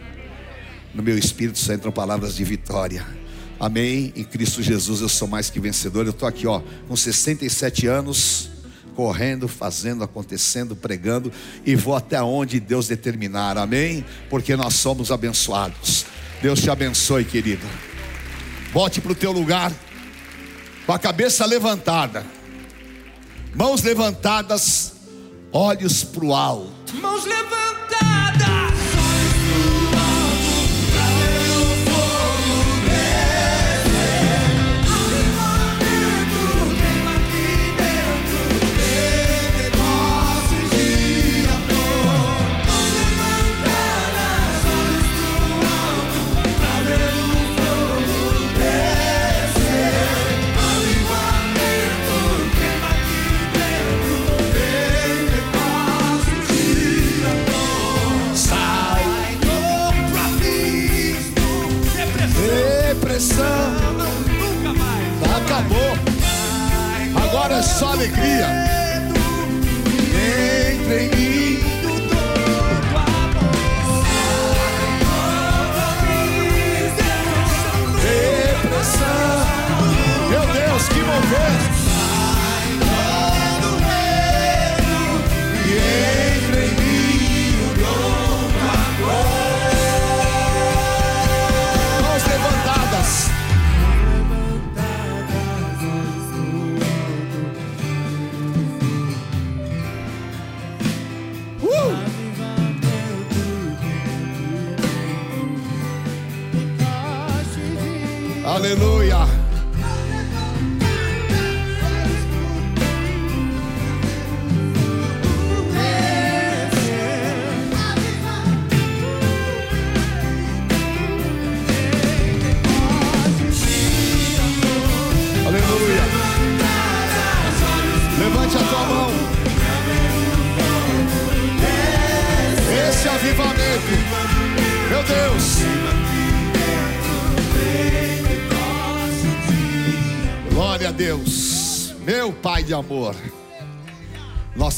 No 0.95 1.03
meu 1.03 1.19
espírito 1.19 1.59
só 1.59 1.75
entram 1.75 1.93
palavras 1.93 2.35
de 2.35 2.45
vitória. 2.45 3.22
Amém. 3.63 4.13
Em 4.17 4.25
Cristo 4.25 4.61
Jesus 4.61 5.03
eu 5.03 5.09
sou 5.09 5.29
mais 5.29 5.49
que 5.49 5.61
vencedor. 5.61 6.05
Eu 6.05 6.11
estou 6.11 6.29
aqui, 6.29 6.49
ó, 6.49 6.61
com 6.89 6.97
67 6.97 7.87
anos, 7.87 8.51
correndo, 8.97 9.47
fazendo, 9.47 10.03
acontecendo, 10.03 10.75
pregando 10.75 11.33
e 11.65 11.77
vou 11.77 11.95
até 11.95 12.21
onde 12.21 12.59
Deus 12.59 12.89
determinar. 12.89 13.57
Amém. 13.57 14.05
Porque 14.29 14.57
nós 14.57 14.75
somos 14.75 15.13
abençoados. 15.13 16.07
Deus 16.43 16.61
te 16.61 16.71
abençoe, 16.71 17.25
querido. 17.25 17.65
Volte 18.73 19.01
para 19.01 19.13
o 19.13 19.15
teu 19.15 19.31
lugar, 19.31 19.73
com 20.85 20.93
a 20.93 20.99
cabeça 20.99 21.47
levantada, 21.47 22.27
mãos 23.55 23.81
levantadas, 23.85 24.95
olhos 25.53 26.03
para 26.03 26.25
o 26.25 26.35
alto. 26.35 26.97
Mãos 26.97 27.25
levantadas. 27.25 28.82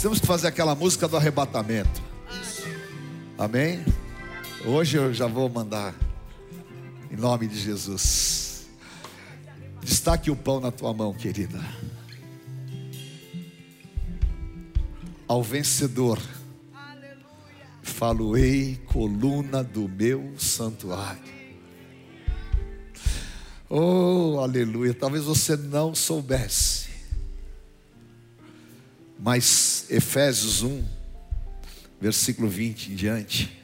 Temos 0.05 0.21
que 0.21 0.27
fazer 0.27 0.49
aquela 0.49 0.75
música 0.75 1.09
do 1.09 1.17
arrebatamento. 1.17 2.03
Amém? 3.39 3.83
Hoje 4.67 4.99
eu 4.99 5.15
já 5.15 5.27
vou 5.27 5.49
mandar 5.49 5.95
Em 7.11 7.17
nome 7.17 7.47
de 7.47 7.59
Jesus. 7.59 8.67
Destaque 9.81 10.31
o 10.31 10.37
pão 10.37 10.61
na 10.61 10.71
tua 10.71 10.93
mão, 10.93 11.15
querida. 11.15 11.59
Ao 15.27 15.43
vencedor, 15.43 16.21
falo-ei, 17.83 18.77
coluna 18.85 19.65
do 19.65 19.89
meu 19.89 20.35
santuário. 20.39 21.33
Oh, 23.71 24.39
aleluia. 24.39 24.93
Talvez 24.93 25.25
você 25.25 25.57
não 25.57 25.95
soubesse, 25.95 26.91
mas 29.19 29.74
Efésios 29.95 30.63
1, 30.63 30.85
versículo 32.01 32.49
20 32.49 32.91
em 32.91 32.95
diante, 32.97 33.63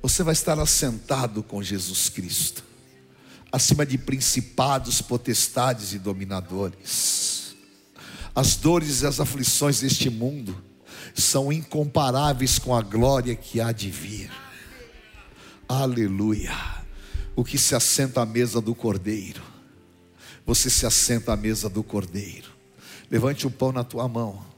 você 0.00 0.22
vai 0.22 0.32
estar 0.32 0.56
assentado 0.60 1.42
com 1.42 1.60
Jesus 1.60 2.08
Cristo, 2.08 2.62
acima 3.50 3.84
de 3.84 3.98
principados, 3.98 5.02
potestades 5.02 5.92
e 5.94 5.98
dominadores. 5.98 7.56
As 8.32 8.54
dores 8.54 9.02
e 9.02 9.06
as 9.06 9.18
aflições 9.18 9.80
deste 9.80 10.08
mundo 10.08 10.56
são 11.12 11.52
incomparáveis 11.52 12.60
com 12.60 12.72
a 12.74 12.80
glória 12.80 13.34
que 13.34 13.60
há 13.60 13.72
de 13.72 13.90
vir. 13.90 14.30
Aleluia. 15.68 16.54
O 17.34 17.44
que 17.44 17.58
se 17.58 17.74
assenta 17.74 18.20
à 18.20 18.26
mesa 18.26 18.60
do 18.60 18.76
cordeiro, 18.76 19.42
você 20.46 20.70
se 20.70 20.86
assenta 20.86 21.32
à 21.32 21.36
mesa 21.36 21.68
do 21.68 21.82
cordeiro. 21.82 22.48
Levante 23.10 23.44
o 23.44 23.50
pão 23.50 23.72
na 23.72 23.82
tua 23.82 24.06
mão, 24.06 24.49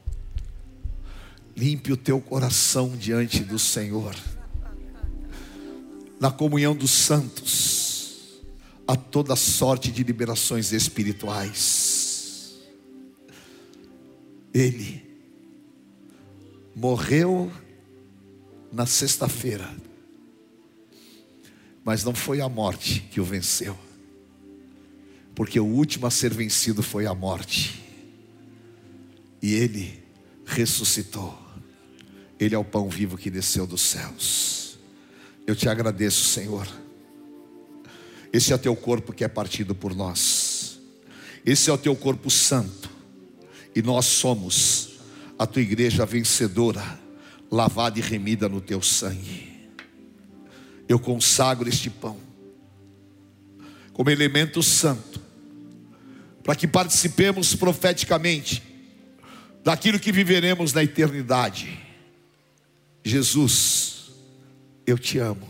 limpe 1.57 1.93
o 1.93 1.97
teu 1.97 2.21
coração 2.21 2.97
diante 2.97 3.45
do 3.45 3.59
Senhor 3.59 4.15
na 6.23 6.31
comunhão 6.31 6.73
dos 6.73 6.93
santos, 6.93 8.41
a 8.87 8.95
toda 8.95 9.35
sorte 9.35 9.91
de 9.91 10.05
liberações 10.05 10.71
espirituais. 10.71 12.61
Ele 14.55 15.03
morreu 16.77 17.51
na 18.73 18.87
sexta-feira, 18.87 19.69
mas 21.85 22.05
não 22.05 22.15
foi 22.15 22.41
a 22.41 22.49
morte 22.49 23.01
que 23.11 23.21
o 23.21 23.25
venceu, 23.25 23.77
porque 25.35 25.59
o 25.59 25.67
último 25.67 26.07
a 26.07 26.11
ser 26.13 26.33
vencido 26.33 26.85
foi 26.85 27.05
a 27.05 27.15
morte, 27.17 27.83
e 29.43 29.55
ele 29.55 30.05
ressuscitou. 30.47 31.42
Ele 32.43 32.57
é 32.57 32.59
o 32.59 32.65
pão 32.65 32.89
vivo 32.89 33.17
que 33.17 33.31
desceu 33.31 33.69
dos 33.69 33.83
céus. 33.83 34.77
Eu 35.47 35.55
te 35.55 35.69
agradeço, 35.69 36.25
Senhor. 36.25 36.67
Esse 38.33 38.53
é 38.53 38.57
o 38.57 38.59
teu 38.59 38.75
corpo 38.75 39.13
que 39.13 39.23
é 39.23 39.29
partido 39.29 39.77
por 39.77 39.95
nós. 39.95 40.81
Esse 41.47 41.71
é 41.71 41.73
o 41.73 41.79
teu 41.79 41.95
corpo 41.95 42.29
santo. 42.29 42.91
E 43.77 43.81
nós 43.81 44.07
somos 44.07 44.95
a 45.39 45.47
tua 45.47 45.63
igreja 45.63 46.05
vencedora, 46.05 46.99
lavada 47.49 48.01
e 48.01 48.03
remida 48.03 48.49
no 48.49 48.61
teu 48.61 48.83
sangue. 48.83 49.71
Eu 50.89 50.99
consagro 50.99 51.69
este 51.69 51.91
pão 51.91 52.19
como 53.93 54.11
elemento 54.11 54.65
santo, 54.65 55.21
para 56.43 56.57
que 56.57 56.67
participemos 56.67 57.55
profeticamente 57.55 58.61
daquilo 59.63 60.01
que 60.01 60.11
viveremos 60.11 60.73
na 60.73 60.83
eternidade. 60.83 61.82
Jesus, 63.05 64.13
eu 64.87 64.99
te 64.99 65.19
amo, 65.19 65.49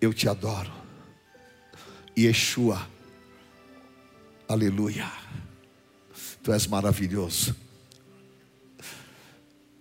eu 0.00 0.12
te 0.12 0.28
adoro. 0.28 0.72
Yeshua, 2.16 2.86
aleluia, 4.48 5.10
tu 6.42 6.52
és 6.52 6.66
maravilhoso. 6.66 7.54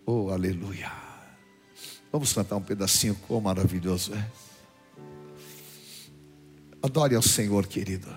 Oh, 0.06 0.30
aleluia. 0.30 0.92
Vamos 2.12 2.32
cantar 2.32 2.56
um 2.58 2.62
pedacinho, 2.62 3.16
quão 3.28 3.42
maravilhoso 3.42 4.14
é. 4.14 4.32
Adore 6.82 7.16
ao 7.16 7.22
Senhor, 7.22 7.66
querido. 7.66 8.08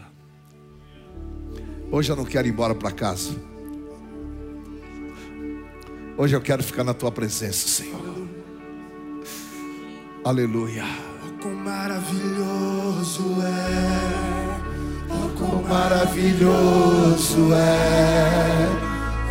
Hoje 1.91 2.13
eu 2.13 2.17
não 2.17 2.25
quero 2.25 2.47
ir 2.47 2.51
embora 2.51 2.75
para 2.75 2.93
casa. 2.93 3.31
Hoje 6.19 6.37
eu 6.37 6.41
quero 6.41 6.63
ficar 6.63 6.85
na 6.85 6.93
tua 6.93 7.11
presença, 7.11 7.67
Senhor. 7.67 8.08
Aleluia. 10.29 10.85
Oh, 11.25 11.31
quão 11.41 11.55
maravilhoso 11.55 13.39
é, 13.41 14.59
oh, 15.09 15.31
quão 15.39 15.63
maravilhoso 15.63 17.55
é 17.55 18.69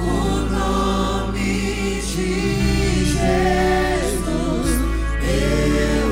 o 0.01 0.05
nome 0.49 2.01
de 2.01 3.05
Jesus. 3.05 3.45
Eu, 5.83 6.09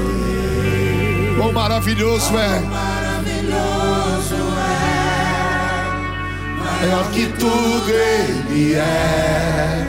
quão 1.35 1.51
maravilhoso 1.51 2.37
é. 2.37 2.59
Maravilhoso 2.59 4.35
é, 4.61 5.89
maior 6.63 7.09
que 7.09 7.25
tudo 7.39 7.89
Ele 7.89 8.75
é. 8.75 9.83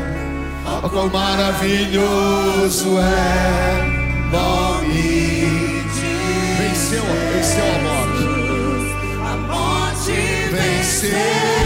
Oh, 0.82 0.88
quão 0.88 1.10
maravilhoso 1.10 2.98
é 2.98 3.95
nome 4.30 5.84
de 5.94 6.12
venceu, 6.58 7.04
venceu 7.32 7.64
a 7.64 7.78
morte. 7.78 8.24
A 9.22 9.36
morte 9.36 10.12
venceu. 10.50 11.65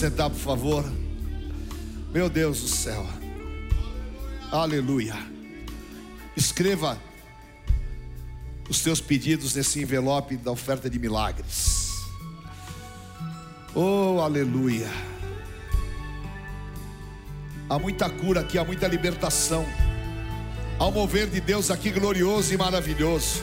Pode 0.00 0.06
se 0.06 0.06
assentar, 0.06 0.30
por 0.30 0.38
favor. 0.38 0.92
Meu 2.10 2.30
Deus 2.30 2.62
do 2.62 2.68
céu. 2.68 3.06
Aleluia. 4.50 5.14
Escreva 6.34 6.98
os 8.66 8.80
teus 8.80 8.98
pedidos 8.98 9.54
nesse 9.54 9.82
envelope 9.82 10.38
da 10.38 10.50
oferta 10.50 10.88
de 10.88 10.98
milagres. 10.98 11.90
Oh, 13.74 14.20
aleluia. 14.22 14.88
Há 17.68 17.78
muita 17.78 18.08
cura 18.08 18.40
aqui, 18.40 18.56
há 18.56 18.64
muita 18.64 18.88
libertação. 18.88 19.66
Há 20.78 20.86
um 20.86 20.92
mover 20.92 21.28
de 21.28 21.42
Deus 21.42 21.70
aqui 21.70 21.90
glorioso 21.90 22.54
e 22.54 22.56
maravilhoso. 22.56 23.42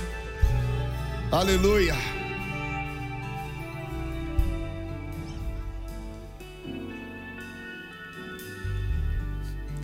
Aleluia. 1.31 2.16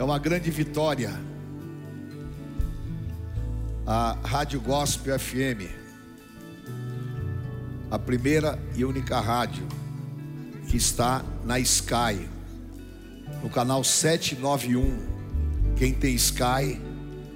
É 0.03 0.05
uma 0.05 0.19
grande 0.19 0.51
vitória. 0.51 1.17
A 3.87 4.17
Rádio 4.21 4.59
Gospel 4.59 5.17
FM, 5.17 5.71
a 7.89 7.97
primeira 7.97 8.61
e 8.75 8.83
única 8.83 9.21
rádio 9.21 9.65
que 10.67 10.75
está 10.75 11.23
na 11.45 11.57
Sky, 11.57 12.27
no 13.41 13.49
canal 13.49 13.81
791. 13.81 15.73
Quem 15.77 15.93
tem 15.93 16.15
Sky, 16.15 16.81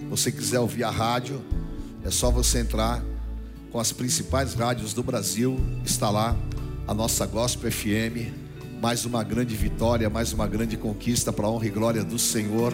você 0.10 0.30
quiser 0.30 0.60
ouvir 0.60 0.84
a 0.84 0.92
rádio, 0.92 1.42
é 2.04 2.12
só 2.12 2.30
você 2.30 2.60
entrar 2.60 3.02
com 3.72 3.80
as 3.80 3.94
principais 3.94 4.56
rádios 4.56 4.94
do 4.94 5.02
Brasil, 5.02 5.58
está 5.86 6.10
lá 6.10 6.36
a 6.86 6.94
nossa 6.94 7.26
Gospel 7.26 7.72
FM 7.72 8.47
mais 8.80 9.06
uma 9.06 9.24
grande 9.24 9.56
vitória, 9.56 10.10
mais 10.10 10.34
uma 10.34 10.48
grande 10.48 10.78
conquista 10.78 11.34
para 11.34 11.48
a 11.48 11.50
honra 11.50 11.66
e 11.66 11.70
glória 11.70 12.04
do 12.04 12.20
Senhor. 12.20 12.74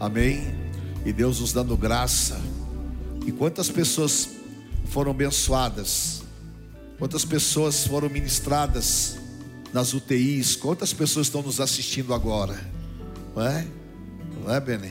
Amém. 0.00 0.42
E 1.04 1.12
Deus 1.12 1.40
nos 1.40 1.52
dando 1.52 1.76
graça. 1.76 2.40
E 3.26 3.32
quantas 3.32 3.68
pessoas 3.68 4.30
foram 4.86 5.10
abençoadas? 5.10 6.22
Quantas 6.98 7.24
pessoas 7.24 7.86
foram 7.86 8.08
ministradas 8.08 9.18
nas 9.74 9.92
UTIs? 9.92 10.56
Quantas 10.56 10.94
pessoas 10.94 11.26
estão 11.26 11.42
nos 11.42 11.60
assistindo 11.60 12.14
agora? 12.14 12.58
Não 13.34 13.46
é? 13.46 13.66
Não 14.42 14.54
é, 14.54 14.58
Benê? 14.58 14.90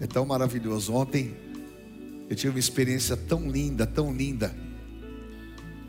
É 0.00 0.06
tão 0.06 0.24
maravilhoso. 0.24 0.94
Ontem 0.94 1.34
eu 2.30 2.36
tive 2.36 2.50
uma 2.50 2.58
experiência 2.60 3.16
tão 3.16 3.50
linda, 3.50 3.84
tão 3.84 4.14
linda. 4.14 4.54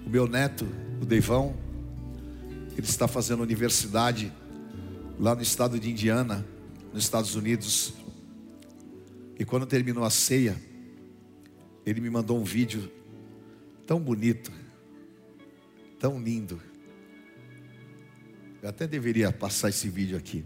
O 0.04 0.10
meu 0.10 0.28
neto, 0.28 0.68
o 1.00 1.06
Deivão, 1.06 1.65
ele 2.78 2.88
está 2.88 3.08
fazendo 3.08 3.42
universidade 3.42 4.32
lá 5.18 5.34
no 5.34 5.42
estado 5.42 5.80
de 5.80 5.90
Indiana, 5.90 6.46
nos 6.94 7.04
Estados 7.04 7.36
Unidos. 7.36 7.94
E 9.40 9.46
quando 9.46 9.66
terminou 9.66 10.04
a 10.04 10.10
ceia, 10.10 10.62
ele 11.86 12.02
me 12.02 12.10
mandou 12.10 12.40
um 12.40 12.44
vídeo 12.44 12.92
tão 13.88 14.00
bonito, 14.00 14.52
tão 16.00 16.22
lindo. 16.22 16.62
Eu 18.62 18.70
até 18.70 18.88
deveria 18.88 19.32
passar 19.32 19.70
esse 19.70 19.88
vídeo 19.88 20.18
aqui. 20.18 20.44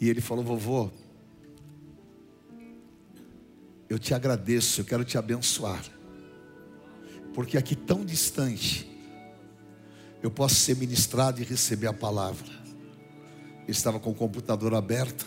E 0.00 0.08
ele 0.08 0.20
falou: 0.20 0.44
Vovô, 0.44 0.90
eu 3.88 3.98
te 3.98 4.12
agradeço, 4.12 4.80
eu 4.80 4.84
quero 4.84 5.04
te 5.04 5.16
abençoar, 5.16 5.82
porque 7.32 7.56
aqui 7.56 7.74
tão 7.74 8.04
distante, 8.04 8.88
eu 10.22 10.30
posso 10.30 10.56
ser 10.56 10.76
ministrado 10.76 11.40
e 11.40 11.44
receber 11.44 11.86
a 11.86 11.92
palavra. 11.92 12.46
Estava 13.66 14.00
com 14.00 14.10
o 14.10 14.14
computador 14.14 14.74
aberto, 14.74 15.26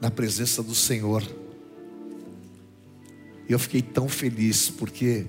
na 0.00 0.10
presença 0.10 0.62
do 0.62 0.74
Senhor. 0.74 1.22
E 3.48 3.52
eu 3.52 3.58
fiquei 3.58 3.82
tão 3.82 4.08
feliz, 4.08 4.68
porque 4.68 5.26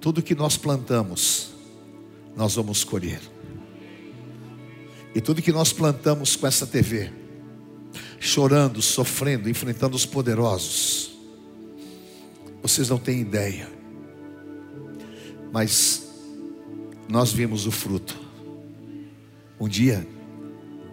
tudo 0.00 0.22
que 0.22 0.34
nós 0.34 0.56
plantamos, 0.56 1.54
nós 2.36 2.54
vamos 2.54 2.82
colher. 2.82 3.20
E 5.14 5.20
tudo 5.20 5.40
que 5.40 5.52
nós 5.52 5.72
plantamos 5.72 6.34
com 6.34 6.46
essa 6.46 6.66
TV, 6.66 7.12
chorando, 8.18 8.82
sofrendo, 8.82 9.48
enfrentando 9.48 9.94
os 9.94 10.04
poderosos, 10.04 11.16
vocês 12.60 12.88
não 12.88 12.98
têm 12.98 13.20
ideia. 13.20 13.70
Mas 15.52 16.03
nós 17.08 17.32
vimos 17.32 17.66
o 17.66 17.70
fruto. 17.70 18.18
Um 19.58 19.68
dia, 19.68 20.06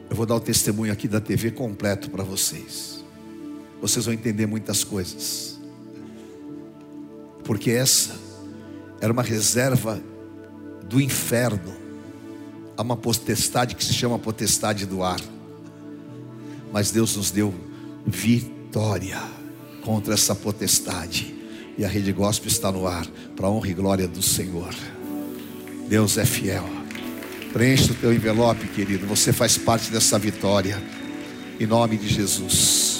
eu 0.09 0.15
vou 0.15 0.25
dar 0.25 0.35
o 0.35 0.39
testemunho 0.39 0.91
aqui 0.91 1.07
da 1.07 1.21
TV 1.21 1.51
completo 1.51 2.09
para 2.09 2.23
vocês. 2.23 3.03
Vocês 3.81 4.05
vão 4.05 4.13
entender 4.13 4.45
muitas 4.45 4.83
coisas. 4.83 5.59
Porque 7.43 7.71
essa 7.71 8.15
era 8.99 9.11
uma 9.11 9.23
reserva 9.23 10.01
do 10.87 11.01
inferno. 11.01 11.73
Há 12.77 12.81
uma 12.81 12.97
potestade 12.97 13.75
que 13.75 13.83
se 13.83 13.93
chama 13.93 14.19
potestade 14.19 14.85
do 14.85 15.03
ar. 15.03 15.19
Mas 16.71 16.91
Deus 16.91 17.15
nos 17.15 17.31
deu 17.31 17.53
vitória 18.05 19.21
contra 19.83 20.13
essa 20.13 20.35
potestade. 20.35 21.35
E 21.77 21.85
a 21.85 21.87
rede 21.87 22.11
gospel 22.11 22.47
está 22.47 22.71
no 22.71 22.85
ar, 22.85 23.07
para 23.35 23.47
a 23.47 23.49
honra 23.49 23.69
e 23.69 23.73
glória 23.73 24.07
do 24.07 24.21
Senhor. 24.21 24.73
Deus 25.91 26.17
é 26.17 26.23
fiel. 26.23 26.63
Preencha 27.51 27.91
o 27.91 27.95
teu 27.95 28.13
envelope, 28.13 28.65
querido. 28.69 29.05
Você 29.07 29.33
faz 29.33 29.57
parte 29.57 29.91
dessa 29.91 30.17
vitória. 30.17 30.81
Em 31.59 31.67
nome 31.67 31.97
de 31.97 32.07
Jesus. 32.07 32.90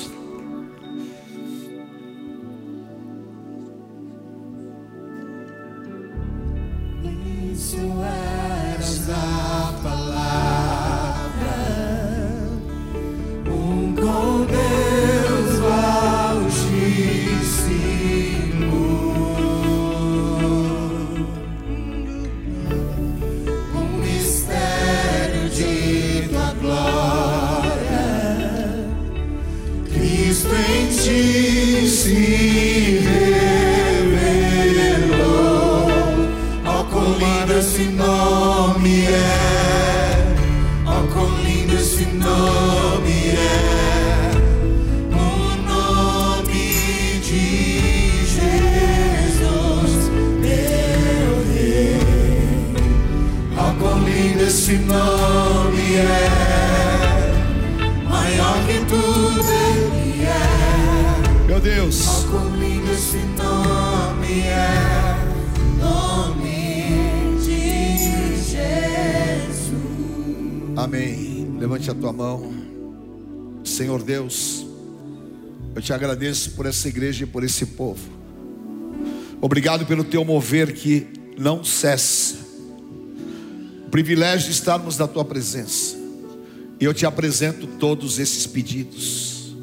Te 75.91 75.93
agradeço 75.93 76.51
por 76.51 76.65
essa 76.65 76.87
igreja 76.87 77.25
e 77.25 77.27
por 77.27 77.43
esse 77.43 77.65
povo. 77.65 78.09
Obrigado 79.41 79.85
pelo 79.85 80.05
teu 80.05 80.23
mover 80.23 80.71
que 80.71 81.05
não 81.37 81.65
cessa. 81.65 82.35
O 83.85 83.89
privilégio 83.89 84.47
de 84.47 84.53
estarmos 84.53 84.97
na 84.97 85.05
tua 85.05 85.25
presença. 85.25 85.97
E 86.79 86.85
eu 86.85 86.93
te 86.93 87.05
apresento 87.05 87.67
todos 87.67 88.19
esses 88.19 88.47
pedidos. 88.47 89.53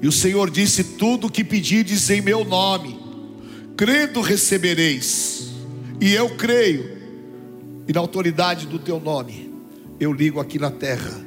E 0.00 0.06
o 0.06 0.12
Senhor 0.12 0.48
disse: 0.48 0.84
Tudo 0.84 1.28
que 1.28 1.42
pedirdes 1.42 2.08
em 2.08 2.20
meu 2.20 2.44
nome, 2.44 2.96
crendo 3.76 4.20
recebereis. 4.20 5.48
E 6.00 6.12
eu 6.12 6.36
creio, 6.36 6.98
e 7.88 7.92
na 7.92 7.98
autoridade 7.98 8.68
do 8.68 8.78
teu 8.78 9.00
nome, 9.00 9.52
eu 9.98 10.12
ligo 10.12 10.38
aqui 10.38 10.56
na 10.56 10.70
terra, 10.70 11.20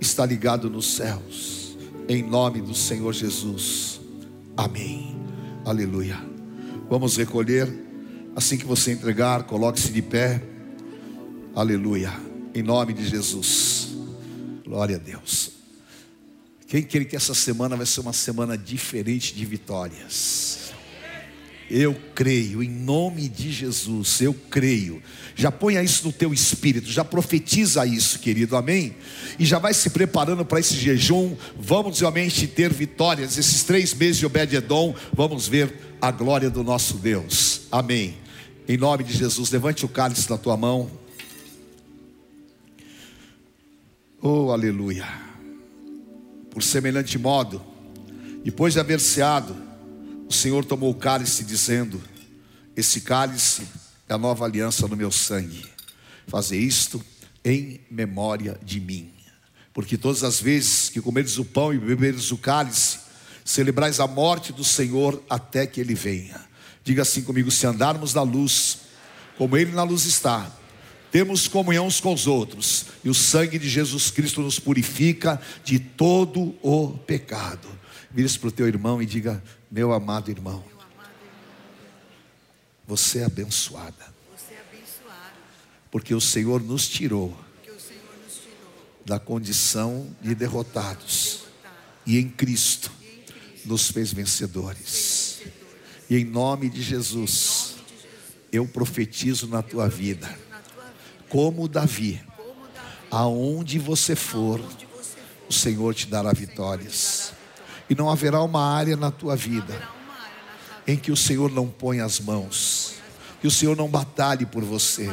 está 0.00 0.26
ligado 0.26 0.68
nos 0.68 0.94
céus, 0.96 1.76
em 2.08 2.20
nome 2.20 2.60
do 2.60 2.74
Senhor 2.74 3.12
Jesus. 3.12 3.91
Amém. 4.64 5.16
Aleluia. 5.64 6.18
Vamos 6.88 7.16
recolher 7.16 7.82
Assim 8.34 8.56
que 8.56 8.64
você 8.64 8.92
entregar, 8.92 9.42
coloque-se 9.44 9.92
de 9.92 10.00
pé. 10.00 10.42
Aleluia. 11.54 12.12
Em 12.54 12.62
nome 12.62 12.94
de 12.94 13.06
Jesus. 13.06 13.88
Glória 14.64 14.96
a 14.96 14.98
Deus. 14.98 15.50
Quem 16.66 16.82
quer 16.82 17.04
que 17.04 17.14
essa 17.14 17.34
semana 17.34 17.76
vai 17.76 17.84
ser 17.84 18.00
uma 18.00 18.14
semana 18.14 18.56
diferente 18.56 19.34
de 19.34 19.44
vitórias? 19.44 20.71
Eu 21.70 21.96
creio, 22.14 22.62
em 22.62 22.68
nome 22.68 23.28
de 23.28 23.50
Jesus, 23.50 24.20
eu 24.20 24.34
creio. 24.50 25.02
Já 25.34 25.50
ponha 25.50 25.82
isso 25.82 26.04
no 26.04 26.12
teu 26.12 26.32
espírito, 26.32 26.90
já 26.90 27.04
profetiza 27.04 27.86
isso, 27.86 28.18
querido, 28.18 28.56
amém? 28.56 28.94
E 29.38 29.44
já 29.44 29.58
vai 29.58 29.72
se 29.72 29.90
preparando 29.90 30.44
para 30.44 30.60
esse 30.60 30.74
jejum. 30.74 31.34
Vamos 31.58 32.00
realmente 32.00 32.46
ter 32.46 32.72
vitórias. 32.72 33.38
Esses 33.38 33.62
três 33.64 33.94
meses 33.94 34.18
de 34.18 34.26
Obed-Edom, 34.26 34.94
vamos 35.12 35.48
ver 35.48 35.74
a 36.00 36.10
glória 36.10 36.50
do 36.50 36.62
nosso 36.62 36.98
Deus, 36.98 37.62
amém? 37.70 38.16
Em 38.68 38.76
nome 38.76 39.04
de 39.04 39.16
Jesus, 39.16 39.50
levante 39.50 39.84
o 39.84 39.88
cálice 39.88 40.28
na 40.28 40.36
tua 40.36 40.56
mão. 40.56 40.90
Oh, 44.20 44.50
aleluia. 44.52 45.06
Por 46.50 46.62
semelhante 46.62 47.18
modo, 47.18 47.62
depois 48.44 48.74
de 48.74 48.80
haver 48.80 49.00
ceado, 49.00 49.56
o 50.28 50.32
Senhor 50.32 50.64
tomou 50.64 50.90
o 50.90 50.94
cálice, 50.94 51.44
dizendo: 51.44 52.02
Esse 52.76 53.00
cálice 53.00 53.66
é 54.08 54.14
a 54.14 54.18
nova 54.18 54.44
aliança 54.44 54.86
no 54.88 54.96
meu 54.96 55.10
sangue. 55.10 55.64
Fazer 56.26 56.58
isto 56.58 57.04
em 57.44 57.80
memória 57.90 58.58
de 58.62 58.80
mim. 58.80 59.12
Porque 59.72 59.96
todas 59.96 60.22
as 60.22 60.40
vezes 60.40 60.88
que 60.88 61.00
comeres 61.00 61.38
o 61.38 61.44
pão 61.44 61.72
e 61.72 61.78
beberes 61.78 62.30
o 62.30 62.36
cálice, 62.36 62.98
celebrais 63.44 64.00
a 64.00 64.06
morte 64.06 64.52
do 64.52 64.64
Senhor 64.64 65.22
até 65.28 65.66
que 65.66 65.80
ele 65.80 65.94
venha. 65.94 66.40
Diga 66.84 67.02
assim 67.02 67.22
comigo: 67.22 67.50
se 67.50 67.66
andarmos 67.66 68.14
na 68.14 68.22
luz, 68.22 68.78
como 69.38 69.56
ele 69.56 69.72
na 69.72 69.82
luz 69.82 70.04
está, 70.04 70.50
temos 71.10 71.48
comunhão 71.48 71.86
uns 71.86 72.00
com 72.00 72.12
os 72.12 72.26
outros, 72.26 72.86
e 73.04 73.10
o 73.10 73.14
sangue 73.14 73.58
de 73.58 73.68
Jesus 73.68 74.10
Cristo 74.10 74.40
nos 74.40 74.58
purifica 74.58 75.40
de 75.64 75.78
todo 75.78 76.54
o 76.62 76.88
pecado. 77.06 77.68
Vire-se 78.10 78.38
para 78.38 78.48
o 78.48 78.52
teu 78.52 78.66
irmão 78.66 79.00
e 79.00 79.06
diga: 79.06 79.42
Meu 79.72 79.90
amado 79.90 80.30
irmão, 80.30 80.62
você 82.86 83.20
é 83.20 83.24
abençoada, 83.24 84.14
porque 85.90 86.14
o 86.14 86.20
Senhor 86.20 86.62
nos 86.62 86.86
tirou 86.86 87.34
da 89.02 89.18
condição 89.18 90.14
de 90.20 90.34
derrotados, 90.34 91.44
derrotado 91.46 91.52
e 92.04 92.18
em 92.18 92.28
Cristo 92.28 92.92
nos 93.64 93.90
fez 93.90 94.12
vencedores. 94.12 95.40
E 96.10 96.18
em 96.18 96.24
nome 96.26 96.68
de 96.68 96.82
Jesus, 96.82 97.76
eu 98.52 98.68
profetizo 98.68 99.48
na 99.48 99.62
tua 99.62 99.88
vida, 99.88 100.38
como 101.30 101.66
Davi, 101.66 102.22
aonde 103.10 103.78
você 103.78 104.14
for, 104.14 104.60
o 105.48 105.52
Senhor 105.52 105.94
te 105.94 106.06
dará 106.08 106.30
vitórias. 106.34 107.32
E 107.92 107.94
não 107.94 108.08
haverá 108.08 108.40
uma 108.40 108.74
área 108.74 108.96
na 108.96 109.10
tua 109.10 109.36
vida 109.36 109.86
em 110.86 110.96
que 110.96 111.12
o 111.12 111.16
Senhor 111.16 111.52
não 111.52 111.68
ponha 111.68 112.06
as 112.06 112.18
mãos, 112.18 112.94
que 113.38 113.46
o 113.46 113.50
Senhor 113.50 113.76
não 113.76 113.86
batalhe 113.86 114.46
por 114.46 114.64
você. 114.64 115.12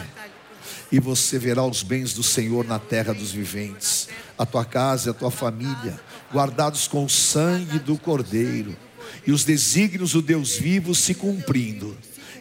E 0.89 0.97
você 0.97 1.37
verá 1.37 1.61
os 1.65 1.83
bens 1.83 2.13
do 2.13 2.23
Senhor 2.23 2.63
na 2.63 2.79
terra 2.79 3.13
dos 3.13 3.33
viventes, 3.33 4.07
a 4.37 4.45
tua 4.45 4.63
casa 4.63 5.09
e 5.09 5.11
a 5.11 5.13
tua 5.13 5.29
família, 5.29 5.99
guardados 6.31 6.87
com 6.87 7.03
o 7.03 7.09
sangue 7.09 7.79
do 7.79 7.97
Cordeiro, 7.97 8.73
e 9.27 9.33
os 9.33 9.43
desígnios 9.43 10.13
do 10.13 10.21
Deus 10.21 10.55
vivo 10.55 10.95
se 10.95 11.13
cumprindo. 11.13 11.97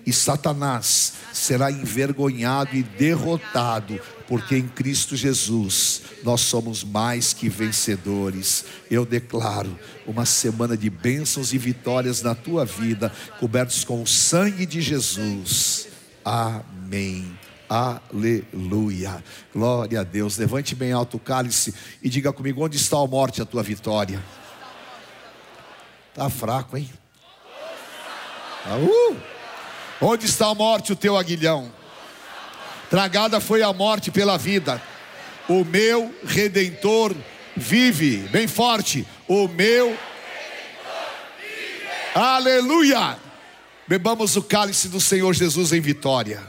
E 0.08 0.12
Satanás 0.14 1.12
será 1.34 1.70
envergonhado 1.70 2.74
e 2.74 2.82
derrotado, 2.82 4.00
porque 4.26 4.56
em 4.56 4.66
Cristo 4.66 5.14
Jesus 5.14 6.00
nós 6.24 6.40
somos 6.40 6.82
mais 6.82 7.34
que 7.34 7.46
vencedores. 7.50 8.64
Eu 8.90 9.04
declaro 9.04 9.78
uma 10.06 10.24
semana 10.24 10.78
de 10.78 10.88
bênçãos 10.88 11.52
e 11.52 11.58
vitórias 11.58 12.22
na 12.22 12.34
tua 12.34 12.64
vida, 12.64 13.12
cobertos 13.38 13.84
com 13.84 14.02
o 14.02 14.06
sangue 14.06 14.64
de 14.64 14.80
Jesus. 14.80 15.88
Amém. 16.24 17.38
Aleluia. 17.68 19.22
Glória 19.52 20.00
a 20.00 20.04
Deus. 20.04 20.38
Levante 20.38 20.74
bem 20.74 20.90
alto 20.90 21.18
o 21.18 21.20
cálice 21.20 21.74
e 22.02 22.08
diga 22.08 22.32
comigo: 22.32 22.64
onde 22.64 22.78
está 22.78 22.96
a 22.96 23.06
morte, 23.06 23.42
a 23.42 23.44
tua 23.44 23.62
vitória? 23.62 24.24
Está 26.08 26.30
fraco, 26.30 26.78
hein? 26.78 26.90
Ah, 28.64 28.78
uh! 28.78 29.37
Onde 30.00 30.26
está 30.26 30.46
a 30.46 30.54
morte, 30.54 30.92
o 30.92 30.96
teu 30.96 31.16
aguilhão? 31.16 31.72
Tragada 32.88 33.40
foi 33.40 33.62
a 33.62 33.72
morte 33.72 34.10
pela 34.10 34.38
vida. 34.38 34.80
O 35.48 35.64
meu 35.64 36.14
redentor 36.24 37.14
vive. 37.56 38.18
Bem 38.28 38.46
forte. 38.46 39.06
O 39.26 39.48
meu. 39.48 39.98
Aleluia. 42.14 43.18
Bebamos 43.86 44.36
o 44.36 44.42
cálice 44.42 44.88
do 44.88 45.00
Senhor 45.00 45.32
Jesus 45.34 45.72
em 45.72 45.80
vitória. 45.80 46.42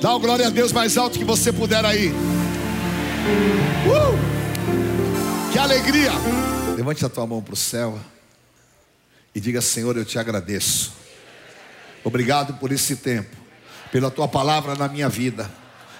Dá 0.00 0.14
o 0.14 0.20
glória 0.20 0.46
a 0.46 0.50
Deus 0.50 0.72
mais 0.72 0.96
alto 0.96 1.18
que 1.18 1.24
você 1.24 1.52
puder 1.52 1.84
aí. 1.84 2.12
Uh! 3.84 4.12
Que 5.52 5.58
alegria! 5.58 6.12
Levante 6.78 7.04
a 7.04 7.08
tua 7.08 7.26
mão 7.26 7.42
para 7.42 7.54
o 7.54 7.56
céu 7.56 7.98
e 9.34 9.40
diga: 9.40 9.60
Senhor, 9.60 9.96
eu 9.96 10.04
te 10.04 10.16
agradeço. 10.16 10.92
Obrigado 12.04 12.54
por 12.54 12.70
esse 12.70 12.94
tempo, 12.94 13.36
pela 13.90 14.12
tua 14.12 14.28
palavra 14.28 14.76
na 14.76 14.86
minha 14.86 15.08
vida. 15.08 15.50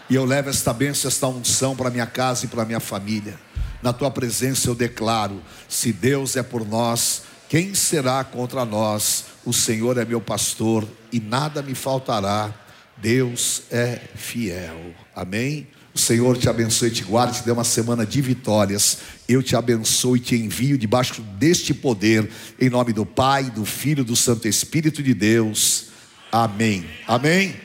E 0.09 0.15
eu 0.15 0.25
levo 0.25 0.51
esta 0.51 0.73
bênção, 0.73 1.09
esta 1.09 1.27
unção 1.27 1.75
para 1.75 1.91
minha 1.91 2.07
casa 2.07 2.45
e 2.45 2.49
para 2.49 2.65
minha 2.65 2.79
família. 2.79 3.37
Na 3.83 3.93
tua 3.93 4.09
presença 4.09 4.71
eu 4.71 4.75
declaro: 4.77 5.43
se 5.69 5.93
Deus 5.93 6.37
é 6.37 6.45
por 6.45 6.65
nós, 6.65 7.23
quem 7.49 7.75
será 7.75 8.23
contra 8.23 8.65
nós? 8.65 9.25
O 9.45 9.53
Senhor 9.53 9.99
é 9.99 10.05
meu 10.05 10.21
pastor 10.21 10.87
e 11.11 11.19
nada 11.19 11.61
me 11.61 11.75
faltará. 11.75 12.55
Deus 12.97 13.63
é 13.73 14.01
fiel. 14.15 14.95
Amém? 15.13 15.67
O 15.99 16.01
Senhor 16.01 16.39
te 16.39 16.49
abençoe 16.49 16.93
te 16.93 17.03
guarde, 17.03 17.41
te 17.41 17.45
dê 17.45 17.51
uma 17.51 17.65
semana 17.65 18.07
de 18.07 18.23
vitórias. 18.23 18.99
Eu 19.29 19.43
te 19.43 19.57
abençoo 19.57 20.17
e 20.17 20.21
te 20.21 20.37
envio 20.37 20.79
debaixo 20.79 21.21
deste 21.37 21.75
poder, 21.75 22.31
em 22.61 22.71
nome 22.71 22.93
do 22.93 23.05
Pai, 23.05 23.51
do 23.51 23.65
Filho, 23.65 24.05
do 24.05 24.15
Santo 24.15 24.47
Espírito 24.47 25.03
de 25.03 25.13
Deus. 25.13 25.87
Amém. 26.31 26.87
Amém. 27.05 27.57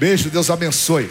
Beijo, 0.00 0.30
Deus 0.30 0.48
abençoe. 0.48 1.10